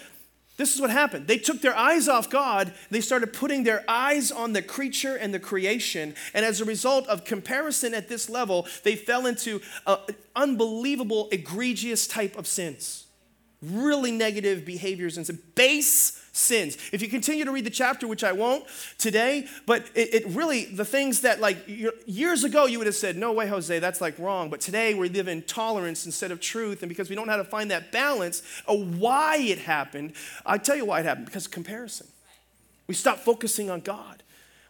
this 0.59 0.75
is 0.75 0.81
what 0.81 0.91
happened. 0.91 1.27
They 1.27 1.39
took 1.39 1.63
their 1.63 1.77
eyes 1.77 2.09
off 2.09 2.29
God, 2.29 2.75
they 2.91 3.01
started 3.01 3.33
putting 3.33 3.65
their 3.65 3.85
eyes 3.89 4.31
on 4.31 4.53
the 4.53 4.63
creature 4.63 5.17
and 5.17 5.33
the 5.33 5.41
creation. 5.41 6.15
And 6.35 6.45
as 6.45 6.61
a 6.61 6.67
result 6.67 7.07
of 7.09 7.25
comparison 7.25 7.95
at 7.95 8.09
this 8.09 8.29
level, 8.29 8.67
they 8.83 8.97
fell 8.97 9.27
into 9.27 9.63
an 9.87 9.99
unbelievable, 10.37 11.29
egregious 11.33 12.07
type 12.07 12.37
of 12.37 12.47
sins. 12.47 13.02
Really 13.63 14.11
negative 14.11 14.65
behaviors 14.65 15.17
and 15.17 15.27
some 15.27 15.39
base 15.55 16.21
sins. 16.33 16.77
If 16.93 17.03
you 17.03 17.09
continue 17.09 17.45
to 17.45 17.53
read 17.53 17.65
the 17.65 17.71
chapter, 17.71 18.09
which 18.09 18.25
I 18.25 18.33
won't 18.33 18.65
today, 18.99 19.47
but 19.67 19.85
it, 19.95 20.15
it, 20.15 20.27
really, 20.29 20.65
the 20.65 20.85
things 20.85 21.21
that 21.21 21.41
like 21.41 21.59
years 22.07 22.43
ago 22.43 22.67
you 22.67 22.79
would 22.79 22.87
have 22.87 22.97
said, 22.97 23.17
no 23.17 23.33
way, 23.33 23.47
Jose, 23.47 23.79
that's 23.79 24.01
like 24.01 24.19
wrong. 24.19 24.51
But 24.51 24.61
today 24.61 24.95
we 24.95 25.09
live 25.09 25.29
in 25.29 25.43
tolerance 25.43 26.07
instead 26.07 26.31
of 26.31 26.41
truth. 26.41 26.83
And 26.83 26.89
because 26.89 27.11
we 27.11 27.17
don't 27.17 27.27
know 27.27 27.33
how 27.33 27.39
to 27.39 27.45
find 27.45 27.71
that 27.71 27.93
balance 27.93 28.43
of 28.67 28.99
why 28.99 29.37
it 29.37 29.59
happened, 29.59 30.15
i 30.47 30.59
tell 30.59 30.77
you 30.77 30.87
why 30.87 31.01
it 31.01 31.07
happened 31.07 31.27
because 31.27 31.47
of 31.47 31.53
comparison. 31.53 32.07
We 32.87 32.95
stop 32.95 33.19
focusing 33.19 33.71
on 33.71 33.81
God. 33.81 34.23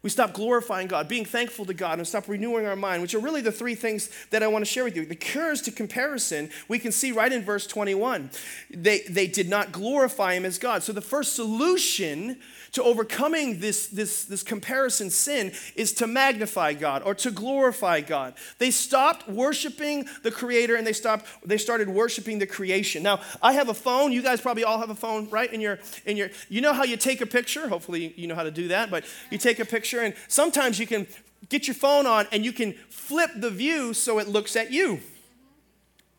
We 0.03 0.11
stop 0.11 0.33
glorifying 0.33 0.89
God, 0.89 1.07
being 1.07 1.25
thankful 1.25 1.65
to 1.67 1.75
God, 1.75 1.99
and 1.99 2.07
stop 2.07 2.27
renewing 2.27 2.67
our 2.67 2.75
mind, 2.75 3.03
which 3.03 3.15
are 3.15 3.21
really 3.21 3.41
the 3.41 3.53
three 3.53 3.77
things 3.77 4.11
that 4.31 4.43
I 4.43 4.49
want 4.49 4.65
to 4.65 4.71
share 4.71 4.83
with 4.83 4.97
you. 4.97 5.07
The 5.07 5.15
cures 5.15 5.63
to 5.63 5.71
comparison, 5.71 6.51
we 6.67 6.81
can 6.81 6.91
see 6.91 7.13
right 7.13 7.33
in 7.33 7.43
verse 7.43 7.69
21. 7.69 8.31
They, 8.71 9.01
they 9.03 9.29
did 9.29 9.49
not 9.49 9.71
glorify 9.71 10.35
Him 10.35 10.45
as 10.45 10.59
God. 10.59 10.83
So 10.83 10.93
the 10.93 11.01
first 11.01 11.37
solution 11.37 12.39
to 12.73 12.83
overcoming 12.83 13.61
this, 13.61 13.87
this, 13.89 14.25
this 14.25 14.43
comparison 14.43 15.11
sin 15.11 15.53
is 15.77 15.93
to 15.93 16.07
magnify 16.07 16.73
God 16.73 17.03
or 17.05 17.15
to 17.17 17.31
glorify 17.31 18.01
God. 18.01 18.35
They 18.59 18.71
stopped 18.71 19.29
worshiping 19.29 20.09
the 20.23 20.31
Creator 20.31 20.77
and 20.77 20.87
they 20.87 20.95
stopped, 20.95 21.27
they 21.45 21.59
started 21.59 21.89
worshiping 21.89 22.39
the 22.39 22.47
creation. 22.47 23.03
Now, 23.03 23.21
I 23.43 23.53
have 23.53 23.69
a 23.69 23.75
phone. 23.75 24.11
You 24.11 24.23
guys 24.23 24.41
probably 24.41 24.65
all 24.65 24.79
have 24.79 24.91
a 24.91 24.95
phone, 24.95 25.29
right? 25.29 25.53
In 25.53 25.61
your, 25.61 25.79
in 26.07 26.17
your, 26.17 26.31
you 26.49 26.61
know 26.61 26.73
how 26.73 26.85
you 26.85 26.97
take 26.97 27.21
a 27.21 27.27
picture? 27.27 27.69
Hopefully 27.69 28.15
you 28.17 28.27
know 28.27 28.35
how 28.35 28.43
to 28.43 28.51
do 28.51 28.69
that, 28.69 28.91
but 28.91 29.05
you 29.31 29.39
take 29.39 29.61
a 29.61 29.65
picture 29.65 29.92
and 30.01 30.15
sometimes 30.29 30.79
you 30.79 30.87
can 30.87 31.07
get 31.49 31.67
your 31.67 31.75
phone 31.75 32.07
on 32.07 32.27
and 32.33 32.45
you 32.45 32.53
can 32.53 32.73
flip 32.89 33.31
the 33.37 33.51
view 33.51 33.93
so 33.93 34.19
it 34.19 34.29
looks 34.29 34.57
at 34.57 34.73
you 34.73 35.01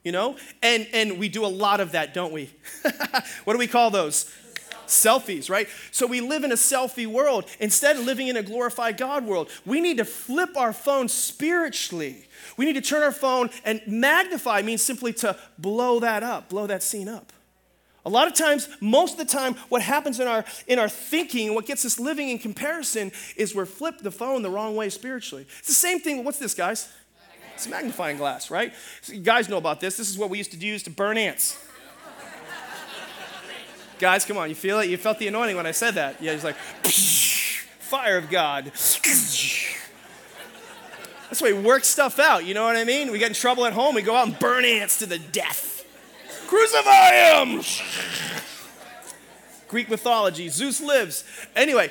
you 0.03 0.11
know 0.11 0.37
and 0.61 0.87
and 0.93 1.17
we 1.17 1.29
do 1.29 1.45
a 1.45 1.47
lot 1.47 1.79
of 1.79 1.93
that 1.93 2.13
don't 2.13 2.33
we 2.33 2.49
what 3.43 3.53
do 3.53 3.59
we 3.59 3.67
call 3.67 3.89
those 3.89 4.31
selfies, 4.87 5.49
right? 5.49 5.67
So 5.91 6.07
we 6.07 6.21
live 6.21 6.43
in 6.43 6.51
a 6.51 6.55
selfie 6.55 7.07
world 7.07 7.45
instead 7.59 7.97
of 7.97 8.05
living 8.05 8.27
in 8.27 8.37
a 8.37 8.43
glorified 8.43 8.97
God 8.97 9.25
world. 9.25 9.49
We 9.65 9.81
need 9.81 9.97
to 9.97 10.05
flip 10.05 10.55
our 10.55 10.73
phone 10.73 11.07
spiritually. 11.07 12.27
We 12.57 12.65
need 12.65 12.73
to 12.73 12.81
turn 12.81 13.03
our 13.03 13.11
phone 13.11 13.49
and 13.65 13.81
magnify 13.87 14.61
means 14.61 14.81
simply 14.81 15.13
to 15.13 15.37
blow 15.57 15.99
that 15.99 16.23
up, 16.23 16.49
blow 16.49 16.67
that 16.67 16.83
scene 16.83 17.09
up. 17.09 17.32
A 18.05 18.09
lot 18.09 18.27
of 18.27 18.33
times, 18.33 18.67
most 18.81 19.13
of 19.13 19.17
the 19.17 19.33
time, 19.33 19.55
what 19.69 19.81
happens 19.81 20.19
in 20.19 20.27
our 20.27 20.43
in 20.67 20.77
our 20.77 20.89
thinking, 20.89 21.55
what 21.55 21.65
gets 21.65 21.85
us 21.85 21.99
living 21.99 22.29
in 22.29 22.37
comparison, 22.37 23.11
is 23.37 23.55
we're 23.55 23.65
flip 23.65 23.99
the 23.99 24.11
phone 24.11 24.41
the 24.41 24.49
wrong 24.49 24.75
way 24.75 24.89
spiritually. 24.89 25.45
It's 25.59 25.67
the 25.69 25.73
same 25.73 25.99
thing. 25.99 26.23
What's 26.25 26.39
this, 26.39 26.53
guys? 26.53 26.91
It's 27.55 27.65
a 27.65 27.69
magnifying 27.69 28.17
glass, 28.17 28.51
right? 28.51 28.73
So 29.01 29.13
you 29.13 29.21
guys 29.21 29.47
know 29.47 29.57
about 29.57 29.79
this. 29.79 29.95
This 29.95 30.09
is 30.09 30.17
what 30.17 30.29
we 30.29 30.37
used 30.37 30.51
to 30.51 30.57
use 30.57 30.83
to 30.83 30.89
burn 30.89 31.17
ants. 31.17 31.57
Guys, 33.99 34.25
come 34.25 34.37
on, 34.37 34.49
you 34.49 34.55
feel 34.55 34.79
it? 34.79 34.89
You 34.89 34.97
felt 34.97 35.19
the 35.19 35.27
anointing 35.27 35.55
when 35.55 35.65
I 35.65 35.71
said 35.71 35.91
that. 35.95 36.21
Yeah, 36.21 36.33
he's 36.33 36.43
like, 36.43 36.55
fire 37.79 38.17
of 38.17 38.29
God. 38.29 38.65
That's 38.65 38.99
the 41.39 41.43
way 41.43 41.53
we 41.53 41.63
work 41.63 41.85
stuff 41.85 42.19
out, 42.19 42.43
you 42.43 42.53
know 42.53 42.65
what 42.65 42.75
I 42.75 42.83
mean? 42.83 43.11
We 43.11 43.19
get 43.19 43.29
in 43.29 43.33
trouble 43.33 43.65
at 43.65 43.73
home, 43.73 43.95
we 43.95 44.01
go 44.01 44.15
out 44.15 44.27
and 44.27 44.37
burn 44.39 44.65
ants 44.65 44.99
to 44.99 45.05
the 45.05 45.19
death. 45.19 45.72
Crucify 46.53 47.11
him! 47.13 47.63
Greek 49.67 49.89
mythology, 49.89 50.49
Zeus 50.49 50.79
lives. 50.79 51.23
Anyway, 51.55 51.89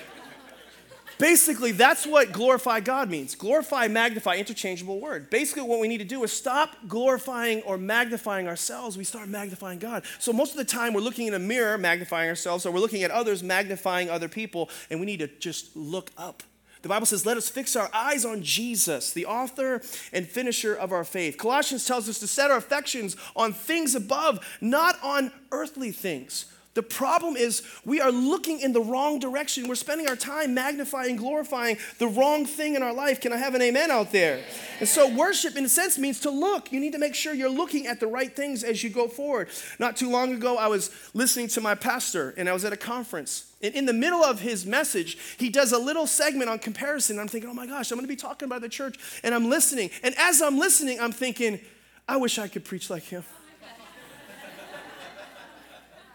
Basically, 1.18 1.70
that's 1.70 2.04
what 2.04 2.32
glorify 2.32 2.80
God 2.80 3.08
means. 3.08 3.36
Glorify, 3.36 3.86
magnify, 3.86 4.36
interchangeable 4.36 4.98
word. 4.98 5.30
Basically, 5.30 5.62
what 5.62 5.78
we 5.78 5.86
need 5.86 5.98
to 5.98 6.04
do 6.04 6.24
is 6.24 6.32
stop 6.32 6.70
glorifying 6.88 7.62
or 7.62 7.78
magnifying 7.78 8.48
ourselves. 8.48 8.98
We 8.98 9.04
start 9.04 9.28
magnifying 9.28 9.78
God. 9.78 10.02
So, 10.18 10.32
most 10.32 10.50
of 10.50 10.56
the 10.56 10.64
time, 10.64 10.94
we're 10.94 11.00
looking 11.00 11.28
in 11.28 11.34
a 11.34 11.38
mirror, 11.38 11.78
magnifying 11.78 12.28
ourselves, 12.28 12.66
or 12.66 12.72
we're 12.72 12.80
looking 12.80 13.04
at 13.04 13.12
others, 13.12 13.40
magnifying 13.40 14.10
other 14.10 14.28
people, 14.28 14.68
and 14.90 14.98
we 14.98 15.06
need 15.06 15.20
to 15.20 15.28
just 15.28 15.76
look 15.76 16.10
up. 16.18 16.42
The 16.82 16.88
Bible 16.88 17.06
says, 17.06 17.24
let 17.24 17.36
us 17.36 17.48
fix 17.48 17.76
our 17.76 17.88
eyes 17.94 18.24
on 18.24 18.42
Jesus, 18.42 19.12
the 19.12 19.26
author 19.26 19.80
and 20.12 20.26
finisher 20.26 20.74
of 20.74 20.92
our 20.92 21.04
faith. 21.04 21.38
Colossians 21.38 21.86
tells 21.86 22.08
us 22.08 22.18
to 22.18 22.26
set 22.26 22.50
our 22.50 22.56
affections 22.56 23.16
on 23.36 23.52
things 23.52 23.94
above, 23.94 24.44
not 24.60 24.96
on 25.02 25.30
earthly 25.52 25.92
things. 25.92 26.46
The 26.74 26.82
problem 26.82 27.36
is 27.36 27.62
we 27.84 28.00
are 28.00 28.10
looking 28.10 28.60
in 28.60 28.72
the 28.72 28.80
wrong 28.80 29.18
direction. 29.18 29.68
We're 29.68 29.74
spending 29.74 30.08
our 30.08 30.16
time 30.16 30.54
magnifying, 30.54 31.16
glorifying 31.16 31.76
the 31.98 32.08
wrong 32.08 32.46
thing 32.46 32.74
in 32.74 32.82
our 32.82 32.94
life. 32.94 33.20
Can 33.20 33.32
I 33.32 33.36
have 33.36 33.54
an 33.54 33.60
amen 33.60 33.90
out 33.90 34.10
there? 34.10 34.42
And 34.80 34.88
so, 34.88 35.14
worship, 35.14 35.54
in 35.56 35.66
a 35.66 35.68
sense, 35.68 35.98
means 35.98 36.20
to 36.20 36.30
look. 36.30 36.72
You 36.72 36.80
need 36.80 36.92
to 36.92 36.98
make 36.98 37.14
sure 37.14 37.34
you're 37.34 37.50
looking 37.50 37.86
at 37.86 38.00
the 38.00 38.06
right 38.06 38.34
things 38.34 38.64
as 38.64 38.82
you 38.82 38.88
go 38.88 39.06
forward. 39.06 39.48
Not 39.78 39.98
too 39.98 40.10
long 40.10 40.32
ago, 40.32 40.56
I 40.56 40.68
was 40.68 40.90
listening 41.12 41.48
to 41.48 41.60
my 41.60 41.74
pastor, 41.74 42.32
and 42.38 42.48
I 42.48 42.54
was 42.54 42.64
at 42.64 42.72
a 42.72 42.78
conference. 42.78 43.51
And 43.62 43.74
in 43.74 43.86
the 43.86 43.92
middle 43.92 44.24
of 44.24 44.40
his 44.40 44.66
message, 44.66 45.16
he 45.38 45.48
does 45.48 45.72
a 45.72 45.78
little 45.78 46.06
segment 46.06 46.50
on 46.50 46.58
comparison. 46.58 47.18
I'm 47.18 47.28
thinking, 47.28 47.48
oh 47.48 47.54
my 47.54 47.66
gosh, 47.66 47.90
I'm 47.90 47.96
going 47.96 48.06
to 48.06 48.12
be 48.12 48.16
talking 48.16 48.46
about 48.46 48.60
the 48.60 48.68
church. 48.68 48.98
And 49.22 49.34
I'm 49.34 49.48
listening. 49.48 49.90
And 50.02 50.14
as 50.18 50.42
I'm 50.42 50.58
listening, 50.58 50.98
I'm 51.00 51.12
thinking, 51.12 51.60
I 52.08 52.16
wish 52.16 52.38
I 52.38 52.48
could 52.48 52.64
preach 52.64 52.90
like 52.90 53.04
him. 53.04 53.24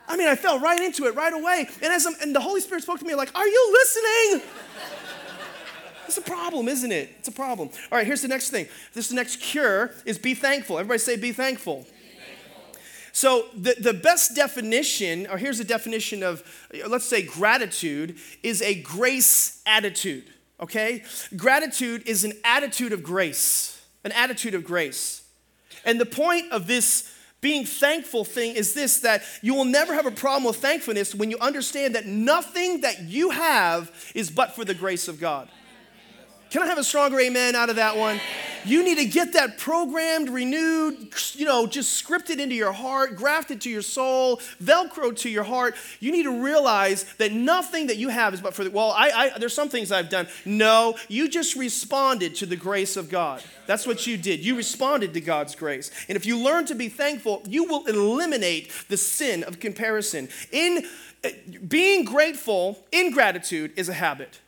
I 0.10 0.16
mean, 0.16 0.28
I 0.28 0.36
fell 0.36 0.60
right 0.60 0.82
into 0.82 1.06
it 1.06 1.16
right 1.16 1.34
away. 1.34 1.68
And 1.82 1.92
as 1.92 2.06
I'm, 2.06 2.14
and 2.22 2.34
the 2.34 2.40
Holy 2.40 2.62
Spirit 2.62 2.84
spoke 2.84 3.00
to 3.00 3.06
me 3.06 3.14
like, 3.14 3.30
"Are 3.38 3.48
you 3.48 3.70
listening?" 3.74 4.50
It's 6.08 6.18
a 6.18 6.22
problem, 6.22 6.70
isn't 6.70 6.92
it? 6.92 7.14
It's 7.20 7.28
a 7.28 7.34
problem. 7.34 7.70
All 7.92 7.98
right, 7.98 8.08
here's 8.08 8.22
the 8.22 8.30
next 8.30 8.50
thing. 8.50 8.68
This 8.94 9.12
next 9.12 9.42
cure 9.42 9.92
is 10.06 10.18
be 10.18 10.34
thankful. 10.34 10.80
Everybody 10.80 11.00
say 11.00 11.18
be 11.18 11.34
thankful. 11.34 11.86
So, 13.18 13.48
the, 13.56 13.74
the 13.80 13.96
best 13.96 14.36
definition, 14.36 15.26
or 15.26 15.40
here's 15.40 15.60
a 15.60 15.64
definition 15.64 16.22
of, 16.22 16.44
let's 16.88 17.08
say, 17.08 17.24
gratitude, 17.24 18.20
is 18.44 18.62
a 18.62 18.80
grace 18.80 19.60
attitude, 19.66 20.26
okay? 20.60 21.04
Gratitude 21.36 22.08
is 22.08 22.24
an 22.24 22.34
attitude 22.44 22.94
of 22.94 23.02
grace, 23.02 23.84
an 24.04 24.12
attitude 24.12 24.54
of 24.54 24.64
grace. 24.64 25.24
And 25.84 26.00
the 26.00 26.06
point 26.06 26.52
of 26.52 26.68
this 26.68 27.12
being 27.42 27.66
thankful 27.66 28.24
thing 28.24 28.56
is 28.56 28.76
this 28.76 29.00
that 29.00 29.24
you 29.42 29.56
will 29.56 29.66
never 29.66 29.96
have 29.96 30.06
a 30.06 30.12
problem 30.12 30.44
with 30.44 30.58
thankfulness 30.58 31.16
when 31.16 31.32
you 31.32 31.40
understand 31.40 31.96
that 31.96 32.06
nothing 32.06 32.82
that 32.82 33.02
you 33.02 33.32
have 33.32 34.12
is 34.14 34.30
but 34.30 34.56
for 34.56 34.64
the 34.64 34.76
grace 34.76 35.08
of 35.08 35.20
God. 35.20 35.50
Can 36.50 36.62
I 36.62 36.68
have 36.68 36.78
a 36.78 36.84
stronger 36.84 37.20
amen 37.20 37.56
out 37.56 37.70
of 37.70 37.76
that 37.76 37.98
one? 37.98 38.20
You 38.66 38.84
need 38.84 38.98
to 38.98 39.06
get 39.06 39.34
that 39.34 39.58
programmed, 39.58 40.30
renewed, 40.30 41.14
you 41.36 41.46
know, 41.46 41.68
just 41.68 42.04
scripted 42.04 42.40
into 42.40 42.56
your 42.56 42.74
heart, 42.74 43.16
grafted 43.16 43.62
to 43.62 43.70
your 43.70 43.82
soul, 43.82 44.38
velcro 44.62 45.16
to 45.20 45.30
your 45.30 45.44
heart. 45.44 45.76
You 46.00 46.12
need 46.12 46.24
to 46.24 46.44
realize 46.44 47.06
that 47.18 47.32
nothing 47.32 47.88
that 47.88 47.98
you 47.98 48.10
have 48.10 48.34
is 48.34 48.42
but 48.42 48.54
for 48.54 48.66
the, 48.66 48.72
well, 48.72 48.92
I, 48.92 49.32
I, 49.36 49.40
there's 49.40 49.54
some 49.54 49.70
things 49.70 49.92
I've 49.92 50.10
done. 50.10 50.28
No, 50.44 50.98
you 51.08 51.30
just 51.30 51.56
responded 51.56 52.36
to 52.36 52.46
the 52.46 52.58
grace 52.58 52.98
of 52.98 53.10
God. 53.10 53.42
That's 53.68 53.88
what 53.88 54.06
you 54.06 54.18
did. 54.18 54.44
You 54.44 54.56
responded 54.56 55.14
to 55.14 55.22
God's 55.22 55.56
grace. 55.56 55.92
And 56.10 56.16
if 56.16 56.26
you 56.26 56.38
learn 56.38 56.66
to 56.66 56.76
be 56.76 56.90
thankful, 56.90 57.44
you 57.48 57.66
will 57.66 57.86
eliminate 57.86 58.72
the 58.90 58.98
sin 58.98 59.44
of 59.44 59.60
comparison. 59.60 60.30
In 60.52 60.86
eh, 61.24 61.32
being 61.68 62.04
grateful, 62.04 62.86
ingratitude 62.92 63.74
is 63.76 63.88
a 63.88 63.94
habit. 63.94 64.40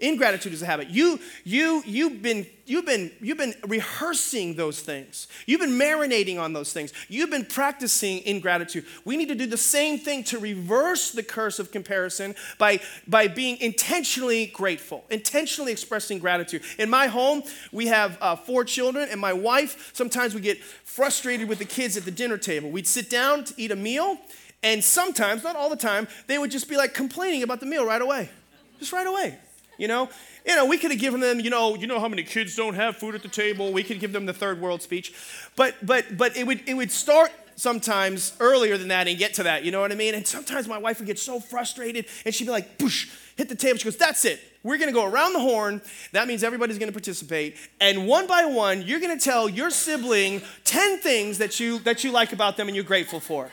Ingratitude 0.00 0.52
is 0.52 0.62
a 0.62 0.66
habit. 0.66 0.88
You, 0.88 1.18
you, 1.42 1.82
you've, 1.84 2.22
been, 2.22 2.46
you've, 2.66 2.86
been, 2.86 3.10
you've 3.20 3.36
been 3.36 3.54
rehearsing 3.66 4.54
those 4.54 4.80
things. 4.80 5.26
You've 5.44 5.60
been 5.60 5.72
marinating 5.72 6.38
on 6.38 6.52
those 6.52 6.72
things. 6.72 6.92
You've 7.08 7.30
been 7.30 7.44
practicing 7.44 8.22
ingratitude. 8.22 8.84
We 9.04 9.16
need 9.16 9.26
to 9.28 9.34
do 9.34 9.46
the 9.46 9.56
same 9.56 9.98
thing 9.98 10.22
to 10.24 10.38
reverse 10.38 11.10
the 11.10 11.24
curse 11.24 11.58
of 11.58 11.72
comparison 11.72 12.36
by, 12.58 12.78
by 13.08 13.26
being 13.26 13.56
intentionally 13.60 14.46
grateful, 14.46 15.04
intentionally 15.10 15.72
expressing 15.72 16.20
gratitude. 16.20 16.62
In 16.78 16.88
my 16.88 17.08
home, 17.08 17.42
we 17.72 17.88
have 17.88 18.18
uh, 18.20 18.36
four 18.36 18.64
children, 18.64 19.08
and 19.10 19.20
my 19.20 19.32
wife, 19.32 19.90
sometimes 19.94 20.32
we 20.32 20.40
get 20.40 20.62
frustrated 20.62 21.48
with 21.48 21.58
the 21.58 21.64
kids 21.64 21.96
at 21.96 22.04
the 22.04 22.12
dinner 22.12 22.38
table. 22.38 22.70
We'd 22.70 22.86
sit 22.86 23.10
down 23.10 23.42
to 23.46 23.54
eat 23.56 23.72
a 23.72 23.76
meal, 23.76 24.16
and 24.62 24.84
sometimes, 24.84 25.42
not 25.42 25.56
all 25.56 25.70
the 25.70 25.76
time, 25.76 26.06
they 26.28 26.38
would 26.38 26.52
just 26.52 26.68
be 26.68 26.76
like 26.76 26.94
complaining 26.94 27.42
about 27.42 27.58
the 27.58 27.66
meal 27.66 27.84
right 27.84 28.00
away. 28.00 28.30
Just 28.78 28.92
right 28.92 29.06
away. 29.06 29.36
You 29.78 29.88
know, 29.88 30.10
you 30.44 30.54
know, 30.54 30.66
we 30.66 30.76
could 30.76 30.90
have 30.90 31.00
given 31.00 31.20
them, 31.20 31.40
you 31.40 31.50
know, 31.50 31.76
you 31.76 31.86
know 31.86 32.00
how 32.00 32.08
many 32.08 32.24
kids 32.24 32.54
don't 32.54 32.74
have 32.74 32.96
food 32.96 33.14
at 33.14 33.22
the 33.22 33.28
table. 33.28 33.72
We 33.72 33.82
could 33.82 34.00
give 34.00 34.12
them 34.12 34.26
the 34.26 34.34
third 34.34 34.60
world 34.60 34.82
speech, 34.82 35.14
but 35.56 35.74
but 35.82 36.16
but 36.16 36.36
it 36.36 36.46
would 36.46 36.68
it 36.68 36.74
would 36.74 36.92
start 36.92 37.30
sometimes 37.56 38.34
earlier 38.38 38.76
than 38.76 38.88
that 38.88 39.08
and 39.08 39.18
get 39.18 39.34
to 39.34 39.44
that. 39.44 39.64
You 39.64 39.70
know 39.70 39.80
what 39.80 39.90
I 39.90 39.94
mean? 39.94 40.14
And 40.14 40.26
sometimes 40.26 40.68
my 40.68 40.78
wife 40.78 40.98
would 40.98 41.06
get 41.06 41.18
so 41.18 41.40
frustrated 41.40 42.06
and 42.26 42.34
she'd 42.34 42.44
be 42.44 42.50
like, 42.50 42.78
"Push!" 42.78 43.08
hit 43.38 43.48
the 43.48 43.54
table. 43.54 43.78
She 43.78 43.84
goes, 43.84 43.96
That's 43.96 44.26
it. 44.26 44.40
We're 44.62 44.76
to 44.88 44.92
go 44.92 45.06
around 45.06 45.32
the 45.32 45.40
horn. 45.40 45.80
That 46.12 46.26
means 46.26 46.42
everybody's 46.42 46.76
to 46.88 46.92
participate. 46.92 47.56
And 47.80 48.06
one 48.06 48.26
by 48.26 48.44
one, 48.44 48.82
you're 48.82 49.00
to 49.16 49.24
tell 49.24 49.48
your 49.48 49.70
sibling 49.70 50.42
10 50.64 50.98
things 50.98 51.38
that 51.38 51.58
you, 51.60 51.78
that 51.80 52.04
you 52.04 52.10
like 52.10 52.32
about 52.32 52.56
them 52.56 52.66
and 52.66 52.74
you're 52.74 52.84
grateful 52.84 53.20
for. 53.20 53.48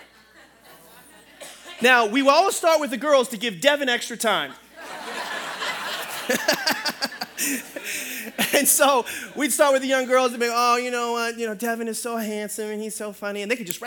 Now, 1.82 2.08
we 2.08 2.28
always 2.28 2.56
start 2.56 2.82
with 2.82 2.90
the 2.90 2.98
girls 2.98 3.30
to 3.30 3.38
give 3.38 3.62
Devin 3.62 3.88
extra 3.88 4.18
time. 4.18 4.54
and 8.54 8.68
so 8.68 9.06
we'd 9.36 9.52
start 9.52 9.74
with 9.74 9.82
the 9.82 9.88
young 9.88 10.06
girls 10.06 10.32
and 10.32 10.40
be, 10.40 10.48
oh, 10.50 10.78
you 10.78 10.92
know 10.92 11.14
what, 11.14 11.38
you 11.38 11.46
know, 11.46 11.54
Devin 11.54 11.88
is 11.88 12.02
so 12.02 12.18
handsome 12.18 12.70
and 12.70 12.82
he's 12.82 12.96
so 12.96 13.12
funny. 13.12 13.42
And 13.42 13.52
they 13.52 13.56
could 13.56 13.68
just, 13.68 13.82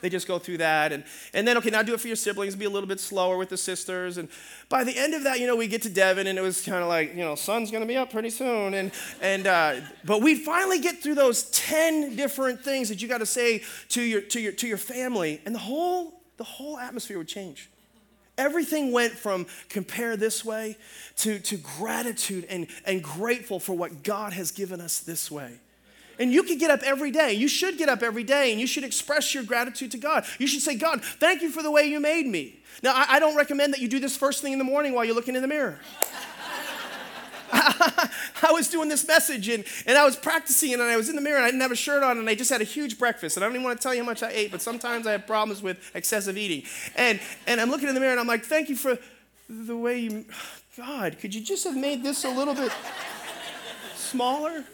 they 0.00 0.08
just 0.08 0.28
go 0.28 0.38
through 0.38 0.58
that. 0.58 0.92
And, 0.92 1.04
and 1.32 1.46
then, 1.46 1.56
okay, 1.58 1.70
now 1.70 1.82
do 1.82 1.94
it 1.94 2.00
for 2.00 2.08
your 2.08 2.16
siblings, 2.16 2.54
be 2.54 2.64
a 2.64 2.70
little 2.70 2.88
bit 2.88 3.00
slower 3.00 3.38
with 3.38 3.48
the 3.48 3.56
sisters. 3.56 4.18
And 4.18 4.28
by 4.68 4.84
the 4.84 4.96
end 4.96 5.14
of 5.14 5.24
that, 5.24 5.40
you 5.40 5.46
know, 5.46 5.56
we 5.56 5.68
get 5.68 5.82
to 5.82 5.90
Devin 5.90 6.26
and 6.26 6.38
it 6.38 6.42
was 6.42 6.62
kind 6.62 6.82
of 6.82 6.88
like, 6.88 7.14
you 7.14 7.22
know, 7.22 7.34
sun's 7.34 7.70
going 7.70 7.82
to 7.82 7.88
be 7.88 7.96
up 7.96 8.10
pretty 8.10 8.30
soon. 8.30 8.74
And, 8.74 8.90
and 9.20 9.46
uh, 9.46 9.80
but 10.04 10.22
we'd 10.22 10.42
finally 10.42 10.80
get 10.80 11.02
through 11.02 11.14
those 11.14 11.44
10 11.50 12.16
different 12.16 12.62
things 12.62 12.88
that 12.88 13.00
you 13.00 13.08
got 13.08 13.18
to 13.18 13.26
say 13.26 13.62
to 13.90 14.02
your, 14.02 14.20
to, 14.20 14.40
your, 14.40 14.52
to 14.52 14.66
your 14.66 14.78
family. 14.78 15.40
And 15.46 15.54
the 15.54 15.60
whole, 15.60 16.20
the 16.36 16.44
whole 16.44 16.78
atmosphere 16.78 17.18
would 17.18 17.28
change. 17.28 17.70
Everything 18.38 18.92
went 18.92 19.12
from 19.12 19.46
compare 19.68 20.16
this 20.16 20.44
way 20.44 20.76
to, 21.16 21.38
to 21.40 21.56
gratitude 21.56 22.46
and, 22.48 22.66
and 22.86 23.02
grateful 23.02 23.60
for 23.60 23.74
what 23.74 24.02
God 24.02 24.32
has 24.32 24.50
given 24.50 24.80
us 24.80 25.00
this 25.00 25.30
way. 25.30 25.52
And 26.18 26.32
you 26.32 26.42
can 26.42 26.58
get 26.58 26.70
up 26.70 26.80
every 26.82 27.10
day. 27.10 27.32
You 27.32 27.48
should 27.48 27.78
get 27.78 27.88
up 27.88 28.02
every 28.02 28.24
day 28.24 28.52
and 28.52 28.60
you 28.60 28.66
should 28.66 28.84
express 28.84 29.34
your 29.34 29.44
gratitude 29.44 29.90
to 29.92 29.98
God. 29.98 30.24
You 30.38 30.46
should 30.46 30.62
say, 30.62 30.76
God, 30.76 31.02
thank 31.04 31.42
you 31.42 31.50
for 31.50 31.62
the 31.62 31.70
way 31.70 31.86
you 31.86 32.00
made 32.00 32.26
me. 32.26 32.60
Now, 32.82 32.94
I, 32.94 33.16
I 33.16 33.18
don't 33.18 33.36
recommend 33.36 33.72
that 33.74 33.80
you 33.80 33.88
do 33.88 33.98
this 33.98 34.16
first 34.16 34.40
thing 34.42 34.52
in 34.52 34.58
the 34.58 34.64
morning 34.64 34.94
while 34.94 35.04
you're 35.04 35.14
looking 35.14 35.36
in 35.36 35.42
the 35.42 35.48
mirror. 35.48 35.78
I 37.54 38.50
was 38.50 38.68
doing 38.68 38.88
this 38.88 39.06
message 39.06 39.48
and, 39.48 39.64
and 39.86 39.98
I 39.98 40.04
was 40.04 40.16
practicing 40.16 40.72
and 40.72 40.82
I 40.82 40.96
was 40.96 41.10
in 41.10 41.16
the 41.16 41.20
mirror 41.20 41.36
and 41.36 41.44
I 41.44 41.48
didn't 41.48 41.60
have 41.60 41.70
a 41.70 41.76
shirt 41.76 42.02
on 42.02 42.16
and 42.16 42.28
I 42.28 42.34
just 42.34 42.50
had 42.50 42.62
a 42.62 42.64
huge 42.64 42.98
breakfast. 42.98 43.36
And 43.36 43.44
I 43.44 43.46
don't 43.46 43.56
even 43.56 43.64
want 43.64 43.78
to 43.78 43.82
tell 43.82 43.94
you 43.94 44.00
how 44.02 44.06
much 44.06 44.22
I 44.22 44.30
ate, 44.30 44.50
but 44.50 44.62
sometimes 44.62 45.06
I 45.06 45.12
have 45.12 45.26
problems 45.26 45.62
with 45.62 45.78
excessive 45.94 46.38
eating. 46.38 46.66
And, 46.96 47.20
and 47.46 47.60
I'm 47.60 47.68
looking 47.68 47.88
in 47.88 47.94
the 47.94 48.00
mirror 48.00 48.12
and 48.12 48.20
I'm 48.20 48.26
like, 48.26 48.44
thank 48.44 48.70
you 48.70 48.76
for 48.76 48.98
the 49.50 49.76
way 49.76 49.98
you, 49.98 50.24
God, 50.76 51.18
could 51.18 51.34
you 51.34 51.42
just 51.42 51.64
have 51.64 51.76
made 51.76 52.02
this 52.02 52.24
a 52.24 52.30
little 52.30 52.54
bit 52.54 52.72
smaller? 53.96 54.64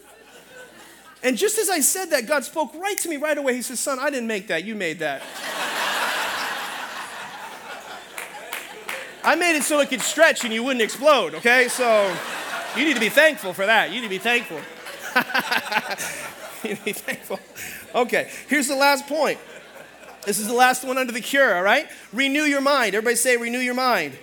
And 1.24 1.36
just 1.36 1.58
as 1.58 1.68
I 1.68 1.80
said 1.80 2.10
that, 2.10 2.28
God 2.28 2.44
spoke 2.44 2.72
right 2.74 2.96
to 2.98 3.08
me 3.08 3.16
right 3.16 3.36
away. 3.36 3.56
He 3.56 3.62
says, 3.62 3.80
Son, 3.80 3.98
I 3.98 4.08
didn't 4.08 4.28
make 4.28 4.46
that, 4.48 4.64
you 4.64 4.76
made 4.76 5.00
that. 5.00 5.22
I 9.24 9.34
made 9.34 9.56
it 9.56 9.64
so 9.64 9.80
it 9.80 9.88
could 9.88 10.00
stretch 10.00 10.44
and 10.44 10.54
you 10.54 10.62
wouldn't 10.62 10.82
explode, 10.82 11.34
okay? 11.34 11.66
So. 11.66 12.16
You 12.76 12.84
need 12.84 12.94
to 12.94 13.00
be 13.00 13.08
thankful 13.08 13.52
for 13.52 13.66
that. 13.66 13.90
You 13.90 13.96
need 13.96 14.06
to 14.06 14.10
be 14.10 14.18
thankful. 14.18 14.58
you 16.62 16.70
need 16.70 16.78
to 16.78 16.84
be 16.84 16.92
thankful. 16.92 17.40
Okay, 17.94 18.30
here's 18.48 18.68
the 18.68 18.76
last 18.76 19.06
point. 19.06 19.38
This 20.24 20.38
is 20.38 20.46
the 20.46 20.54
last 20.54 20.84
one 20.84 20.98
under 20.98 21.12
the 21.12 21.20
cure, 21.20 21.56
all 21.56 21.62
right? 21.62 21.88
Renew 22.12 22.42
your 22.42 22.60
mind. 22.60 22.94
Everybody 22.94 23.16
say, 23.16 23.36
renew 23.36 23.60
your 23.60 23.74
mind. 23.74 24.18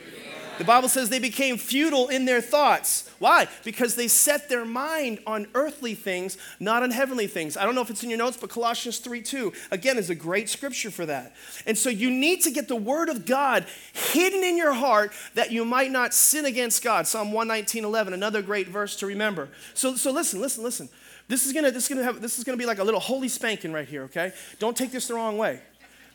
The 0.57 0.63
Bible 0.63 0.87
says 0.87 1.09
they 1.09 1.19
became 1.19 1.57
futile 1.57 2.07
in 2.07 2.25
their 2.25 2.41
thoughts. 2.41 3.09
Why? 3.19 3.47
Because 3.63 3.95
they 3.95 4.07
set 4.07 4.47
their 4.47 4.63
mind 4.63 5.19
on 5.27 5.47
earthly 5.53 5.95
things, 5.95 6.37
not 6.59 6.81
on 6.81 6.91
heavenly 6.91 7.27
things. 7.27 7.57
I 7.57 7.65
don't 7.65 7.75
know 7.75 7.81
if 7.81 7.89
it's 7.89 8.03
in 8.03 8.09
your 8.09 8.19
notes, 8.19 8.37
but 8.37 8.49
Colossians 8.49 8.99
3 8.99 9.21
2, 9.21 9.51
again, 9.71 9.97
is 9.97 10.09
a 10.09 10.15
great 10.15 10.49
scripture 10.49 10.91
for 10.91 11.05
that. 11.05 11.33
And 11.65 11.77
so 11.77 11.89
you 11.89 12.09
need 12.09 12.41
to 12.43 12.51
get 12.51 12.67
the 12.67 12.75
word 12.75 13.09
of 13.09 13.25
God 13.25 13.65
hidden 13.91 14.43
in 14.43 14.57
your 14.57 14.73
heart 14.73 15.11
that 15.33 15.51
you 15.51 15.65
might 15.65 15.91
not 15.91 16.13
sin 16.13 16.45
against 16.45 16.83
God. 16.83 17.05
Psalm 17.05 17.31
119 17.33 17.83
11, 17.83 18.13
another 18.13 18.41
great 18.41 18.67
verse 18.67 18.95
to 18.97 19.05
remember. 19.05 19.49
So, 19.73 19.95
so 19.95 20.11
listen, 20.11 20.39
listen, 20.39 20.63
listen. 20.63 20.89
This 21.27 21.45
is 21.45 21.53
gonna, 21.53 21.71
this 21.71 21.83
is 21.83 21.89
gonna 21.89 22.03
have, 22.03 22.21
this 22.21 22.37
is 22.37 22.43
gonna 22.43 22.57
be 22.57 22.65
like 22.65 22.79
a 22.79 22.83
little 22.83 22.99
holy 22.99 23.27
spanking 23.27 23.73
right 23.73 23.87
here, 23.87 24.03
okay? 24.03 24.31
Don't 24.59 24.77
take 24.77 24.91
this 24.91 25.07
the 25.07 25.15
wrong 25.15 25.37
way. 25.37 25.59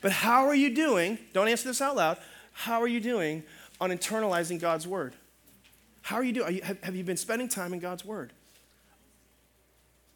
But 0.00 0.12
how 0.12 0.46
are 0.46 0.54
you 0.54 0.74
doing? 0.74 1.18
Don't 1.34 1.48
answer 1.48 1.68
this 1.68 1.82
out 1.82 1.96
loud. 1.96 2.16
How 2.52 2.80
are 2.80 2.88
you 2.88 3.00
doing 3.00 3.42
on 3.80 3.90
internalizing 3.90 4.60
God's 4.60 4.86
word? 4.86 5.14
How 6.02 6.16
are 6.16 6.24
you 6.24 6.32
doing? 6.32 6.46
Are 6.46 6.52
you, 6.52 6.62
have, 6.62 6.82
have 6.82 6.96
you 6.96 7.04
been 7.04 7.16
spending 7.16 7.48
time 7.48 7.72
in 7.72 7.78
God's 7.78 8.04
word? 8.04 8.32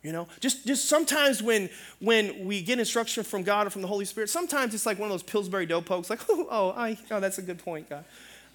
You 0.02 0.12
know, 0.12 0.28
just, 0.38 0.66
just 0.66 0.86
sometimes 0.86 1.42
when, 1.42 1.70
when 1.98 2.44
we 2.44 2.60
get 2.60 2.78
instruction 2.78 3.24
from 3.24 3.42
God 3.42 3.66
or 3.66 3.70
from 3.70 3.80
the 3.80 3.88
Holy 3.88 4.04
Spirit, 4.04 4.28
sometimes 4.28 4.74
it's 4.74 4.84
like 4.84 4.98
one 4.98 5.06
of 5.06 5.12
those 5.12 5.22
Pillsbury 5.22 5.64
dough 5.64 5.80
pokes, 5.80 6.10
like, 6.10 6.20
oh, 6.28 6.46
oh, 6.50 6.70
I, 6.76 6.98
oh, 7.10 7.20
that's 7.20 7.38
a 7.38 7.42
good 7.42 7.58
point, 7.58 7.88
God. 7.88 8.04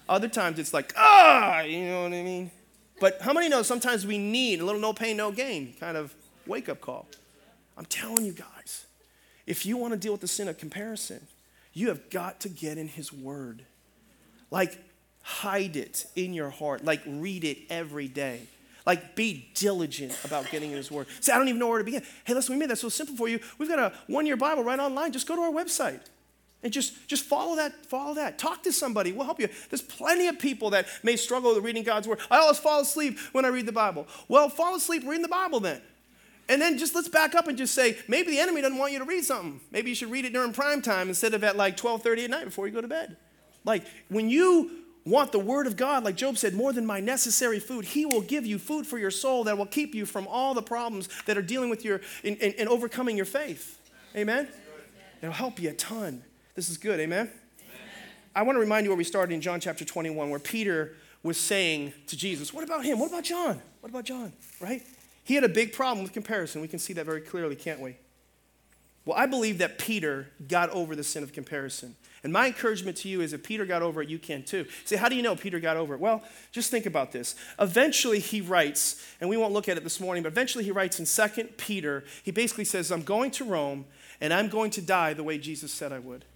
Other 0.08 0.28
times 0.28 0.60
it's 0.60 0.72
like, 0.72 0.92
ah, 0.96 1.62
you 1.62 1.86
know 1.86 2.02
what 2.04 2.12
I 2.12 2.22
mean? 2.22 2.52
But 3.00 3.20
how 3.20 3.32
many 3.32 3.48
know 3.48 3.62
sometimes 3.62 4.06
we 4.06 4.16
need 4.16 4.60
a 4.60 4.64
little 4.64 4.80
no 4.80 4.92
pain, 4.92 5.16
no 5.16 5.32
gain 5.32 5.74
kind 5.80 5.96
of 5.96 6.14
wake 6.46 6.68
up 6.68 6.80
call? 6.80 7.06
I'm 7.76 7.86
telling 7.86 8.24
you 8.24 8.32
guys, 8.32 8.86
if 9.46 9.66
you 9.66 9.76
want 9.76 9.92
to 9.92 9.98
deal 9.98 10.12
with 10.12 10.20
the 10.20 10.28
sin 10.28 10.46
of 10.46 10.58
comparison, 10.58 11.26
you 11.72 11.88
have 11.88 12.10
got 12.10 12.40
to 12.40 12.48
get 12.48 12.78
in 12.78 12.88
His 12.88 13.12
Word. 13.12 13.64
Like, 14.50 14.78
hide 15.22 15.76
it 15.76 16.06
in 16.16 16.34
your 16.34 16.50
heart. 16.50 16.84
Like, 16.84 17.02
read 17.06 17.44
it 17.44 17.58
every 17.70 18.08
day. 18.08 18.42
Like, 18.86 19.14
be 19.14 19.48
diligent 19.54 20.16
about 20.24 20.50
getting 20.50 20.70
in 20.70 20.76
His 20.76 20.90
Word. 20.90 21.06
Say, 21.20 21.32
I 21.32 21.38
don't 21.38 21.48
even 21.48 21.58
know 21.58 21.68
where 21.68 21.78
to 21.78 21.84
begin. 21.84 22.02
Hey, 22.24 22.34
listen, 22.34 22.54
we 22.54 22.58
made 22.58 22.70
that 22.70 22.78
so 22.78 22.88
simple 22.88 23.14
for 23.14 23.28
you. 23.28 23.38
We've 23.58 23.68
got 23.68 23.78
a 23.78 23.92
one 24.06 24.26
year 24.26 24.36
Bible 24.36 24.64
right 24.64 24.78
online. 24.78 25.12
Just 25.12 25.28
go 25.28 25.36
to 25.36 25.42
our 25.42 25.52
website. 25.52 26.00
And 26.62 26.72
just, 26.72 27.08
just 27.08 27.24
follow 27.24 27.56
that, 27.56 27.86
follow 27.86 28.14
that. 28.14 28.38
Talk 28.38 28.62
to 28.64 28.72
somebody. 28.72 29.12
We'll 29.12 29.24
help 29.24 29.40
you. 29.40 29.48
There's 29.70 29.80
plenty 29.80 30.28
of 30.28 30.38
people 30.38 30.70
that 30.70 30.86
may 31.02 31.16
struggle 31.16 31.54
with 31.54 31.64
reading 31.64 31.82
God's 31.82 32.06
word. 32.06 32.18
I 32.30 32.38
always 32.38 32.58
fall 32.58 32.80
asleep 32.80 33.18
when 33.32 33.44
I 33.44 33.48
read 33.48 33.66
the 33.66 33.72
Bible. 33.72 34.06
Well, 34.28 34.50
fall 34.50 34.76
asleep 34.76 35.04
reading 35.06 35.22
the 35.22 35.28
Bible 35.28 35.60
then. 35.60 35.80
And 36.50 36.60
then 36.60 36.76
just 36.76 36.94
let's 36.94 37.08
back 37.08 37.34
up 37.34 37.46
and 37.46 37.56
just 37.56 37.74
say, 37.74 37.96
maybe 38.08 38.32
the 38.32 38.40
enemy 38.40 38.60
doesn't 38.60 38.76
want 38.76 38.92
you 38.92 38.98
to 38.98 39.04
read 39.04 39.24
something. 39.24 39.60
Maybe 39.70 39.90
you 39.90 39.94
should 39.94 40.10
read 40.10 40.24
it 40.24 40.32
during 40.32 40.52
prime 40.52 40.82
time 40.82 41.08
instead 41.08 41.32
of 41.32 41.44
at 41.44 41.56
like 41.56 41.76
12:30 41.76 42.24
at 42.24 42.30
night 42.30 42.44
before 42.44 42.66
you 42.66 42.74
go 42.74 42.80
to 42.80 42.88
bed. 42.88 43.16
Like 43.64 43.84
when 44.08 44.28
you 44.28 44.79
want 45.10 45.32
the 45.32 45.38
word 45.38 45.66
of 45.66 45.76
God, 45.76 46.04
like 46.04 46.16
Job 46.16 46.38
said, 46.38 46.54
more 46.54 46.72
than 46.72 46.86
my 46.86 47.00
necessary 47.00 47.60
food, 47.60 47.84
he 47.84 48.06
will 48.06 48.20
give 48.20 48.46
you 48.46 48.58
food 48.58 48.86
for 48.86 48.98
your 48.98 49.10
soul 49.10 49.44
that 49.44 49.58
will 49.58 49.66
keep 49.66 49.94
you 49.94 50.06
from 50.06 50.26
all 50.26 50.54
the 50.54 50.62
problems 50.62 51.08
that 51.26 51.36
are 51.36 51.42
dealing 51.42 51.68
with 51.68 51.84
your 51.84 52.00
in 52.22 52.68
overcoming 52.68 53.16
your 53.16 53.26
faith. 53.26 53.78
Amen? 54.16 54.48
It'll 55.22 55.32
help 55.32 55.60
you 55.60 55.70
a 55.70 55.74
ton. 55.74 56.22
This 56.54 56.68
is 56.68 56.78
good, 56.78 56.98
amen? 56.98 57.26
amen? 57.28 57.78
I 58.34 58.42
want 58.42 58.56
to 58.56 58.60
remind 58.60 58.84
you 58.84 58.90
where 58.90 58.96
we 58.96 59.04
started 59.04 59.34
in 59.34 59.40
John 59.40 59.60
chapter 59.60 59.84
21, 59.84 60.30
where 60.30 60.38
Peter 60.40 60.94
was 61.22 61.38
saying 61.38 61.92
to 62.06 62.16
Jesus, 62.16 62.52
What 62.52 62.64
about 62.64 62.84
him? 62.84 62.98
What 62.98 63.08
about 63.08 63.24
John? 63.24 63.60
What 63.80 63.90
about 63.90 64.04
John? 64.04 64.32
Right? 64.60 64.82
He 65.24 65.34
had 65.34 65.44
a 65.44 65.48
big 65.48 65.72
problem 65.72 66.02
with 66.02 66.12
comparison. 66.12 66.60
We 66.60 66.68
can 66.68 66.78
see 66.78 66.92
that 66.94 67.06
very 67.06 67.20
clearly, 67.20 67.56
can't 67.56 67.80
we? 67.80 67.96
Well, 69.04 69.16
I 69.16 69.26
believe 69.26 69.58
that 69.58 69.78
Peter 69.78 70.28
got 70.48 70.70
over 70.70 70.96
the 70.96 71.04
sin 71.04 71.22
of 71.22 71.32
comparison. 71.32 71.96
And 72.22 72.32
my 72.32 72.48
encouragement 72.48 72.98
to 72.98 73.08
you 73.08 73.22
is 73.22 73.32
if 73.32 73.42
Peter 73.42 73.64
got 73.64 73.82
over 73.82 74.02
it, 74.02 74.08
you 74.08 74.18
can 74.18 74.42
too. 74.42 74.66
Say, 74.84 74.96
how 74.96 75.08
do 75.08 75.16
you 75.16 75.22
know 75.22 75.34
Peter 75.34 75.58
got 75.58 75.76
over 75.76 75.94
it? 75.94 76.00
Well, 76.00 76.22
just 76.52 76.70
think 76.70 76.84
about 76.84 77.12
this. 77.12 77.34
Eventually 77.58 78.18
he 78.18 78.40
writes, 78.42 79.02
and 79.20 79.30
we 79.30 79.36
won't 79.38 79.54
look 79.54 79.68
at 79.68 79.76
it 79.78 79.84
this 79.84 80.00
morning, 80.00 80.22
but 80.22 80.32
eventually 80.32 80.64
he 80.64 80.70
writes 80.70 81.00
in 81.00 81.06
2 81.06 81.44
Peter, 81.56 82.04
he 82.22 82.30
basically 82.30 82.66
says, 82.66 82.90
I'm 82.90 83.02
going 83.02 83.30
to 83.32 83.44
Rome 83.44 83.86
and 84.20 84.34
I'm 84.34 84.48
going 84.48 84.70
to 84.72 84.82
die 84.82 85.14
the 85.14 85.24
way 85.24 85.38
Jesus 85.38 85.72
said 85.72 85.92
I 85.92 85.98
would. 85.98 86.26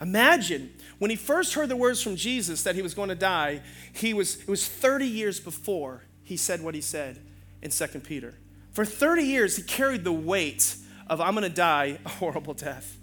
Imagine 0.00 0.74
when 0.98 1.10
he 1.10 1.16
first 1.16 1.54
heard 1.54 1.68
the 1.68 1.76
words 1.76 2.02
from 2.02 2.16
Jesus 2.16 2.64
that 2.64 2.74
he 2.74 2.82
was 2.82 2.94
going 2.94 3.10
to 3.10 3.14
die, 3.14 3.62
he 3.92 4.12
was, 4.12 4.40
it 4.40 4.48
was 4.48 4.66
30 4.66 5.06
years 5.06 5.38
before 5.38 6.02
he 6.24 6.36
said 6.36 6.62
what 6.62 6.74
he 6.74 6.80
said 6.80 7.20
in 7.62 7.70
2 7.70 7.86
Peter. 8.00 8.34
For 8.72 8.84
30 8.84 9.22
years, 9.22 9.56
he 9.56 9.62
carried 9.62 10.02
the 10.02 10.12
weight 10.12 10.76
of, 11.06 11.20
I'm 11.20 11.34
going 11.34 11.48
to 11.48 11.48
die 11.48 11.98
a 12.04 12.08
horrible 12.08 12.54
death. 12.54 12.98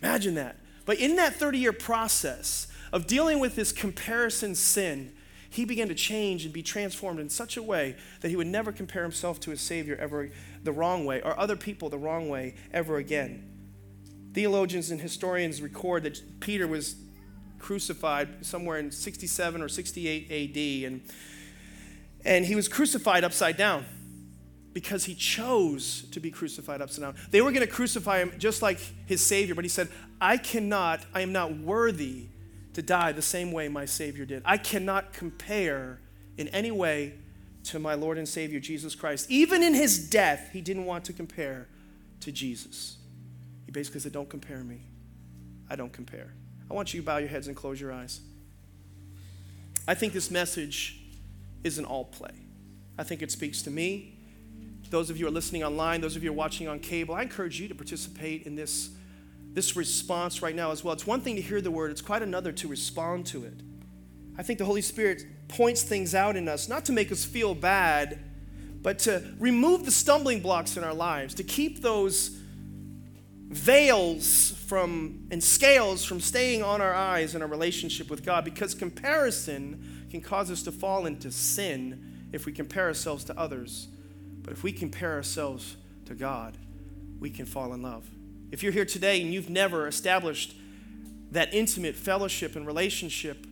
Imagine 0.00 0.36
that. 0.36 0.56
But 0.90 0.98
in 0.98 1.14
that 1.14 1.36
30 1.36 1.56
year 1.56 1.72
process 1.72 2.66
of 2.92 3.06
dealing 3.06 3.38
with 3.38 3.54
this 3.54 3.70
comparison 3.70 4.56
sin, 4.56 5.12
he 5.48 5.64
began 5.64 5.86
to 5.86 5.94
change 5.94 6.44
and 6.44 6.52
be 6.52 6.64
transformed 6.64 7.20
in 7.20 7.30
such 7.30 7.56
a 7.56 7.62
way 7.62 7.94
that 8.22 8.28
he 8.28 8.34
would 8.34 8.48
never 8.48 8.72
compare 8.72 9.04
himself 9.04 9.38
to 9.42 9.52
his 9.52 9.60
Savior 9.60 9.96
ever 10.00 10.30
the 10.64 10.72
wrong 10.72 11.04
way 11.04 11.22
or 11.22 11.38
other 11.38 11.54
people 11.54 11.90
the 11.90 11.96
wrong 11.96 12.28
way 12.28 12.56
ever 12.72 12.96
again. 12.96 13.48
Theologians 14.34 14.90
and 14.90 15.00
historians 15.00 15.62
record 15.62 16.02
that 16.02 16.40
Peter 16.40 16.66
was 16.66 16.96
crucified 17.60 18.44
somewhere 18.44 18.80
in 18.80 18.90
67 18.90 19.62
or 19.62 19.68
68 19.68 20.24
AD, 20.28 20.90
and, 20.90 21.02
and 22.24 22.46
he 22.46 22.56
was 22.56 22.66
crucified 22.66 23.22
upside 23.22 23.56
down 23.56 23.84
because 24.72 25.04
he 25.04 25.14
chose 25.14 26.02
to 26.12 26.20
be 26.20 26.30
crucified 26.30 26.80
upside 26.80 27.02
down. 27.02 27.14
They 27.30 27.40
were 27.40 27.50
going 27.50 27.66
to 27.66 27.72
crucify 27.72 28.20
him 28.20 28.32
just 28.38 28.62
like 28.62 28.78
his 29.06 29.24
Savior, 29.24 29.54
but 29.54 29.64
he 29.64 29.68
said, 29.68 29.88
I 30.20 30.36
cannot, 30.36 31.04
I 31.12 31.22
am 31.22 31.32
not 31.32 31.56
worthy 31.56 32.26
to 32.74 32.82
die 32.82 33.12
the 33.12 33.22
same 33.22 33.52
way 33.52 33.68
my 33.68 33.84
Savior 33.84 34.24
did. 34.24 34.42
I 34.44 34.56
cannot 34.56 35.12
compare 35.12 36.00
in 36.38 36.48
any 36.48 36.70
way 36.70 37.14
to 37.64 37.78
my 37.78 37.94
Lord 37.94 38.16
and 38.16 38.28
Savior 38.28 38.60
Jesus 38.60 38.94
Christ. 38.94 39.30
Even 39.30 39.62
in 39.62 39.74
his 39.74 40.08
death, 40.08 40.50
he 40.52 40.60
didn't 40.60 40.86
want 40.86 41.04
to 41.06 41.12
compare 41.12 41.68
to 42.20 42.32
Jesus. 42.32 42.96
He 43.66 43.72
basically 43.72 44.00
said, 44.00 44.12
Don't 44.12 44.28
compare 44.28 44.62
me. 44.62 44.80
I 45.68 45.76
don't 45.76 45.92
compare. 45.92 46.32
I 46.70 46.74
want 46.74 46.94
you 46.94 47.00
to 47.00 47.06
bow 47.06 47.18
your 47.18 47.28
heads 47.28 47.48
and 47.48 47.56
close 47.56 47.80
your 47.80 47.92
eyes. 47.92 48.20
I 49.86 49.94
think 49.94 50.12
this 50.12 50.30
message 50.30 51.00
is 51.64 51.78
an 51.78 51.84
all 51.84 52.04
play. 52.04 52.34
I 52.96 53.02
think 53.02 53.22
it 53.22 53.30
speaks 53.32 53.62
to 53.62 53.70
me. 53.70 54.19
Those 54.90 55.08
of 55.08 55.16
you 55.16 55.24
who 55.24 55.30
are 55.30 55.34
listening 55.34 55.62
online, 55.62 56.00
those 56.00 56.16
of 56.16 56.22
you 56.22 56.30
who 56.30 56.34
are 56.34 56.36
watching 56.36 56.68
on 56.68 56.80
cable, 56.80 57.14
I 57.14 57.22
encourage 57.22 57.60
you 57.60 57.68
to 57.68 57.74
participate 57.74 58.42
in 58.42 58.56
this, 58.56 58.90
this 59.52 59.76
response 59.76 60.42
right 60.42 60.54
now 60.54 60.72
as 60.72 60.82
well. 60.82 60.92
It's 60.92 61.06
one 61.06 61.20
thing 61.20 61.36
to 61.36 61.42
hear 61.42 61.60
the 61.60 61.70
word, 61.70 61.92
it's 61.92 62.02
quite 62.02 62.22
another 62.22 62.50
to 62.52 62.68
respond 62.68 63.26
to 63.26 63.44
it. 63.44 63.60
I 64.36 64.42
think 64.42 64.58
the 64.58 64.64
Holy 64.64 64.82
Spirit 64.82 65.24
points 65.48 65.82
things 65.82 66.14
out 66.14 66.34
in 66.34 66.48
us, 66.48 66.68
not 66.68 66.84
to 66.86 66.92
make 66.92 67.12
us 67.12 67.24
feel 67.24 67.54
bad, 67.54 68.18
but 68.82 68.98
to 69.00 69.22
remove 69.38 69.84
the 69.84 69.90
stumbling 69.90 70.40
blocks 70.40 70.76
in 70.76 70.82
our 70.82 70.94
lives, 70.94 71.34
to 71.34 71.44
keep 71.44 71.82
those 71.82 72.38
veils 73.48 74.52
from 74.66 75.26
and 75.30 75.42
scales 75.42 76.04
from 76.04 76.20
staying 76.20 76.62
on 76.62 76.80
our 76.80 76.94
eyes 76.94 77.34
in 77.34 77.42
our 77.42 77.48
relationship 77.48 78.08
with 78.08 78.24
God 78.24 78.44
because 78.44 78.74
comparison 78.74 80.06
can 80.10 80.20
cause 80.20 80.50
us 80.50 80.62
to 80.62 80.72
fall 80.72 81.06
into 81.06 81.30
sin 81.30 82.28
if 82.32 82.46
we 82.46 82.52
compare 82.52 82.86
ourselves 82.86 83.24
to 83.24 83.38
others. 83.38 83.88
But 84.50 84.56
if 84.56 84.64
we 84.64 84.72
compare 84.72 85.12
ourselves 85.12 85.76
to 86.06 86.14
God, 86.16 86.58
we 87.20 87.30
can 87.30 87.46
fall 87.46 87.72
in 87.72 87.82
love. 87.82 88.04
If 88.50 88.64
you're 88.64 88.72
here 88.72 88.84
today 88.84 89.22
and 89.22 89.32
you've 89.32 89.48
never 89.48 89.86
established 89.86 90.56
that 91.30 91.54
intimate 91.54 91.94
fellowship 91.94 92.56
and 92.56 92.66
relationship 92.66 93.46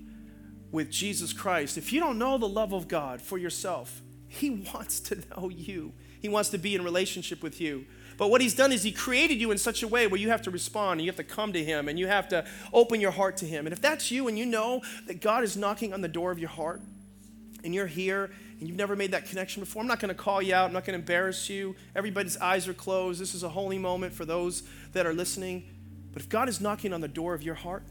with 0.72 0.90
Jesus 0.90 1.32
Christ, 1.32 1.78
if 1.78 1.92
you 1.92 2.00
don't 2.00 2.18
know 2.18 2.36
the 2.36 2.48
love 2.48 2.72
of 2.72 2.88
God 2.88 3.22
for 3.22 3.38
yourself, 3.38 4.02
He 4.26 4.50
wants 4.74 4.98
to 4.98 5.22
know 5.36 5.50
you. 5.50 5.92
He 6.20 6.28
wants 6.28 6.48
to 6.48 6.58
be 6.58 6.74
in 6.74 6.82
relationship 6.82 7.44
with 7.44 7.60
you. 7.60 7.86
But 8.16 8.30
what 8.30 8.40
he's 8.40 8.54
done 8.54 8.72
is 8.72 8.82
he 8.82 8.90
created 8.90 9.40
you 9.40 9.52
in 9.52 9.58
such 9.58 9.84
a 9.84 9.86
way 9.86 10.08
where 10.08 10.18
you 10.18 10.30
have 10.30 10.42
to 10.42 10.50
respond 10.50 10.98
and 10.98 11.02
you 11.02 11.10
have 11.12 11.16
to 11.18 11.22
come 11.22 11.52
to 11.52 11.64
him 11.64 11.86
and 11.86 11.96
you 11.96 12.08
have 12.08 12.26
to 12.30 12.44
open 12.72 13.00
your 13.00 13.12
heart 13.12 13.36
to 13.36 13.44
him. 13.44 13.68
And 13.68 13.72
if 13.72 13.80
that's 13.80 14.10
you 14.10 14.26
and 14.26 14.36
you 14.36 14.46
know 14.46 14.82
that 15.06 15.20
God 15.20 15.44
is 15.44 15.56
knocking 15.56 15.94
on 15.94 16.00
the 16.00 16.08
door 16.08 16.32
of 16.32 16.40
your 16.40 16.48
heart 16.48 16.80
and 17.62 17.72
you're 17.72 17.86
here 17.86 18.32
and 18.58 18.68
you've 18.68 18.76
never 18.76 18.96
made 18.96 19.12
that 19.12 19.26
connection 19.26 19.60
before, 19.60 19.82
I'm 19.82 19.88
not 19.88 20.00
going 20.00 20.08
to 20.08 20.20
call 20.20 20.42
you 20.42 20.54
out. 20.54 20.66
I'm 20.66 20.72
not 20.72 20.84
going 20.84 20.94
to 20.94 21.00
embarrass 21.00 21.48
you. 21.48 21.76
Everybody's 21.94 22.36
eyes 22.38 22.66
are 22.66 22.74
closed. 22.74 23.20
This 23.20 23.34
is 23.34 23.42
a 23.42 23.48
holy 23.48 23.78
moment 23.78 24.12
for 24.12 24.24
those 24.24 24.62
that 24.92 25.06
are 25.06 25.14
listening. 25.14 25.64
But 26.12 26.22
if 26.22 26.28
God 26.28 26.48
is 26.48 26.60
knocking 26.60 26.92
on 26.92 27.00
the 27.00 27.08
door 27.08 27.34
of 27.34 27.42
your 27.42 27.54
heart, 27.54 27.84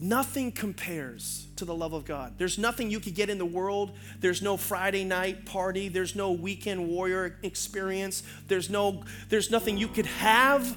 Nothing 0.00 0.50
compares 0.50 1.46
to 1.56 1.64
the 1.64 1.74
love 1.74 1.92
of 1.92 2.04
God. 2.04 2.34
There's 2.36 2.58
nothing 2.58 2.90
you 2.90 2.98
could 2.98 3.14
get 3.14 3.30
in 3.30 3.38
the 3.38 3.46
world. 3.46 3.96
There's 4.18 4.42
no 4.42 4.56
Friday 4.56 5.04
night 5.04 5.46
party. 5.46 5.88
There's 5.88 6.16
no 6.16 6.32
weekend 6.32 6.88
warrior 6.88 7.38
experience. 7.42 8.24
There's, 8.48 8.68
no, 8.68 9.04
there's 9.28 9.52
nothing 9.52 9.78
you 9.78 9.86
could 9.86 10.06
have 10.06 10.76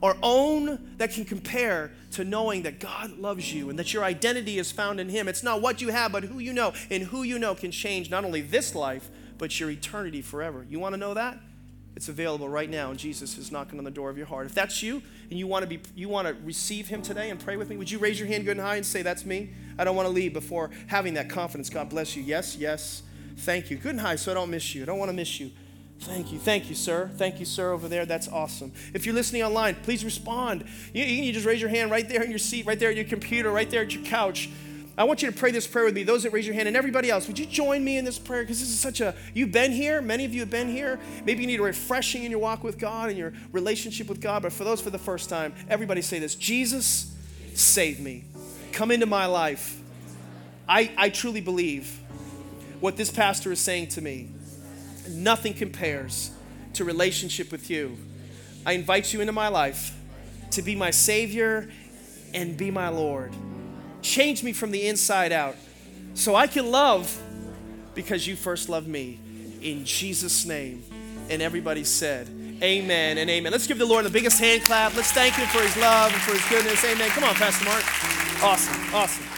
or 0.00 0.16
own 0.22 0.94
that 0.98 1.12
can 1.12 1.24
compare 1.24 1.90
to 2.12 2.24
knowing 2.24 2.62
that 2.62 2.80
God 2.80 3.18
loves 3.18 3.52
you 3.52 3.70
and 3.70 3.78
that 3.78 3.92
your 3.92 4.04
identity 4.04 4.58
is 4.58 4.70
found 4.70 5.00
in 5.00 5.08
Him. 5.08 5.28
It's 5.28 5.42
not 5.42 5.62
what 5.62 5.80
you 5.80 5.88
have, 5.88 6.12
but 6.12 6.24
who 6.24 6.38
you 6.38 6.52
know. 6.52 6.72
And 6.90 7.04
who 7.04 7.22
you 7.22 7.38
know 7.38 7.54
can 7.54 7.70
change 7.70 8.10
not 8.10 8.24
only 8.24 8.40
this 8.40 8.74
life, 8.74 9.10
but 9.38 9.58
your 9.58 9.70
eternity 9.70 10.22
forever. 10.22 10.66
You 10.68 10.78
want 10.78 10.92
to 10.92 10.98
know 10.98 11.14
that? 11.14 11.38
It's 11.96 12.08
available 12.08 12.48
right 12.48 12.68
now, 12.68 12.90
and 12.90 12.98
Jesus 12.98 13.38
is 13.38 13.52
knocking 13.52 13.78
on 13.78 13.84
the 13.84 13.90
door 13.90 14.10
of 14.10 14.16
your 14.16 14.26
heart. 14.26 14.46
If 14.46 14.54
that's 14.54 14.82
you 14.82 15.00
and 15.30 15.38
you 15.38 15.46
want 15.46 15.62
to 15.62 15.68
be 15.68 15.80
you 15.94 16.08
want 16.08 16.26
to 16.26 16.34
receive 16.44 16.88
him 16.88 17.02
today 17.02 17.30
and 17.30 17.38
pray 17.38 17.56
with 17.56 17.70
me, 17.70 17.76
would 17.76 17.90
you 17.90 17.98
raise 17.98 18.18
your 18.18 18.26
hand 18.26 18.44
good 18.44 18.56
and 18.56 18.66
high 18.66 18.76
and 18.76 18.84
say, 18.84 19.02
That's 19.02 19.24
me? 19.24 19.50
I 19.78 19.84
don't 19.84 19.94
want 19.94 20.08
to 20.08 20.12
leave 20.12 20.32
before 20.32 20.70
having 20.88 21.14
that 21.14 21.30
confidence. 21.30 21.70
God 21.70 21.88
bless 21.88 22.16
you. 22.16 22.22
Yes, 22.22 22.56
yes. 22.56 23.04
Thank 23.38 23.70
you. 23.70 23.76
Good 23.76 23.92
and 23.92 24.00
high, 24.00 24.16
so 24.16 24.32
I 24.32 24.34
don't 24.34 24.50
miss 24.50 24.74
you. 24.74 24.82
I 24.82 24.86
don't 24.86 24.98
want 24.98 25.10
to 25.10 25.16
miss 25.16 25.38
you. 25.38 25.52
Thank 26.00 26.32
you. 26.32 26.38
Thank 26.38 26.68
you, 26.68 26.74
sir. 26.74 27.10
Thank 27.16 27.40
you, 27.40 27.46
sir, 27.46 27.72
over 27.72 27.88
there. 27.88 28.04
That's 28.04 28.28
awesome. 28.28 28.72
If 28.92 29.06
you're 29.06 29.14
listening 29.14 29.42
online, 29.42 29.74
please 29.76 30.04
respond. 30.04 30.64
You, 30.92 31.04
you, 31.04 31.32
just 31.32 31.46
raise 31.46 31.60
your 31.60 31.70
hand 31.70 31.90
right 31.90 32.06
there 32.08 32.22
in 32.22 32.30
your 32.30 32.38
seat, 32.38 32.66
right 32.66 32.78
there 32.78 32.90
at 32.90 32.96
your 32.96 33.06
computer, 33.06 33.50
right 33.50 33.70
there 33.70 33.82
at 33.82 33.94
your 33.94 34.04
couch. 34.04 34.50
I 34.96 35.04
want 35.04 35.22
you 35.22 35.30
to 35.30 35.36
pray 35.36 35.50
this 35.50 35.66
prayer 35.66 35.86
with 35.86 35.94
me. 35.94 36.04
Those 36.04 36.22
that 36.22 36.32
raise 36.32 36.46
your 36.46 36.54
hand 36.54 36.68
and 36.68 36.76
everybody 36.76 37.10
else, 37.10 37.26
would 37.26 37.38
you 37.38 37.46
join 37.46 37.82
me 37.82 37.98
in 37.98 38.04
this 38.04 38.18
prayer? 38.18 38.42
Because 38.42 38.60
this 38.60 38.68
is 38.68 38.78
such 38.78 39.00
a, 39.00 39.14
you've 39.32 39.50
been 39.50 39.72
here. 39.72 40.00
Many 40.00 40.24
of 40.24 40.32
you 40.32 40.40
have 40.40 40.50
been 40.50 40.68
here. 40.68 41.00
Maybe 41.24 41.40
you 41.40 41.48
need 41.48 41.58
a 41.58 41.64
refreshing 41.64 42.22
in 42.22 42.30
your 42.30 42.38
walk 42.38 42.62
with 42.62 42.78
God 42.78 43.08
and 43.08 43.18
your 43.18 43.32
relationship 43.50 44.08
with 44.08 44.20
God. 44.20 44.42
But 44.42 44.52
for 44.52 44.62
those 44.62 44.80
for 44.80 44.90
the 44.90 44.98
first 44.98 45.28
time, 45.28 45.52
everybody 45.68 46.00
say 46.00 46.20
this 46.20 46.36
Jesus, 46.36 47.12
save 47.54 47.98
me. 47.98 48.24
Come 48.72 48.90
into 48.90 49.06
my 49.06 49.26
life. 49.26 49.80
I, 50.68 50.90
I 50.96 51.08
truly 51.08 51.40
believe 51.40 52.00
what 52.80 52.96
this 52.96 53.10
pastor 53.10 53.50
is 53.50 53.60
saying 53.60 53.88
to 53.88 54.00
me. 54.00 54.28
Nothing 55.08 55.54
compares 55.54 56.30
to 56.74 56.84
relationship 56.84 57.52
with 57.52 57.70
you. 57.70 57.96
I 58.66 58.72
invite 58.72 59.12
you 59.12 59.20
into 59.20 59.32
my 59.32 59.48
life 59.48 59.96
to 60.52 60.62
be 60.62 60.74
my 60.74 60.90
Savior 60.90 61.70
and 62.32 62.56
be 62.56 62.70
my 62.70 62.88
Lord. 62.88 63.32
Change 64.02 64.42
me 64.42 64.52
from 64.52 64.70
the 64.70 64.86
inside 64.86 65.32
out 65.32 65.56
so 66.14 66.34
I 66.34 66.46
can 66.46 66.70
love 66.70 67.20
because 67.94 68.26
you 68.26 68.36
first 68.36 68.68
loved 68.68 68.88
me. 68.88 69.20
In 69.62 69.84
Jesus' 69.84 70.44
name. 70.44 70.84
And 71.30 71.40
everybody 71.40 71.84
said, 71.84 72.28
Amen 72.62 73.18
and 73.18 73.30
amen. 73.30 73.50
Let's 73.50 73.66
give 73.66 73.78
the 73.78 73.86
Lord 73.86 74.04
the 74.04 74.10
biggest 74.10 74.38
hand 74.38 74.62
clap. 74.62 74.94
Let's 74.94 75.10
thank 75.12 75.34
Him 75.34 75.46
for 75.48 75.60
His 75.60 75.76
love 75.76 76.12
and 76.12 76.22
for 76.22 76.32
His 76.32 76.48
goodness. 76.48 76.84
Amen. 76.84 77.08
Come 77.10 77.24
on, 77.24 77.34
Pastor 77.34 77.64
Mark. 77.64 77.82
Awesome. 78.42 78.94
Awesome. 78.94 79.33